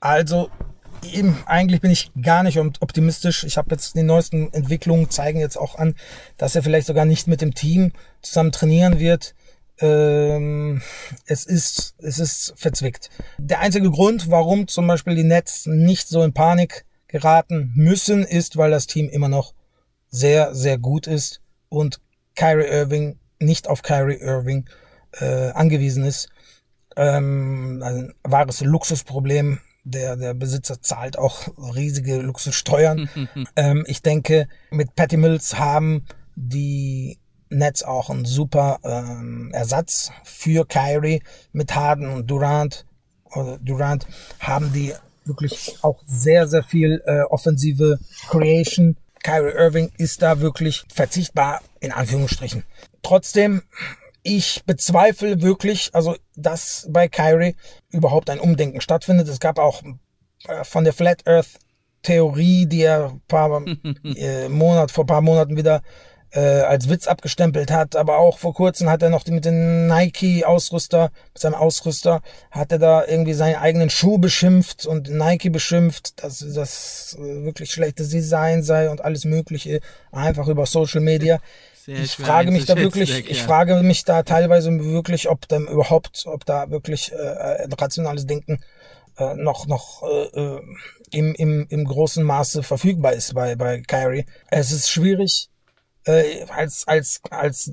[0.00, 0.50] Also,
[1.04, 3.44] eben, eigentlich bin ich gar nicht optimistisch.
[3.44, 5.94] Ich habe jetzt die neuesten Entwicklungen zeigen jetzt auch an,
[6.36, 9.34] dass er vielleicht sogar nicht mit dem Team zusammen trainieren wird.
[9.78, 10.82] Ähm,
[11.26, 13.10] es ist, es ist verzwickt.
[13.38, 18.56] Der einzige Grund, warum zum Beispiel die Nets nicht so in Panik geraten müssen, ist,
[18.56, 19.54] weil das Team immer noch
[20.08, 22.00] sehr, sehr gut ist und
[22.34, 24.68] Kyrie Irving nicht auf Kyrie Irving
[25.18, 26.28] äh, angewiesen ist.
[26.96, 29.58] Ähm, ein wahres Luxusproblem.
[29.84, 33.08] Der, der Besitzer zahlt auch riesige Luxussteuern.
[33.56, 36.06] ähm, ich denke, mit Patty Mills haben
[36.36, 37.18] die
[37.50, 41.22] Nets auch einen super ähm, Ersatz für Kyrie.
[41.52, 42.86] Mit Harden und Durant,
[43.34, 44.06] oder Durant
[44.40, 44.92] haben die
[45.24, 47.98] wirklich auch sehr, sehr viel äh, offensive
[48.28, 48.96] Creation.
[49.22, 52.64] Kyrie Irving ist da wirklich verzichtbar, in Anführungsstrichen.
[53.02, 53.62] Trotzdem
[54.22, 57.56] ich bezweifle wirklich, also dass bei Kyrie
[57.90, 59.28] überhaupt ein Umdenken stattfindet.
[59.28, 59.82] Es gab auch
[60.46, 61.58] äh, von der Flat Earth
[62.02, 63.64] Theorie, die er paar
[64.16, 65.82] äh, Monat, vor paar Monaten wieder
[66.32, 71.10] äh, als Witz abgestempelt hat, aber auch vor kurzem hat er noch mit dem Nike-Ausrüster,
[71.34, 76.38] mit seinem Ausrüster, hat er da irgendwie seinen eigenen Schuh beschimpft und Nike beschimpft, dass
[76.54, 79.80] das äh, wirklich schlechtes Design sei und alles Mögliche,
[80.10, 81.38] einfach über Social Media.
[81.84, 83.32] Sehr ich frage mich da wirklich, weg, ja.
[83.32, 88.24] ich frage mich da teilweise wirklich, ob da überhaupt, ob da wirklich äh, ein rationales
[88.24, 88.60] Denken
[89.18, 90.60] äh, noch noch äh, äh,
[91.10, 94.26] im, im, im großen Maße verfügbar ist bei bei Kyrie.
[94.48, 95.48] Es ist schwierig
[96.04, 97.72] äh, als als als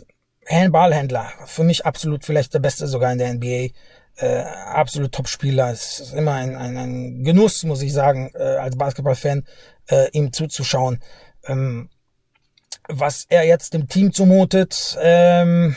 [0.72, 3.76] Ballhändler für mich absolut vielleicht der beste sogar in der NBA.
[4.16, 5.72] Äh, absolut Top-Spieler.
[5.72, 9.46] Es ist immer ein, ein, ein Genuss, muss ich sagen, äh, als Basketballfan,
[9.88, 11.00] äh, ihm zuzuschauen.
[11.46, 11.90] Ähm,
[12.90, 14.98] was er jetzt dem Team zumutet.
[15.02, 15.76] Ähm,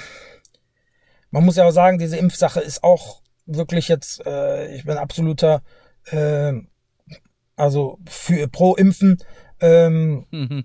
[1.31, 5.63] man muss ja auch sagen, diese Impfsache ist auch wirklich jetzt, äh, ich bin absoluter,
[6.07, 6.53] äh,
[7.57, 9.19] also für pro Impfen.
[9.61, 10.65] Ähm, mhm.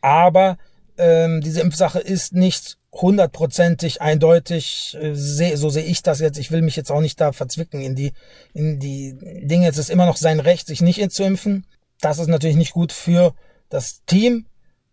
[0.00, 0.58] Aber
[0.98, 6.38] ähm, diese Impfsache ist nicht hundertprozentig eindeutig, äh, so sehe ich das jetzt.
[6.38, 8.12] Ich will mich jetzt auch nicht da verzwicken in die,
[8.52, 9.68] in die Dinge.
[9.68, 11.66] Es ist immer noch sein Recht, sich nicht zu impfen.
[12.00, 13.34] Das ist natürlich nicht gut für
[13.68, 14.46] das Team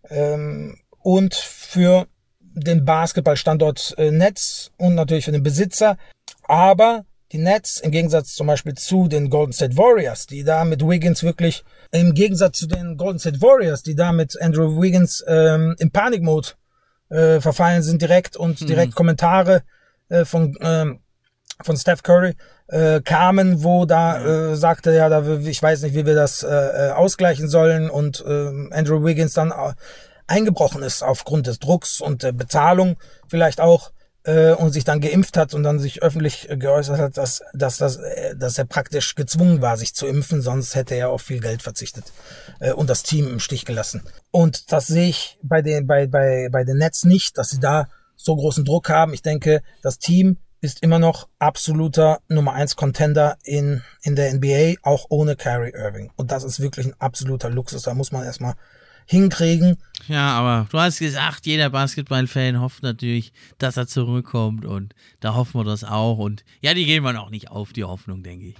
[0.09, 2.07] ähm, und für
[2.39, 5.97] den Basketballstandort äh, Netz und natürlich für den Besitzer.
[6.43, 10.87] Aber die Nets, im Gegensatz zum Beispiel zu den Golden State Warriors, die da mit
[10.87, 15.75] Wiggins wirklich, im Gegensatz zu den Golden State Warriors, die da mit Andrew Wiggins ähm,
[15.79, 16.49] im Panikmode
[17.09, 18.67] äh, verfallen sind direkt und mhm.
[18.67, 19.63] direkt Kommentare
[20.09, 20.99] äh, von, ähm,
[21.61, 22.35] von Steph Curry
[22.67, 26.47] äh, kamen, wo da äh, sagte, ja, da, ich weiß nicht, wie wir das äh,
[26.49, 29.73] äh ausgleichen sollen und äh, Andrew Wiggins dann äh,
[30.27, 32.97] eingebrochen ist aufgrund des Drucks und der Bezahlung
[33.27, 33.91] vielleicht auch
[34.23, 37.97] äh, und sich dann geimpft hat und dann sich öffentlich geäußert hat, dass, dass, dass,
[37.97, 41.61] äh, dass er praktisch gezwungen war, sich zu impfen, sonst hätte er auf viel Geld
[41.61, 42.05] verzichtet
[42.59, 44.03] äh, und das Team im Stich gelassen.
[44.31, 47.87] Und das sehe ich bei den, bei, bei, bei den Nets nicht, dass sie da
[48.15, 49.13] so großen Druck haben.
[49.13, 54.75] Ich denke, das Team ist immer noch absoluter Nummer eins Contender in, in der NBA,
[54.81, 56.11] auch ohne Kyrie Irving.
[56.15, 57.83] Und das ist wirklich ein absoluter Luxus.
[57.83, 58.53] Da muss man erstmal
[59.05, 59.77] hinkriegen.
[60.07, 65.61] Ja, aber du hast gesagt, jeder Basketballfan hofft natürlich, dass er zurückkommt und da hoffen
[65.61, 66.17] wir das auch.
[66.17, 68.55] Und ja, die gehen wir auch nicht auf, die Hoffnung, denke ich.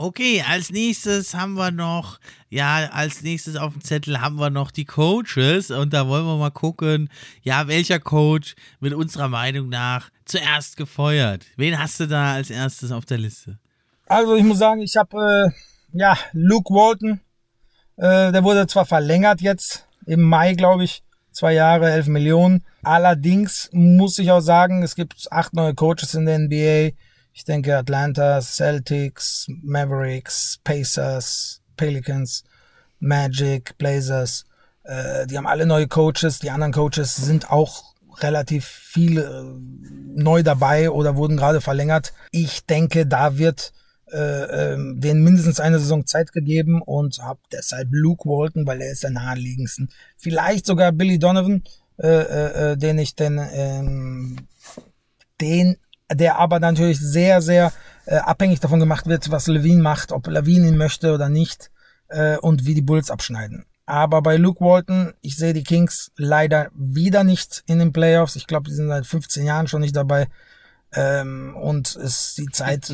[0.00, 2.20] Okay, als nächstes haben wir noch,
[2.50, 6.36] ja, als nächstes auf dem Zettel haben wir noch die Coaches und da wollen wir
[6.36, 7.10] mal gucken,
[7.42, 11.46] ja, welcher Coach mit unserer Meinung nach zuerst gefeuert.
[11.56, 13.58] Wen hast du da als erstes auf der Liste?
[14.06, 17.20] Also ich muss sagen, ich habe, äh, ja, Luke Walton,
[17.96, 21.02] äh, der wurde zwar verlängert jetzt, im Mai, glaube ich.
[21.30, 22.64] Zwei Jahre, elf Millionen.
[22.82, 26.96] Allerdings muss ich auch sagen, es gibt acht neue Coaches in der NBA.
[27.32, 32.42] Ich denke Atlanta, Celtics, Mavericks, Pacers, Pelicans,
[32.98, 34.46] Magic, Blazers.
[34.82, 36.40] Äh, die haben alle neue Coaches.
[36.40, 42.12] Die anderen Coaches sind auch relativ viele äh, neu dabei oder wurden gerade verlängert.
[42.32, 43.72] Ich denke, da wird
[44.12, 48.92] äh, ähm, denen mindestens eine Saison Zeit gegeben und habe deshalb Luke Walton, weil er
[48.92, 49.90] ist der naheliegendsten.
[50.16, 51.62] Vielleicht sogar Billy Donovan,
[51.98, 54.36] äh, äh, äh, den ich denn, ähm,
[55.40, 55.76] den,
[56.12, 57.72] der aber natürlich sehr, sehr
[58.06, 61.70] äh, abhängig davon gemacht wird, was Levine macht, ob Levine ihn möchte oder nicht
[62.08, 63.64] äh, und wie die Bulls abschneiden.
[63.88, 68.36] Aber bei Luke Walton, ich sehe die Kings leider wieder nicht in den Playoffs.
[68.36, 70.28] Ich glaube, die sind seit 15 Jahren schon nicht dabei.
[70.94, 72.92] Ähm, und es die Zeit,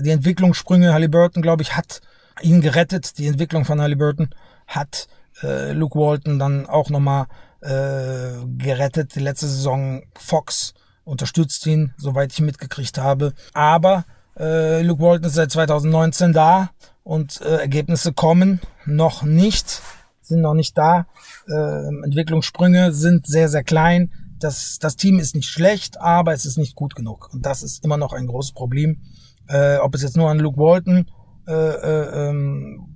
[0.00, 2.00] die Entwicklungssprünge Halliburton, glaube ich, hat
[2.42, 3.18] ihn gerettet.
[3.18, 4.30] Die Entwicklung von Halliburton
[4.66, 5.08] hat
[5.42, 7.26] äh, Luke Walton dann auch nochmal
[7.60, 9.14] äh, gerettet.
[9.14, 10.74] Die letzte Saison Fox
[11.04, 13.32] unterstützt ihn, soweit ich mitgekriegt habe.
[13.52, 14.04] Aber
[14.38, 16.70] äh, Luke Walton ist seit 2019 da
[17.02, 19.82] und äh, Ergebnisse kommen noch nicht,
[20.22, 21.06] sind noch nicht da.
[21.48, 26.58] Äh, Entwicklungssprünge sind sehr, sehr klein das, das Team ist nicht schlecht, aber es ist
[26.58, 27.30] nicht gut genug.
[27.32, 29.02] Und das ist immer noch ein großes Problem.
[29.48, 31.10] Äh, ob es jetzt nur an Luke Walton
[31.46, 32.88] äh, äh, ähm,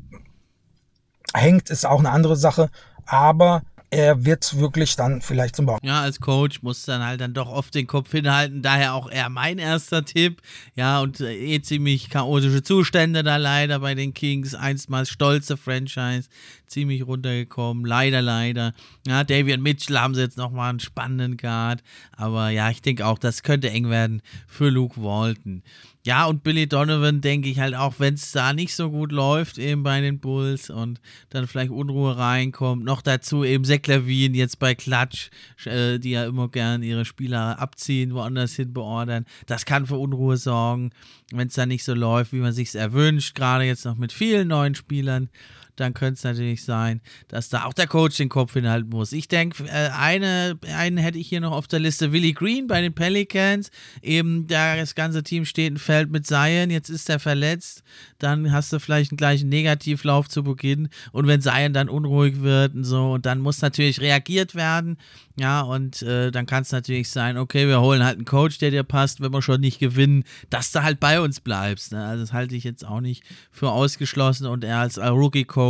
[1.35, 2.70] hängt, ist auch eine andere Sache.
[3.06, 3.62] Aber
[3.93, 5.78] er wird wirklich dann vielleicht zum Bau.
[5.82, 8.62] Ja, als Coach muss dann halt dann doch oft den Kopf hinhalten.
[8.62, 10.40] Daher auch eher mein erster Tipp.
[10.74, 14.55] Ja, und äh, eh ziemlich chaotische Zustände da leider bei den Kings.
[14.55, 16.31] Einstmals stolze Franchise.
[16.66, 17.85] Ziemlich runtergekommen.
[17.85, 18.73] Leider, leider.
[19.06, 21.82] Ja, Davian Mitchell haben sie jetzt nochmal einen spannenden Guard.
[22.16, 25.62] Aber ja, ich denke auch, das könnte eng werden für Luke Walton.
[26.05, 29.57] Ja, und Billy Donovan denke ich halt auch, wenn es da nicht so gut läuft,
[29.59, 31.01] eben bei den Bulls und
[31.31, 32.85] dann vielleicht Unruhe reinkommt.
[32.85, 35.31] Noch dazu eben Zach Lavin jetzt bei Klatsch,
[35.65, 39.27] äh, die ja immer gern ihre Spieler abziehen, woanders hin beordern.
[39.47, 40.91] Das kann für Unruhe sorgen,
[41.31, 43.37] wenn es da nicht so läuft, wie man sich erwünscht.
[43.37, 45.29] Gerade jetzt noch mit vielen neuen Spielern
[45.77, 49.12] dann könnte es natürlich sein, dass da auch der Coach den Kopf hinhalten muss.
[49.12, 52.81] Ich denke, äh, eine, einen hätte ich hier noch auf der Liste, Willie Green bei
[52.81, 53.70] den Pelicans.
[54.03, 57.82] Eben das ganze Team steht und fällt mit Zion, jetzt ist er verletzt,
[58.19, 62.74] dann hast du vielleicht einen gleichen Negativlauf zu Beginn und wenn Zion dann unruhig wird
[62.74, 64.99] und so und dann muss natürlich reagiert werden,
[65.39, 68.70] ja, und äh, dann kann es natürlich sein, okay, wir holen halt einen Coach, der
[68.70, 71.93] dir passt, wenn wir schon nicht gewinnen, dass du halt bei uns bleibst.
[71.93, 72.05] Ne?
[72.05, 75.61] Also das halte ich jetzt auch nicht für ausgeschlossen und er als Rookie-Coach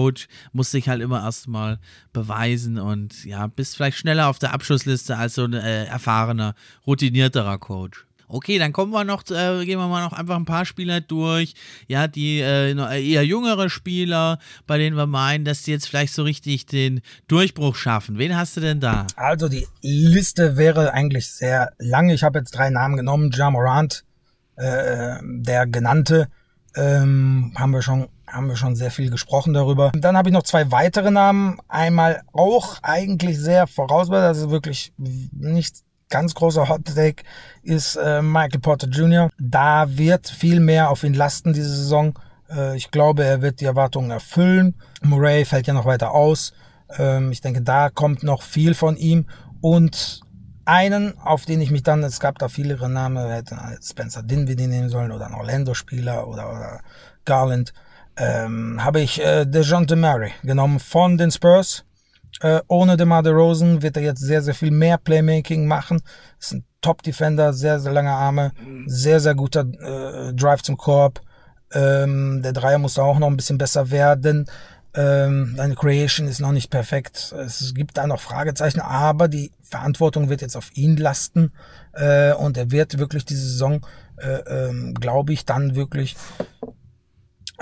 [0.53, 1.79] muss sich halt immer erstmal
[2.13, 6.55] beweisen und ja, bist vielleicht schneller auf der Abschlussliste als so ein äh, erfahrener,
[6.87, 8.07] routinierterer Coach.
[8.33, 11.53] Okay, dann kommen wir noch, äh, gehen wir mal noch einfach ein paar Spieler durch.
[11.87, 16.23] Ja, die äh, eher jüngere Spieler, bei denen wir meinen, dass die jetzt vielleicht so
[16.23, 18.17] richtig den Durchbruch schaffen.
[18.17, 19.07] Wen hast du denn da?
[19.17, 22.09] Also die Liste wäre eigentlich sehr lang.
[22.09, 23.31] Ich habe jetzt drei Namen genommen.
[23.35, 24.03] Ja Morant,
[24.57, 26.29] äh, der genannte,
[26.75, 29.93] ähm, haben wir schon haben wir schon sehr viel gesprochen darüber.
[29.95, 31.59] Dann habe ich noch zwei weitere Namen.
[31.69, 37.23] Einmal auch eigentlich sehr vorausbar, also wirklich nicht ganz großer Hot Take
[37.63, 39.31] ist äh, Michael Porter Jr.
[39.39, 42.19] Da wird viel mehr auf ihn lasten diese Saison.
[42.51, 44.75] Äh, ich glaube, er wird die Erwartungen erfüllen.
[45.03, 46.53] Murray fällt ja noch weiter aus.
[46.99, 49.27] Ähm, ich denke, da kommt noch viel von ihm.
[49.61, 50.21] Und
[50.65, 54.67] einen, auf den ich mich dann, es gab da viele Namen, wir hätten Spencer Dinwiddie
[54.67, 56.81] nehmen sollen oder ein Orlando-Spieler oder, oder
[57.25, 57.73] Garland,
[58.17, 61.85] ähm, habe ich äh, DeJounte Murray genommen von den Spurs.
[62.41, 66.03] Äh, ohne DeMar DeRozan wird er jetzt sehr, sehr viel mehr Playmaking machen.
[66.41, 68.53] Ist ein Top-Defender, sehr, sehr lange Arme,
[68.87, 71.21] sehr, sehr guter äh, Drive zum Korb.
[71.73, 74.47] Ähm, der Dreier muss auch noch ein bisschen besser werden.
[74.95, 77.33] Ähm, deine Creation ist noch nicht perfekt.
[77.39, 81.53] Es gibt da noch Fragezeichen, aber die Verantwortung wird jetzt auf ihn lasten
[81.93, 83.87] äh, und er wird wirklich diese Saison,
[84.19, 86.17] äh, ähm, glaube ich, dann wirklich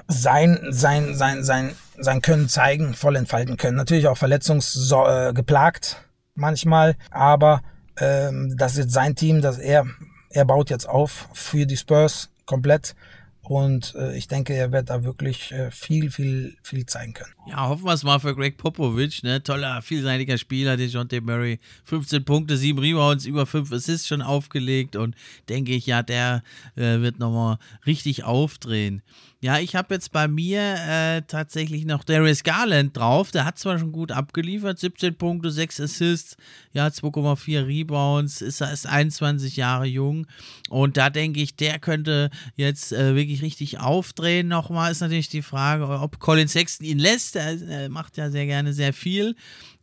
[0.09, 3.77] sein, sein, sein, sein, sein Können zeigen, voll entfalten können.
[3.77, 6.05] Natürlich auch verletzungsgeplagt äh,
[6.35, 7.63] manchmal, aber
[7.99, 9.87] ähm, das ist sein Team, dass er,
[10.31, 12.95] er baut jetzt auf für die Spurs komplett.
[13.43, 17.33] Und äh, ich denke, er wird da wirklich äh, viel, viel, viel zeigen können.
[17.51, 19.43] Ja, hoffen wir es mal für Greg Popovich, ne?
[19.43, 21.21] Toller, vielseitiger Spieler, T.
[21.21, 21.59] Murray.
[21.83, 25.17] 15 Punkte, 7 Rebounds, über 5 Assists schon aufgelegt und
[25.49, 26.45] denke ich, ja, der
[26.77, 29.03] äh, wird nochmal richtig aufdrehen.
[29.43, 33.31] Ja, ich habe jetzt bei mir äh, tatsächlich noch Darius Garland drauf.
[33.31, 36.37] Der hat zwar schon gut abgeliefert, 17 Punkte, 6 Assists,
[36.75, 40.27] ja, 2,4 Rebounds, ist ist 21 Jahre jung.
[40.69, 44.47] Und da denke ich, der könnte jetzt äh, wirklich richtig aufdrehen.
[44.47, 47.35] Nochmal ist natürlich die Frage, ob Colin Sexton ihn lässt.
[47.41, 49.35] Er, er macht ja sehr gerne sehr viel.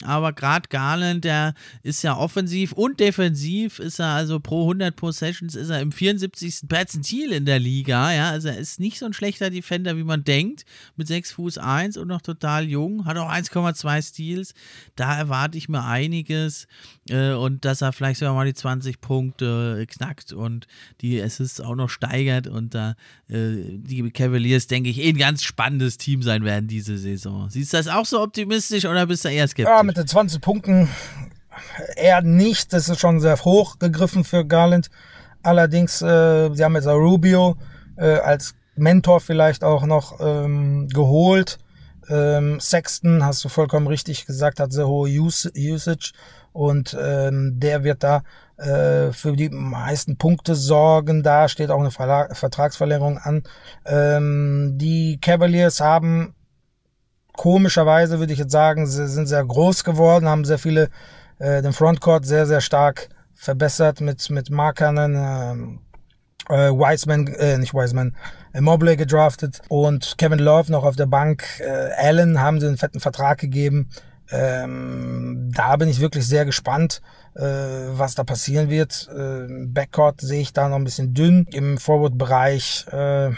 [0.04, 5.56] Aber gerade Garland, der ist ja offensiv und defensiv, ist er also pro 100 Possessions,
[5.56, 6.68] ist er im 74.
[6.68, 8.14] Perzentil in der Liga.
[8.14, 10.66] Ja, also er ist nicht so ein schlechter Defender, wie man denkt,
[10.98, 14.54] mit 6 Fuß 1 und noch total jung, hat auch 1,2 Steals.
[14.96, 16.68] Da erwarte ich mir einiges
[17.10, 20.68] äh, und dass er vielleicht sogar mal die 20 Punkte knackt und
[21.02, 22.96] die Assists auch noch steigert und da
[23.30, 27.37] äh, die Cavaliers, denke ich, eh ein ganz spannendes Team sein werden diese Saison.
[27.50, 29.74] Siehst du das auch so optimistisch oder bist du eher skeptisch?
[29.74, 30.90] Ja, mit den 20 Punkten
[31.96, 32.74] eher nicht.
[32.74, 34.90] Das ist schon sehr hoch gegriffen für Garland.
[35.44, 37.56] Allerdings, äh, sie haben jetzt auch Rubio
[37.98, 41.58] äh, als Mentor vielleicht auch noch ähm, geholt.
[42.10, 46.14] Ähm, Sexton, hast du vollkommen richtig gesagt, hat sehr hohe Us Usage
[46.54, 48.24] und ähm, der wird da
[48.58, 51.22] äh, für die meisten Punkte sorgen.
[51.22, 53.44] Da steht auch eine Verla Vertragsverlängerung an.
[53.86, 56.34] Ähm, die Cavaliers haben
[57.38, 60.90] komischerweise würde ich jetzt sagen, sie sind sehr groß geworden, haben sehr viele,
[61.40, 65.80] äh, den Frontcourt sehr, sehr stark verbessert mit, mit Markanen,
[66.50, 68.16] äh, äh, Wiseman, äh, nicht Wiseman,
[68.54, 71.46] äh, Mobley gedraftet und Kevin Love noch auf der Bank.
[71.60, 73.90] Äh, Allen haben sie einen fetten Vertrag gegeben.
[74.30, 77.02] Ähm, da bin ich wirklich sehr gespannt,
[77.36, 79.08] äh, was da passieren wird.
[79.16, 81.46] Äh, Backcourt sehe ich da noch ein bisschen dünn.
[81.52, 83.30] Im Forward-Bereich äh,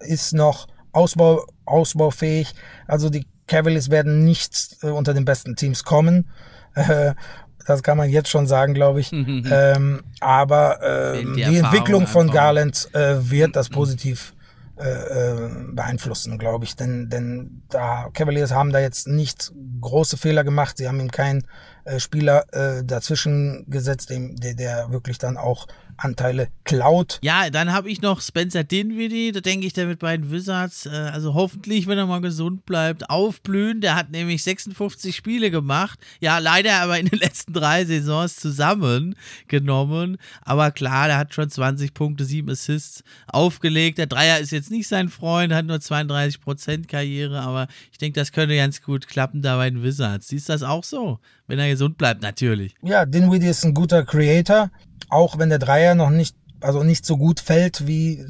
[0.00, 2.54] ist noch Ausbau, ausbaufähig.
[2.86, 6.30] Also die Cavaliers werden nicht äh, unter den besten Teams kommen.
[6.74, 7.14] Äh,
[7.66, 9.12] das kann man jetzt schon sagen, glaube ich.
[9.12, 14.34] ähm, aber äh, die, die Entwicklung von Garland äh, wird das positiv
[14.76, 16.74] äh, äh, beeinflussen, glaube ich.
[16.74, 20.78] Denn, denn da Cavaliers haben da jetzt nicht große Fehler gemacht.
[20.78, 21.46] Sie haben ihm keinen
[21.84, 27.18] äh, Spieler äh, dazwischen gesetzt, dem, der, der wirklich dann auch Anteile klaut.
[27.22, 30.90] Ja, dann habe ich noch Spencer Dinwiddie, da denke ich, der mit beiden Wizards, äh,
[30.90, 33.80] also hoffentlich, wenn er mal gesund bleibt, aufblühen.
[33.80, 35.98] Der hat nämlich 56 Spiele gemacht.
[36.20, 40.16] Ja, leider aber in den letzten drei Saisons zusammengenommen.
[40.42, 43.98] Aber klar, der hat schon 20 Punkte, 7 Assists aufgelegt.
[43.98, 48.32] Der Dreier ist jetzt nicht sein Freund, hat nur 32% Karriere, aber ich denke, das
[48.32, 50.28] könnte ganz gut klappen da bei den Wizards.
[50.28, 51.18] Siehst du das auch so?
[51.46, 52.74] Wenn er gesund bleibt, natürlich.
[52.82, 54.70] Ja, Dinwiddie ist ein guter Creator
[55.08, 58.24] auch wenn der Dreier noch nicht, also nicht so gut fällt, wie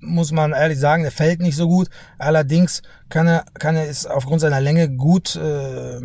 [0.00, 1.88] muss man ehrlich sagen, der fällt nicht so gut.
[2.18, 5.96] Allerdings kann er, kann er es aufgrund seiner Länge gut äh,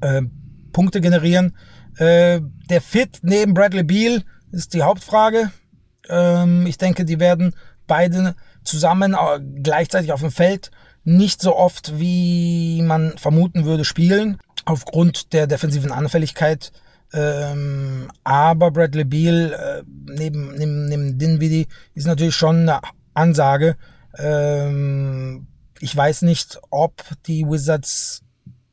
[0.00, 0.22] äh,
[0.72, 1.56] Punkte generieren.
[1.96, 2.40] Äh,
[2.70, 5.50] der Fit neben Bradley Beal ist die Hauptfrage.
[6.08, 7.54] Ähm, ich denke, die werden
[7.86, 10.70] beide zusammen äh, gleichzeitig auf dem Feld
[11.04, 14.38] nicht so oft, wie man vermuten würde, spielen.
[14.64, 16.72] Aufgrund der defensiven Anfälligkeit
[17.14, 19.82] ähm, aber Bradley Beal äh,
[20.12, 22.80] neben, neben, neben Dinwiddie ist natürlich schon eine
[23.14, 23.76] Ansage.
[24.18, 25.46] Ähm,
[25.78, 28.22] ich weiß nicht, ob die Wizards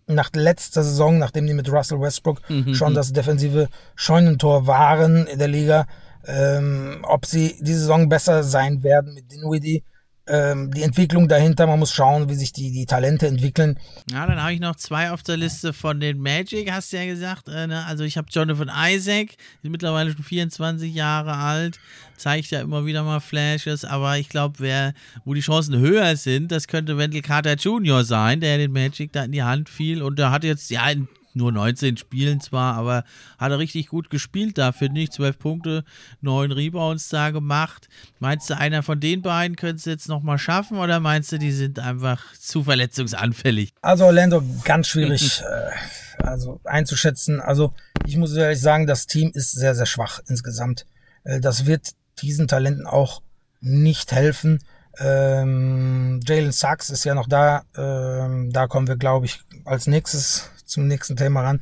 [0.07, 2.73] nach letzter Saison, nachdem die mit Russell Westbrook mhm.
[2.73, 5.85] schon das defensive Scheunentor waren in der Liga,
[6.25, 9.83] ähm, ob sie diese Saison besser sein werden mit Dinwiddie.
[10.27, 11.67] Ähm, die Entwicklung dahinter.
[11.67, 13.79] Man muss schauen, wie sich die, die Talente entwickeln.
[14.11, 17.05] Ja, dann habe ich noch zwei auf der Liste von den Magic, hast du ja
[17.05, 17.47] gesagt.
[17.47, 17.85] Äh, ne?
[17.85, 19.31] Also ich habe Jonathan Isaac,
[19.61, 21.79] ist mittlerweile schon 24 Jahre alt,
[22.17, 24.93] zeigt ja immer wieder mal Flashes, aber ich glaube, wer,
[25.25, 28.03] wo die Chancen höher sind, das könnte Wendell Carter Jr.
[28.03, 31.07] sein, der den Magic da in die Hand fiel und der hat jetzt ja in
[31.35, 33.03] nur 19 Spielen zwar, aber
[33.37, 35.11] hat er richtig gut gespielt da, finde ich.
[35.11, 35.83] 12 Punkte,
[36.21, 37.87] 9 Rebounds da gemacht.
[38.19, 41.51] Meinst du, einer von den beiden könnte es jetzt nochmal schaffen oder meinst du, die
[41.51, 43.73] sind einfach zu verletzungsanfällig?
[43.81, 45.41] Also Orlando, ganz schwierig
[46.19, 47.39] äh, also einzuschätzen.
[47.39, 47.73] Also
[48.05, 50.85] ich muss ehrlich sagen, das Team ist sehr, sehr schwach insgesamt.
[51.23, 51.91] Äh, das wird
[52.21, 53.21] diesen Talenten auch
[53.61, 54.63] nicht helfen.
[54.99, 57.63] Ähm, Jalen Sachs ist ja noch da.
[57.75, 61.61] Ähm, da kommen wir, glaube ich, als nächstes zum nächsten Thema ran.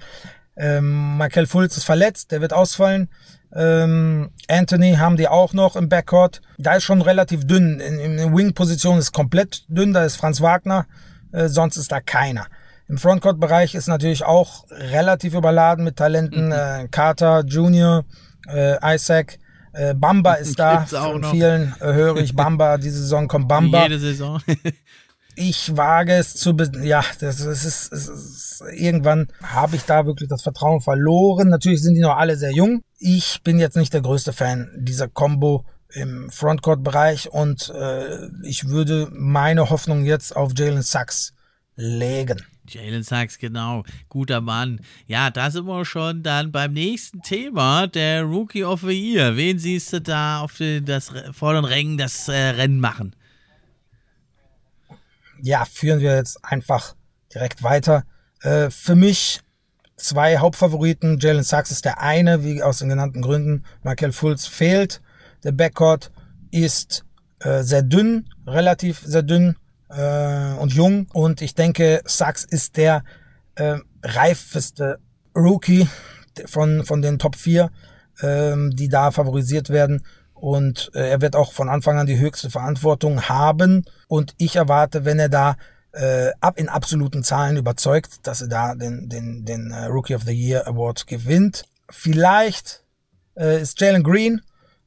[0.56, 3.10] Ähm, Michael Fultz ist verletzt, der wird ausfallen.
[3.56, 6.42] Ähm, Anthony haben die auch noch im Backcourt.
[6.58, 7.80] Da ist schon relativ dünn.
[7.80, 9.94] In, in der Wing-Position ist komplett dünn.
[9.94, 10.86] Da ist Franz Wagner.
[11.32, 12.48] Äh, sonst ist da keiner.
[12.88, 16.48] Im Frontcourt-Bereich ist natürlich auch relativ überladen mit Talenten.
[16.48, 16.52] Mhm.
[16.52, 18.04] Äh, Carter Jr.,
[18.48, 19.40] äh, Isaac.
[19.74, 20.86] Äh, Bamba ist da.
[20.86, 22.78] Von vielen äh, höre ich Bamba.
[22.80, 23.84] Diese Saison kommt Bamba.
[23.84, 24.42] Jede Saison.
[25.36, 30.42] ich wage es zu, ja, das, ist, das ist, irgendwann habe ich da wirklich das
[30.42, 31.50] Vertrauen verloren.
[31.50, 32.82] Natürlich sind die noch alle sehr jung.
[32.98, 39.08] Ich bin jetzt nicht der größte Fan dieser Combo im Frontcourt-Bereich und äh, ich würde
[39.12, 41.34] meine Hoffnung jetzt auf Jalen Sachs
[41.76, 42.44] legen.
[42.68, 43.84] Jalen Sachs, genau.
[44.10, 44.82] Guter Mann.
[45.08, 49.36] Ja, da sind wir schon dann beim nächsten Thema, der Rookie of the Year.
[49.36, 53.16] Wen siehst du da auf den, das vorderen Rängen das äh, Rennen machen?
[55.42, 56.96] Ja, führen wir jetzt einfach
[57.34, 58.04] direkt weiter.
[58.42, 59.42] Äh, für mich
[59.98, 61.20] zwei Hauptfavoriten.
[61.20, 63.64] Jalen Sachs ist der eine, wie aus den genannten Gründen.
[63.84, 65.02] Michael Fultz fehlt.
[65.44, 66.12] Der Backcourt
[66.52, 67.06] ist
[67.40, 69.56] äh, sehr dünn, relativ sehr dünn
[69.90, 71.08] äh, und jung.
[71.14, 73.04] Und ich denke, Sachs ist der
[73.56, 75.00] äh, reifeste
[75.36, 75.88] Rookie
[76.46, 77.70] von, von den Top 4,
[78.22, 80.04] ähm, die da favorisiert werden.
[80.34, 83.86] Und äh, er wird auch von Anfang an die höchste Verantwortung haben.
[84.10, 85.56] Und ich erwarte, wenn er da
[85.94, 90.24] äh, ab in absoluten Zahlen überzeugt, dass er da den, den, den äh, Rookie of
[90.24, 91.64] the Year Award gewinnt.
[91.90, 92.84] Vielleicht
[93.38, 94.42] äh, ist Jalen Green,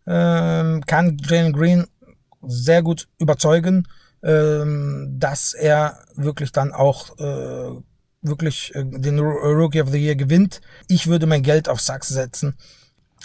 [0.06, 1.86] äh, kann Jalen Green
[2.42, 3.88] sehr gut überzeugen,
[4.22, 4.64] äh,
[5.08, 7.80] dass er wirklich dann auch äh,
[8.22, 10.60] wirklich äh, den Rookie of the Year gewinnt.
[10.88, 12.56] Ich würde mein Geld auf Sachs setzen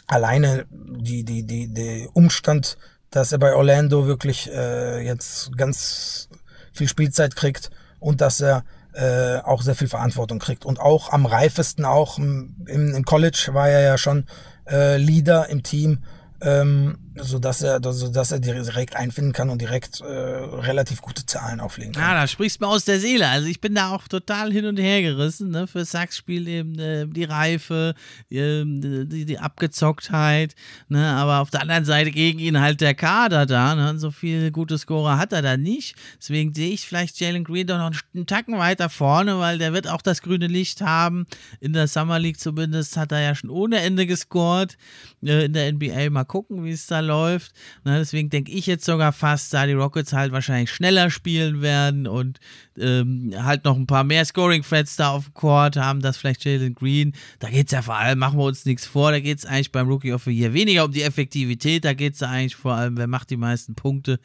[0.08, 2.78] alleine die, die, die, die Umstand,
[3.12, 6.30] dass er bei Orlando wirklich äh, jetzt ganz
[6.74, 7.70] viel Spielzeit kriegt
[8.00, 8.64] und dass er
[8.94, 10.66] äh, auch sehr viel Verantwortung kriegt.
[10.66, 14.26] Und auch am reifesten, auch im, im College war er ja schon
[14.68, 16.00] äh, Leader im Team
[16.42, 21.26] ähm, so dass er, so dass er direkt einfinden kann und direkt äh, relativ gute
[21.26, 22.02] Zahlen auflegen kann.
[22.04, 23.28] Ja, da sprichst du mir aus der Seele.
[23.28, 25.50] Also ich bin da auch total hin und her gerissen.
[25.52, 25.68] Ne?
[25.68, 27.94] Für Sachs spielt eben äh, die Reife,
[28.30, 30.56] äh, die, die, Abgezocktheit.
[30.90, 31.06] Ne?
[31.08, 33.76] Aber auf der anderen Seite gegen ihn halt der Kader da.
[33.76, 33.98] Ne?
[34.00, 35.96] So viele gute Scorer hat er da nicht.
[36.20, 39.88] Deswegen sehe ich vielleicht Jalen Green doch noch einen Tacken weiter vorne, weil der wird
[39.88, 41.26] auch das grüne Licht haben.
[41.60, 44.78] In der Summer League zumindest hat er ja schon ohne Ende gescored.
[45.24, 47.54] Äh, in der NBA mal gucken, wie es da läuft.
[47.84, 52.08] Na, deswegen denke ich jetzt sogar fast, da die Rockets halt wahrscheinlich schneller spielen werden
[52.08, 52.40] und
[52.78, 56.76] ähm, halt noch ein paar mehr Scoring-Threads da auf dem Court haben, das vielleicht Jalen
[56.76, 57.14] Green.
[57.40, 59.72] Da geht es ja vor allem, machen wir uns nichts vor, da geht es eigentlich
[59.72, 62.98] beim Rookie of the Year weniger um die Effektivität, da geht es eigentlich vor allem,
[62.98, 64.20] wer macht die meisten Punkte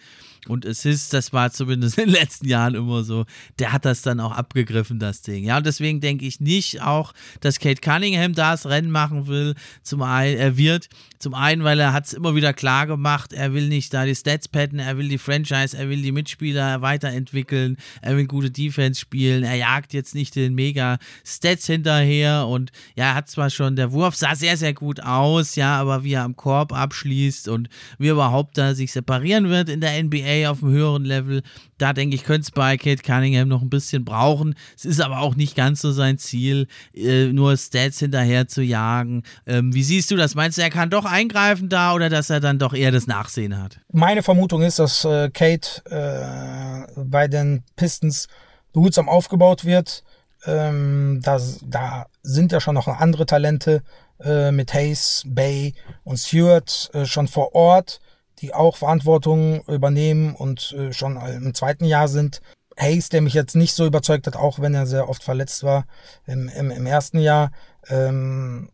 [0.49, 3.25] und Assists, das war zumindest in den letzten Jahren immer so,
[3.59, 5.45] der hat das dann auch abgegriffen, das Ding.
[5.45, 10.03] Ja, und deswegen denke ich nicht auch, dass Kate Cunningham das Rennen machen will, zum
[10.03, 10.89] einen, er wird,
[11.19, 14.17] zum einen, weil er hat es immer wieder klar gemacht, er will nicht da die
[14.17, 19.01] Stats patten, er will die Franchise, er will die Mitspieler weiterentwickeln, er will gute Defense
[19.01, 23.77] spielen, er jagt jetzt nicht den mega Stats hinterher und ja, er hat zwar schon,
[23.77, 27.69] der Wurf sah sehr, sehr gut aus, ja, aber wie er am Korb abschließt und
[27.99, 31.43] wie er überhaupt da sich separieren wird in der NBA auf einem höheren Level,
[31.79, 34.55] da denke ich, könnte es bei Kate Cunningham noch ein bisschen brauchen.
[34.77, 39.23] Es ist aber auch nicht ganz so sein Ziel, äh, nur Stats hinterher zu jagen.
[39.47, 40.35] Ähm, wie siehst du das?
[40.35, 43.61] Meinst du, er kann doch eingreifen da oder dass er dann doch eher das Nachsehen
[43.61, 43.81] hat?
[43.93, 48.29] Meine Vermutung ist, dass äh, Kate äh, bei den Pistons
[48.73, 50.05] behutsam aufgebaut wird.
[50.45, 53.83] Ähm, das, da sind ja schon noch andere Talente
[54.21, 58.01] äh, mit Hayes, Bay und Stewart äh, schon vor Ort
[58.43, 62.43] die auch Verantwortung übernehmen und äh, schon im zweiten Jahr sind.
[62.79, 65.87] Hayes, der mich jetzt nicht so überzeugt hat, auch wenn er sehr oft verletzt war
[66.27, 67.53] im, im, im ersten Jahr.
[67.89, 68.71] Ähm,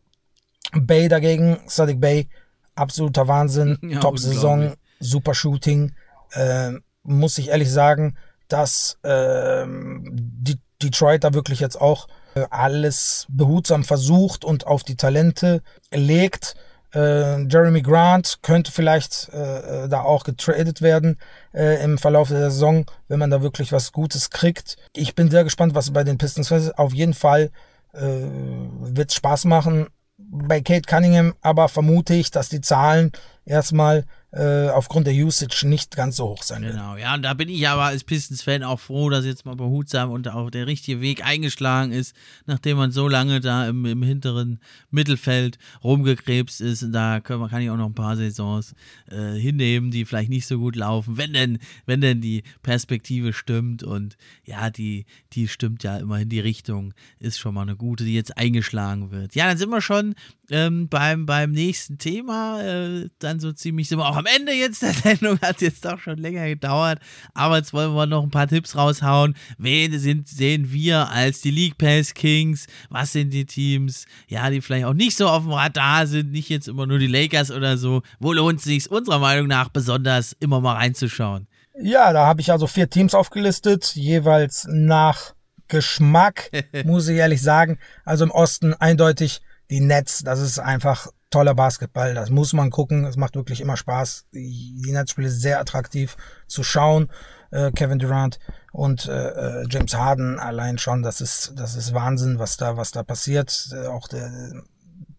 [0.73, 2.28] Bay dagegen, Sadiq Bay,
[2.74, 5.93] absoluter Wahnsinn, ja, Top-Saison, super Shooting.
[6.32, 8.16] Ähm, muss ich ehrlich sagen,
[8.49, 14.97] dass ähm, die Detroit da wirklich jetzt auch äh, alles behutsam versucht und auf die
[14.97, 16.55] Talente legt.
[16.94, 21.19] Äh, Jeremy Grant könnte vielleicht äh, äh, da auch getradet werden
[21.52, 24.77] äh, im Verlauf der Saison, wenn man da wirklich was Gutes kriegt.
[24.94, 26.78] Ich bin sehr gespannt, was bei den Pistons ist.
[26.78, 27.51] Auf jeden Fall
[27.93, 29.89] äh, wird Spaß machen.
[30.16, 33.12] Bei Kate Cunningham aber vermute ich, dass die Zahlen
[33.44, 37.49] erstmal äh, aufgrund der Usage nicht ganz so hoch sein Genau, ja, und da bin
[37.49, 41.25] ich aber als Pistons-Fan auch froh, dass jetzt mal behutsam und auch der richtige Weg
[41.25, 42.15] eingeschlagen ist,
[42.45, 44.61] nachdem man so lange da im, im hinteren
[44.91, 46.83] Mittelfeld rumgekrebst ist.
[46.83, 48.75] Und da können, kann ich auch noch ein paar Saisons
[49.11, 53.83] äh, hinnehmen, die vielleicht nicht so gut laufen, wenn denn, wenn denn die Perspektive stimmt.
[53.83, 58.05] Und ja, die, die stimmt ja immer in die Richtung, ist schon mal eine gute,
[58.05, 59.35] die jetzt eingeschlagen wird.
[59.35, 60.15] Ja, dann sind wir schon
[60.51, 62.61] ähm, beim, beim nächsten Thema.
[62.62, 65.41] Äh, dann so ziemlich sind wir auch am Ende jetzt der Sendung.
[65.41, 66.99] Hat jetzt doch schon länger gedauert.
[67.35, 69.35] Aber jetzt wollen wir noch ein paar Tipps raushauen.
[69.59, 72.66] Wen sind, sehen wir als die League Pass Kings?
[72.89, 76.33] Was sind die Teams, ja, die vielleicht auch nicht so auf dem Radar sind?
[76.33, 78.03] Nicht jetzt immer nur die Lakers oder so.
[78.19, 81.47] Wo lohnt es sich unserer Meinung nach besonders immer mal reinzuschauen?
[81.81, 85.35] Ja, da habe ich also vier Teams aufgelistet, jeweils nach
[85.69, 86.51] Geschmack,
[86.85, 87.79] muss ich ehrlich sagen.
[88.05, 93.05] Also im Osten eindeutig die Nets, das ist einfach toller Basketball, das muss man gucken,
[93.05, 94.27] es macht wirklich immer Spaß.
[94.32, 96.16] Die Netzspiele sind sehr attraktiv
[96.47, 97.11] zu schauen.
[97.51, 98.39] Äh, Kevin Durant
[98.73, 102.93] und äh, äh, James Harden allein schon, das ist das ist Wahnsinn, was da was
[102.93, 103.70] da passiert.
[103.73, 104.53] Äh, auch der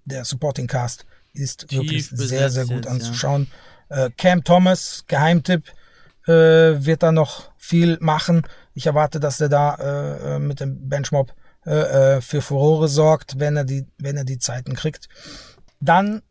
[0.05, 3.47] der Supporting Cast ist Tief wirklich sehr sehr gut jetzt, anzuschauen.
[3.89, 4.05] Ja.
[4.05, 5.63] Äh, Cam Thomas, Geheimtipp,
[6.27, 8.43] äh, wird da noch viel machen.
[8.75, 11.33] Ich erwarte, dass er da mit dem Benchmob
[11.73, 15.07] äh, für Furore sorgt, wenn er die wenn er die Zeiten kriegt.
[15.79, 16.21] Dann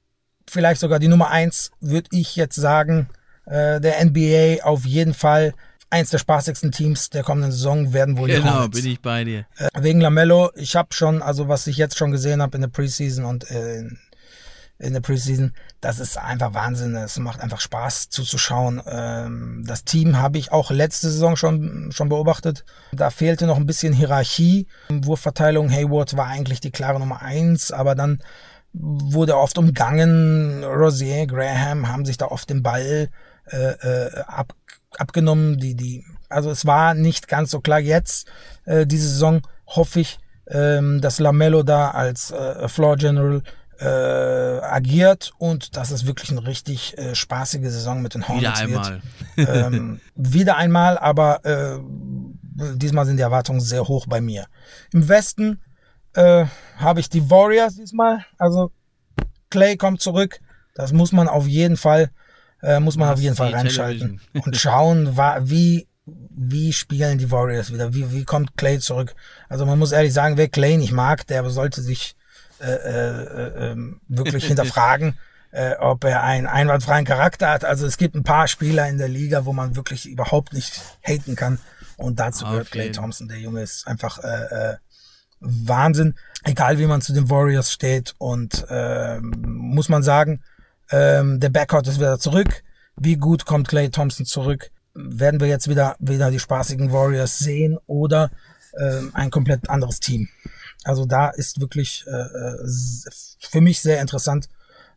[0.48, 3.09] vielleicht sogar die Nummer eins, würde ich jetzt sagen,
[3.47, 5.55] äh, der NBA auf jeden Fall
[5.90, 9.47] eins der spaßigsten Teams der kommenden Saison werden wohl genau, die bin ich bei dir.
[9.56, 12.69] Äh, wegen Lamello, ich habe schon, also was ich jetzt schon gesehen habe in der
[12.69, 13.98] Preseason und äh, in,
[14.79, 16.95] in der Preseason, das ist einfach Wahnsinn.
[16.95, 18.81] Es macht einfach Spaß zuzuschauen.
[18.87, 22.65] Ähm, das Team habe ich auch letzte Saison schon, schon beobachtet.
[22.93, 24.69] Da fehlte noch ein bisschen Hierarchie.
[24.89, 28.23] Wurfverteilung, Hayward war eigentlich die klare Nummer eins, aber dann
[28.73, 30.63] wurde oft umgangen.
[30.63, 33.09] Rosier, Graham haben sich da oft den Ball
[33.51, 34.55] äh, äh, ab,
[34.97, 35.59] abgenommen.
[35.59, 37.81] Die, die, also es war nicht ganz so klar.
[37.81, 38.29] Jetzt,
[38.65, 43.43] äh, diese Saison, hoffe ich, ähm, dass Lamello da als äh, Floor General
[43.81, 48.77] äh, agiert und dass es wirklich eine richtig äh, spaßige Saison mit den Hornets wieder
[48.81, 49.03] einmal.
[49.37, 49.49] wird.
[49.49, 51.79] ähm, wieder einmal, aber äh,
[52.77, 54.47] diesmal sind die Erwartungen sehr hoch bei mir.
[54.93, 55.61] Im Westen
[56.15, 56.47] äh,
[56.77, 58.25] habe ich die Warriors diesmal.
[58.37, 58.73] Also
[59.51, 60.41] Clay kommt zurück.
[60.75, 62.11] Das muss man auf jeden Fall,
[62.63, 65.87] äh, muss man auf jeden Fall reinschalten und schauen, wie
[66.31, 67.93] wie spielen die Warriors wieder?
[67.93, 69.15] Wie, wie kommt Clay zurück?
[69.49, 72.17] Also man muss ehrlich sagen, wer Clay nicht mag, der sollte sich
[72.61, 73.77] äh, äh, äh,
[74.09, 75.17] wirklich hinterfragen,
[75.53, 77.65] äh, ob er einen einwandfreien Charakter hat.
[77.65, 81.37] Also es gibt ein paar Spieler in der Liga, wo man wirklich überhaupt nicht haten
[81.37, 81.59] kann.
[81.97, 83.29] Und dazu gehört Clay Thompson.
[83.29, 84.77] Der Junge ist einfach äh, äh,
[85.41, 86.15] Wahnsinn,
[86.45, 88.15] egal wie man zu den Warriors steht.
[88.19, 90.43] Und ähm, muss man sagen,
[90.91, 92.63] ähm, der Backcourt ist wieder zurück.
[92.97, 94.71] Wie gut kommt Clay Thompson zurück?
[94.95, 98.31] Werden wir jetzt wieder, wieder die spaßigen Warriors sehen oder
[98.81, 100.29] ähm, ein komplett anderes Team?
[100.85, 102.67] Also da ist wirklich äh, äh
[103.41, 104.49] für mich sehr interessant,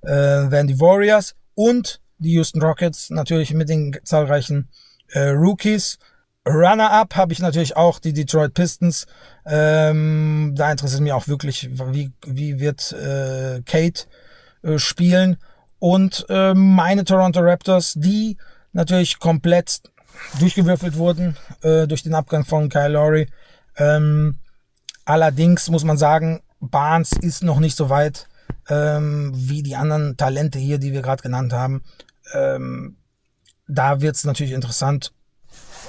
[0.02, 4.70] äh, werden die Warriors und die Houston Rockets natürlich mit den zahlreichen
[5.10, 5.98] äh, Rookies
[6.48, 9.06] Runner-up habe ich natürlich auch die Detroit Pistons.
[9.46, 14.06] Ähm, da interessiert mich auch wirklich, wie, wie wird äh, Kate
[14.64, 15.38] äh, spielen.
[15.80, 18.38] Und äh, meine Toronto Raptors, die
[18.74, 19.82] natürlich komplett
[20.40, 23.28] durchgewürfelt wurden äh, durch den Abgang von Kyle Lowry.
[23.78, 24.38] Ähm,
[25.06, 28.28] allerdings muss man sagen, Barnes ist noch nicht so weit
[28.70, 31.84] ähm, wie die anderen Talente hier, die wir gerade genannt haben.
[32.34, 32.98] Ähm,
[33.68, 35.14] da wird es natürlich interessant,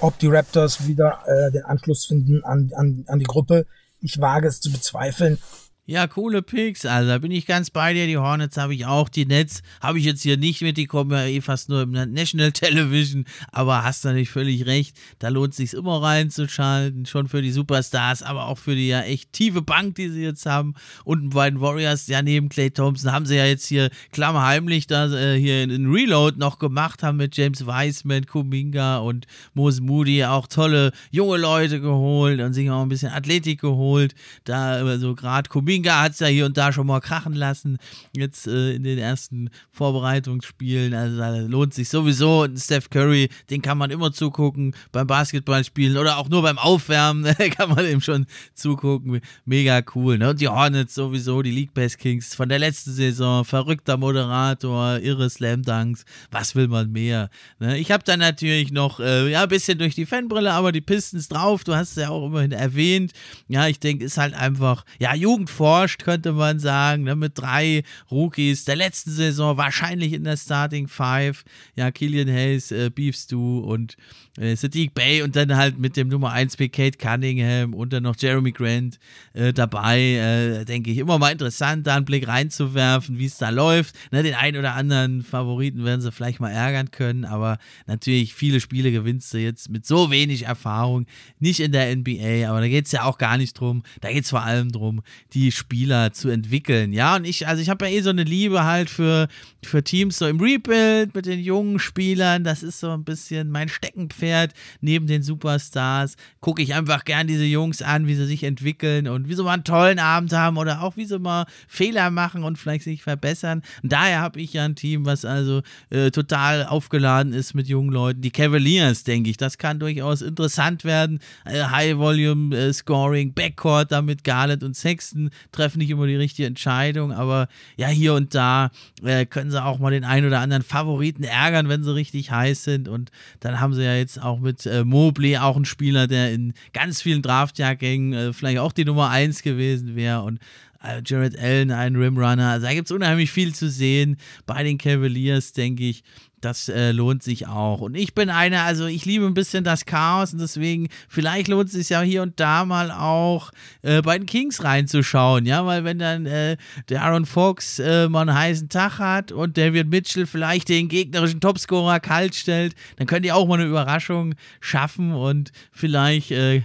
[0.01, 3.67] ob die Raptors wieder äh, den Anschluss finden an, an, an die Gruppe.
[4.01, 5.39] Ich wage es zu bezweifeln.
[5.85, 6.87] Ja, coole Picks.
[6.87, 8.07] Also da bin ich ganz bei dir.
[8.07, 9.09] Die Hornets habe ich auch.
[9.09, 10.77] Die Nets habe ich jetzt hier nicht mit.
[10.77, 13.25] Die kommen ja eh fast nur im National Television.
[13.51, 14.97] Aber hast du nicht völlig recht.
[15.19, 17.05] Da lohnt es sich immer reinzuschalten.
[17.05, 20.47] Schon für die Superstars, aber auch für die ja echt tiefe Bank, die sie jetzt
[20.47, 20.75] haben.
[21.03, 25.13] Und bei den Warriors, ja, neben Clay Thompson haben sie ja jetzt hier klammerheimlich da
[25.13, 30.25] äh, hier in, in Reload noch gemacht, haben mit James Wiseman, Kuminga und Mose Moody
[30.25, 34.15] auch tolle junge Leute geholt und sich auch ein bisschen Athletik geholt.
[34.45, 37.79] Da, also gerade Kuminga Kuminga hat es ja hier und da schon mal krachen lassen,
[38.17, 40.95] jetzt äh, in den ersten Vorbereitungsspielen.
[40.95, 42.43] Also da lohnt sich sowieso.
[42.43, 47.25] Und Steph Curry, den kann man immer zugucken beim Basketballspielen oder auch nur beim Aufwärmen
[47.57, 49.21] kann man eben schon zugucken.
[49.45, 50.19] Mega cool.
[50.19, 50.31] Ne?
[50.31, 55.29] Und die Hornets sowieso, die League Pass Kings von der letzten Saison, verrückter Moderator, irre
[55.31, 56.05] Slam Dunks.
[56.31, 57.31] Was will man mehr?
[57.59, 57.79] Ne?
[57.79, 61.29] Ich habe dann natürlich noch äh, ja, ein bisschen durch die Fanbrille, aber die Pistons
[61.29, 61.65] drauf.
[61.65, 63.13] Du hast es ja auch immerhin erwähnt.
[63.49, 67.15] Ja, ich denke, ist halt einfach, ja, Jugend forscht, könnte man sagen, ne?
[67.15, 71.45] mit drei Rookies der letzten Saison, wahrscheinlich in der Starting Five.
[71.77, 73.97] Ja, Killian Hayes, äh, Beef Stew und
[74.39, 78.05] äh, Sadiq Bay und dann halt mit dem Nummer 1 Pick Kate Cunningham und dann
[78.05, 78.99] noch Jeremy Grant
[79.35, 80.01] äh, dabei.
[80.01, 83.95] Äh, denke ich, immer mal interessant, da einen Blick reinzuwerfen, wie es da läuft.
[84.11, 88.61] Ne, den einen oder anderen Favoriten werden sie vielleicht mal ärgern können, aber natürlich viele
[88.61, 91.07] Spiele gewinnst du jetzt mit so wenig Erfahrung,
[91.39, 93.83] nicht in der NBA, aber da geht es ja auch gar nicht drum.
[94.01, 95.03] Da geht es vor allem drum,
[95.35, 96.93] die Spieler zu entwickeln.
[96.93, 99.29] Ja, und ich, also ich habe ja eh so eine Liebe halt für,
[99.63, 102.45] für Teams so im Rebuild mit den jungen Spielern.
[102.45, 107.27] Das ist so ein bisschen mein Steckenpferd fährt, neben den Superstars, gucke ich einfach gern
[107.27, 110.59] diese Jungs an, wie sie sich entwickeln und wie sie mal einen tollen Abend haben
[110.59, 113.63] oder auch wie sie mal Fehler machen und vielleicht sich verbessern.
[113.83, 117.91] Und daher habe ich ja ein Team, was also äh, total aufgeladen ist mit jungen
[117.91, 118.21] Leuten.
[118.21, 121.19] Die Cavaliers, denke ich, das kann durchaus interessant werden.
[121.45, 126.47] Äh, High Volume äh, Scoring, Backcourt, damit Garland und Sexton treffen nicht immer die richtige
[126.47, 128.71] Entscheidung, aber ja, hier und da
[129.03, 132.63] äh, können sie auch mal den einen oder anderen Favoriten ärgern, wenn sie richtig heiß
[132.63, 132.87] sind.
[132.87, 136.33] Und dann haben sie ja jetzt jetzt auch mit äh, Mobley, auch ein Spieler, der
[136.33, 140.39] in ganz vielen Draftjahrgängen äh, vielleicht auch die Nummer 1 gewesen wäre und
[140.83, 142.51] äh, Jared Allen, ein Rimrunner.
[142.51, 144.17] Also da gibt es unheimlich viel zu sehen
[144.47, 146.03] bei den Cavaliers, denke ich.
[146.43, 147.81] Das äh, lohnt sich auch.
[147.81, 151.69] Und ich bin einer, also ich liebe ein bisschen das Chaos und deswegen, vielleicht lohnt
[151.69, 153.53] es sich ja hier und da mal auch
[153.83, 156.57] äh, bei den Kings reinzuschauen, ja, weil wenn dann äh,
[156.89, 161.41] der Aaron Fox äh, mal einen heißen Tag hat und David Mitchell vielleicht den gegnerischen
[161.41, 166.63] Topscorer kalt stellt, dann könnt ihr auch mal eine Überraschung schaffen und vielleicht äh,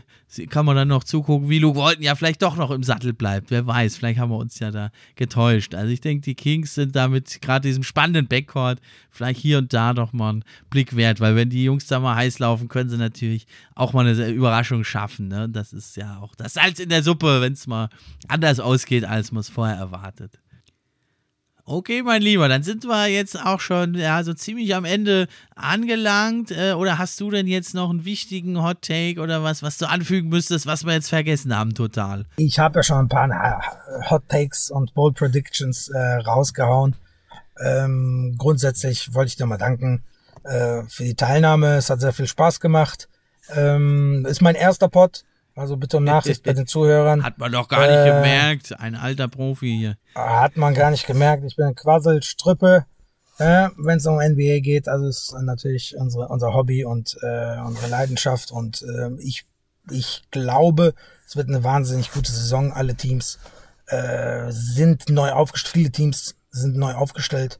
[0.49, 3.49] kann man dann noch zugucken, wie Luke Walton ja vielleicht doch noch im Sattel bleibt.
[3.49, 5.73] Wer weiß, vielleicht haben wir uns ja da getäuscht.
[5.73, 8.79] Also ich denke, die Kings sind damit gerade diesem spannenden Backcourt
[9.09, 12.15] vielleicht hier und da doch mal einen Blick wert, weil wenn die Jungs da mal
[12.15, 15.29] heiß laufen, können sie natürlich auch mal eine Überraschung schaffen.
[15.29, 15.47] Ne?
[15.49, 17.89] Das ist ja auch das Salz in der Suppe, wenn es mal
[18.27, 20.39] anders ausgeht, als man es vorher erwartet.
[21.69, 26.49] Okay, mein Lieber, dann sind wir jetzt auch schon ja, so ziemlich am Ende angelangt.
[26.49, 29.85] Äh, oder hast du denn jetzt noch einen wichtigen Hot Take oder was, was du
[29.85, 32.23] anfügen müsstest, was wir jetzt vergessen haben total?
[32.37, 36.95] Ich habe ja schon ein paar äh, Hot Takes und Bold Predictions äh, rausgehauen.
[37.59, 40.03] Ähm, grundsätzlich wollte ich dir mal danken
[40.45, 41.75] äh, für die Teilnahme.
[41.75, 43.09] Es hat sehr viel Spaß gemacht.
[43.53, 45.25] Ähm, ist mein erster Pod.
[45.57, 47.23] Also bitte um Nachsicht bei den Zuhörern.
[47.23, 48.79] Hat man doch gar nicht äh, gemerkt.
[48.79, 49.97] Ein alter Profi hier.
[50.13, 51.43] Hat man gar nicht gemerkt.
[51.45, 52.85] Ich bin ein Quasselstrüppe,
[53.39, 54.87] äh, wenn es um NBA geht.
[54.87, 58.51] Also ist natürlich unsere, unser Hobby und äh, unsere Leidenschaft.
[58.51, 59.45] Und äh, ich,
[59.89, 60.93] ich glaube,
[61.27, 62.71] es wird eine wahnsinnig gute Saison.
[62.71, 63.39] Alle Teams
[63.87, 65.73] äh, sind neu aufgestellt.
[65.73, 67.57] Viele Teams sind neu aufgestellt.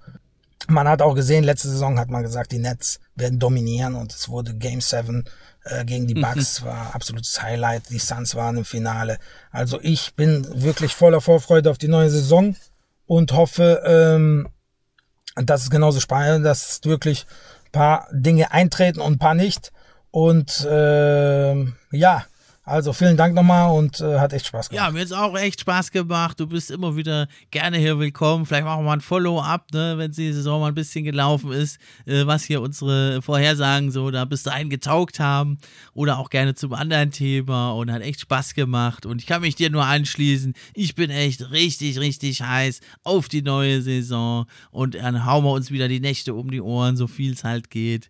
[0.67, 4.29] Man hat auch gesehen, letzte Saison hat man gesagt, die Nets werden dominieren und es
[4.29, 5.23] wurde Game 7
[5.69, 6.67] äh, gegen die Bucks mhm.
[6.67, 7.89] war absolutes Highlight.
[7.89, 9.17] Die Suns waren im Finale.
[9.51, 12.55] Also ich bin wirklich voller Vorfreude auf die neue Saison
[13.05, 14.49] und hoffe, ähm,
[15.35, 17.25] dass es genauso spannend, dass wirklich
[17.65, 19.71] ein paar Dinge eintreten und ein paar nicht.
[20.11, 21.55] Und äh,
[21.91, 22.25] ja,
[22.67, 24.85] also vielen Dank nochmal und äh, hat echt Spaß gemacht.
[24.85, 26.37] Ja, mir hat es auch echt Spaß gemacht.
[26.37, 28.45] Du bist immer wieder gerne hier willkommen.
[28.45, 31.79] Vielleicht machen wir mal ein Follow-up, ne, wenn die Saison mal ein bisschen gelaufen ist,
[32.05, 35.59] äh, was hier unsere Vorhersagen so da bis dahin getaugt haben.
[35.93, 39.05] Oder auch gerne zum anderen Thema und hat echt Spaß gemacht.
[39.05, 40.53] Und ich kann mich dir nur anschließen.
[40.73, 44.45] Ich bin echt richtig, richtig heiß auf die neue Saison.
[44.71, 47.69] Und dann hauen wir uns wieder die Nächte um die Ohren, so viel es halt
[47.69, 48.09] geht.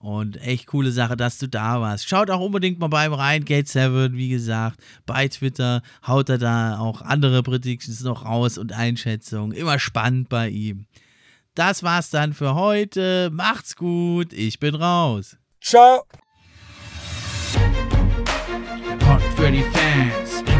[0.00, 2.08] Und echt coole Sache, dass du da warst.
[2.08, 3.44] Schaut auch unbedingt mal beim rein.
[3.44, 8.72] Gate 7, wie gesagt, bei Twitter haut er da auch andere Predictions noch raus und
[8.72, 9.52] Einschätzungen.
[9.52, 10.86] Immer spannend bei ihm.
[11.54, 13.28] Das war's dann für heute.
[13.30, 14.32] Macht's gut.
[14.32, 15.36] Ich bin raus.
[15.60, 16.04] Ciao.
[19.00, 20.29] Pod für die Fans.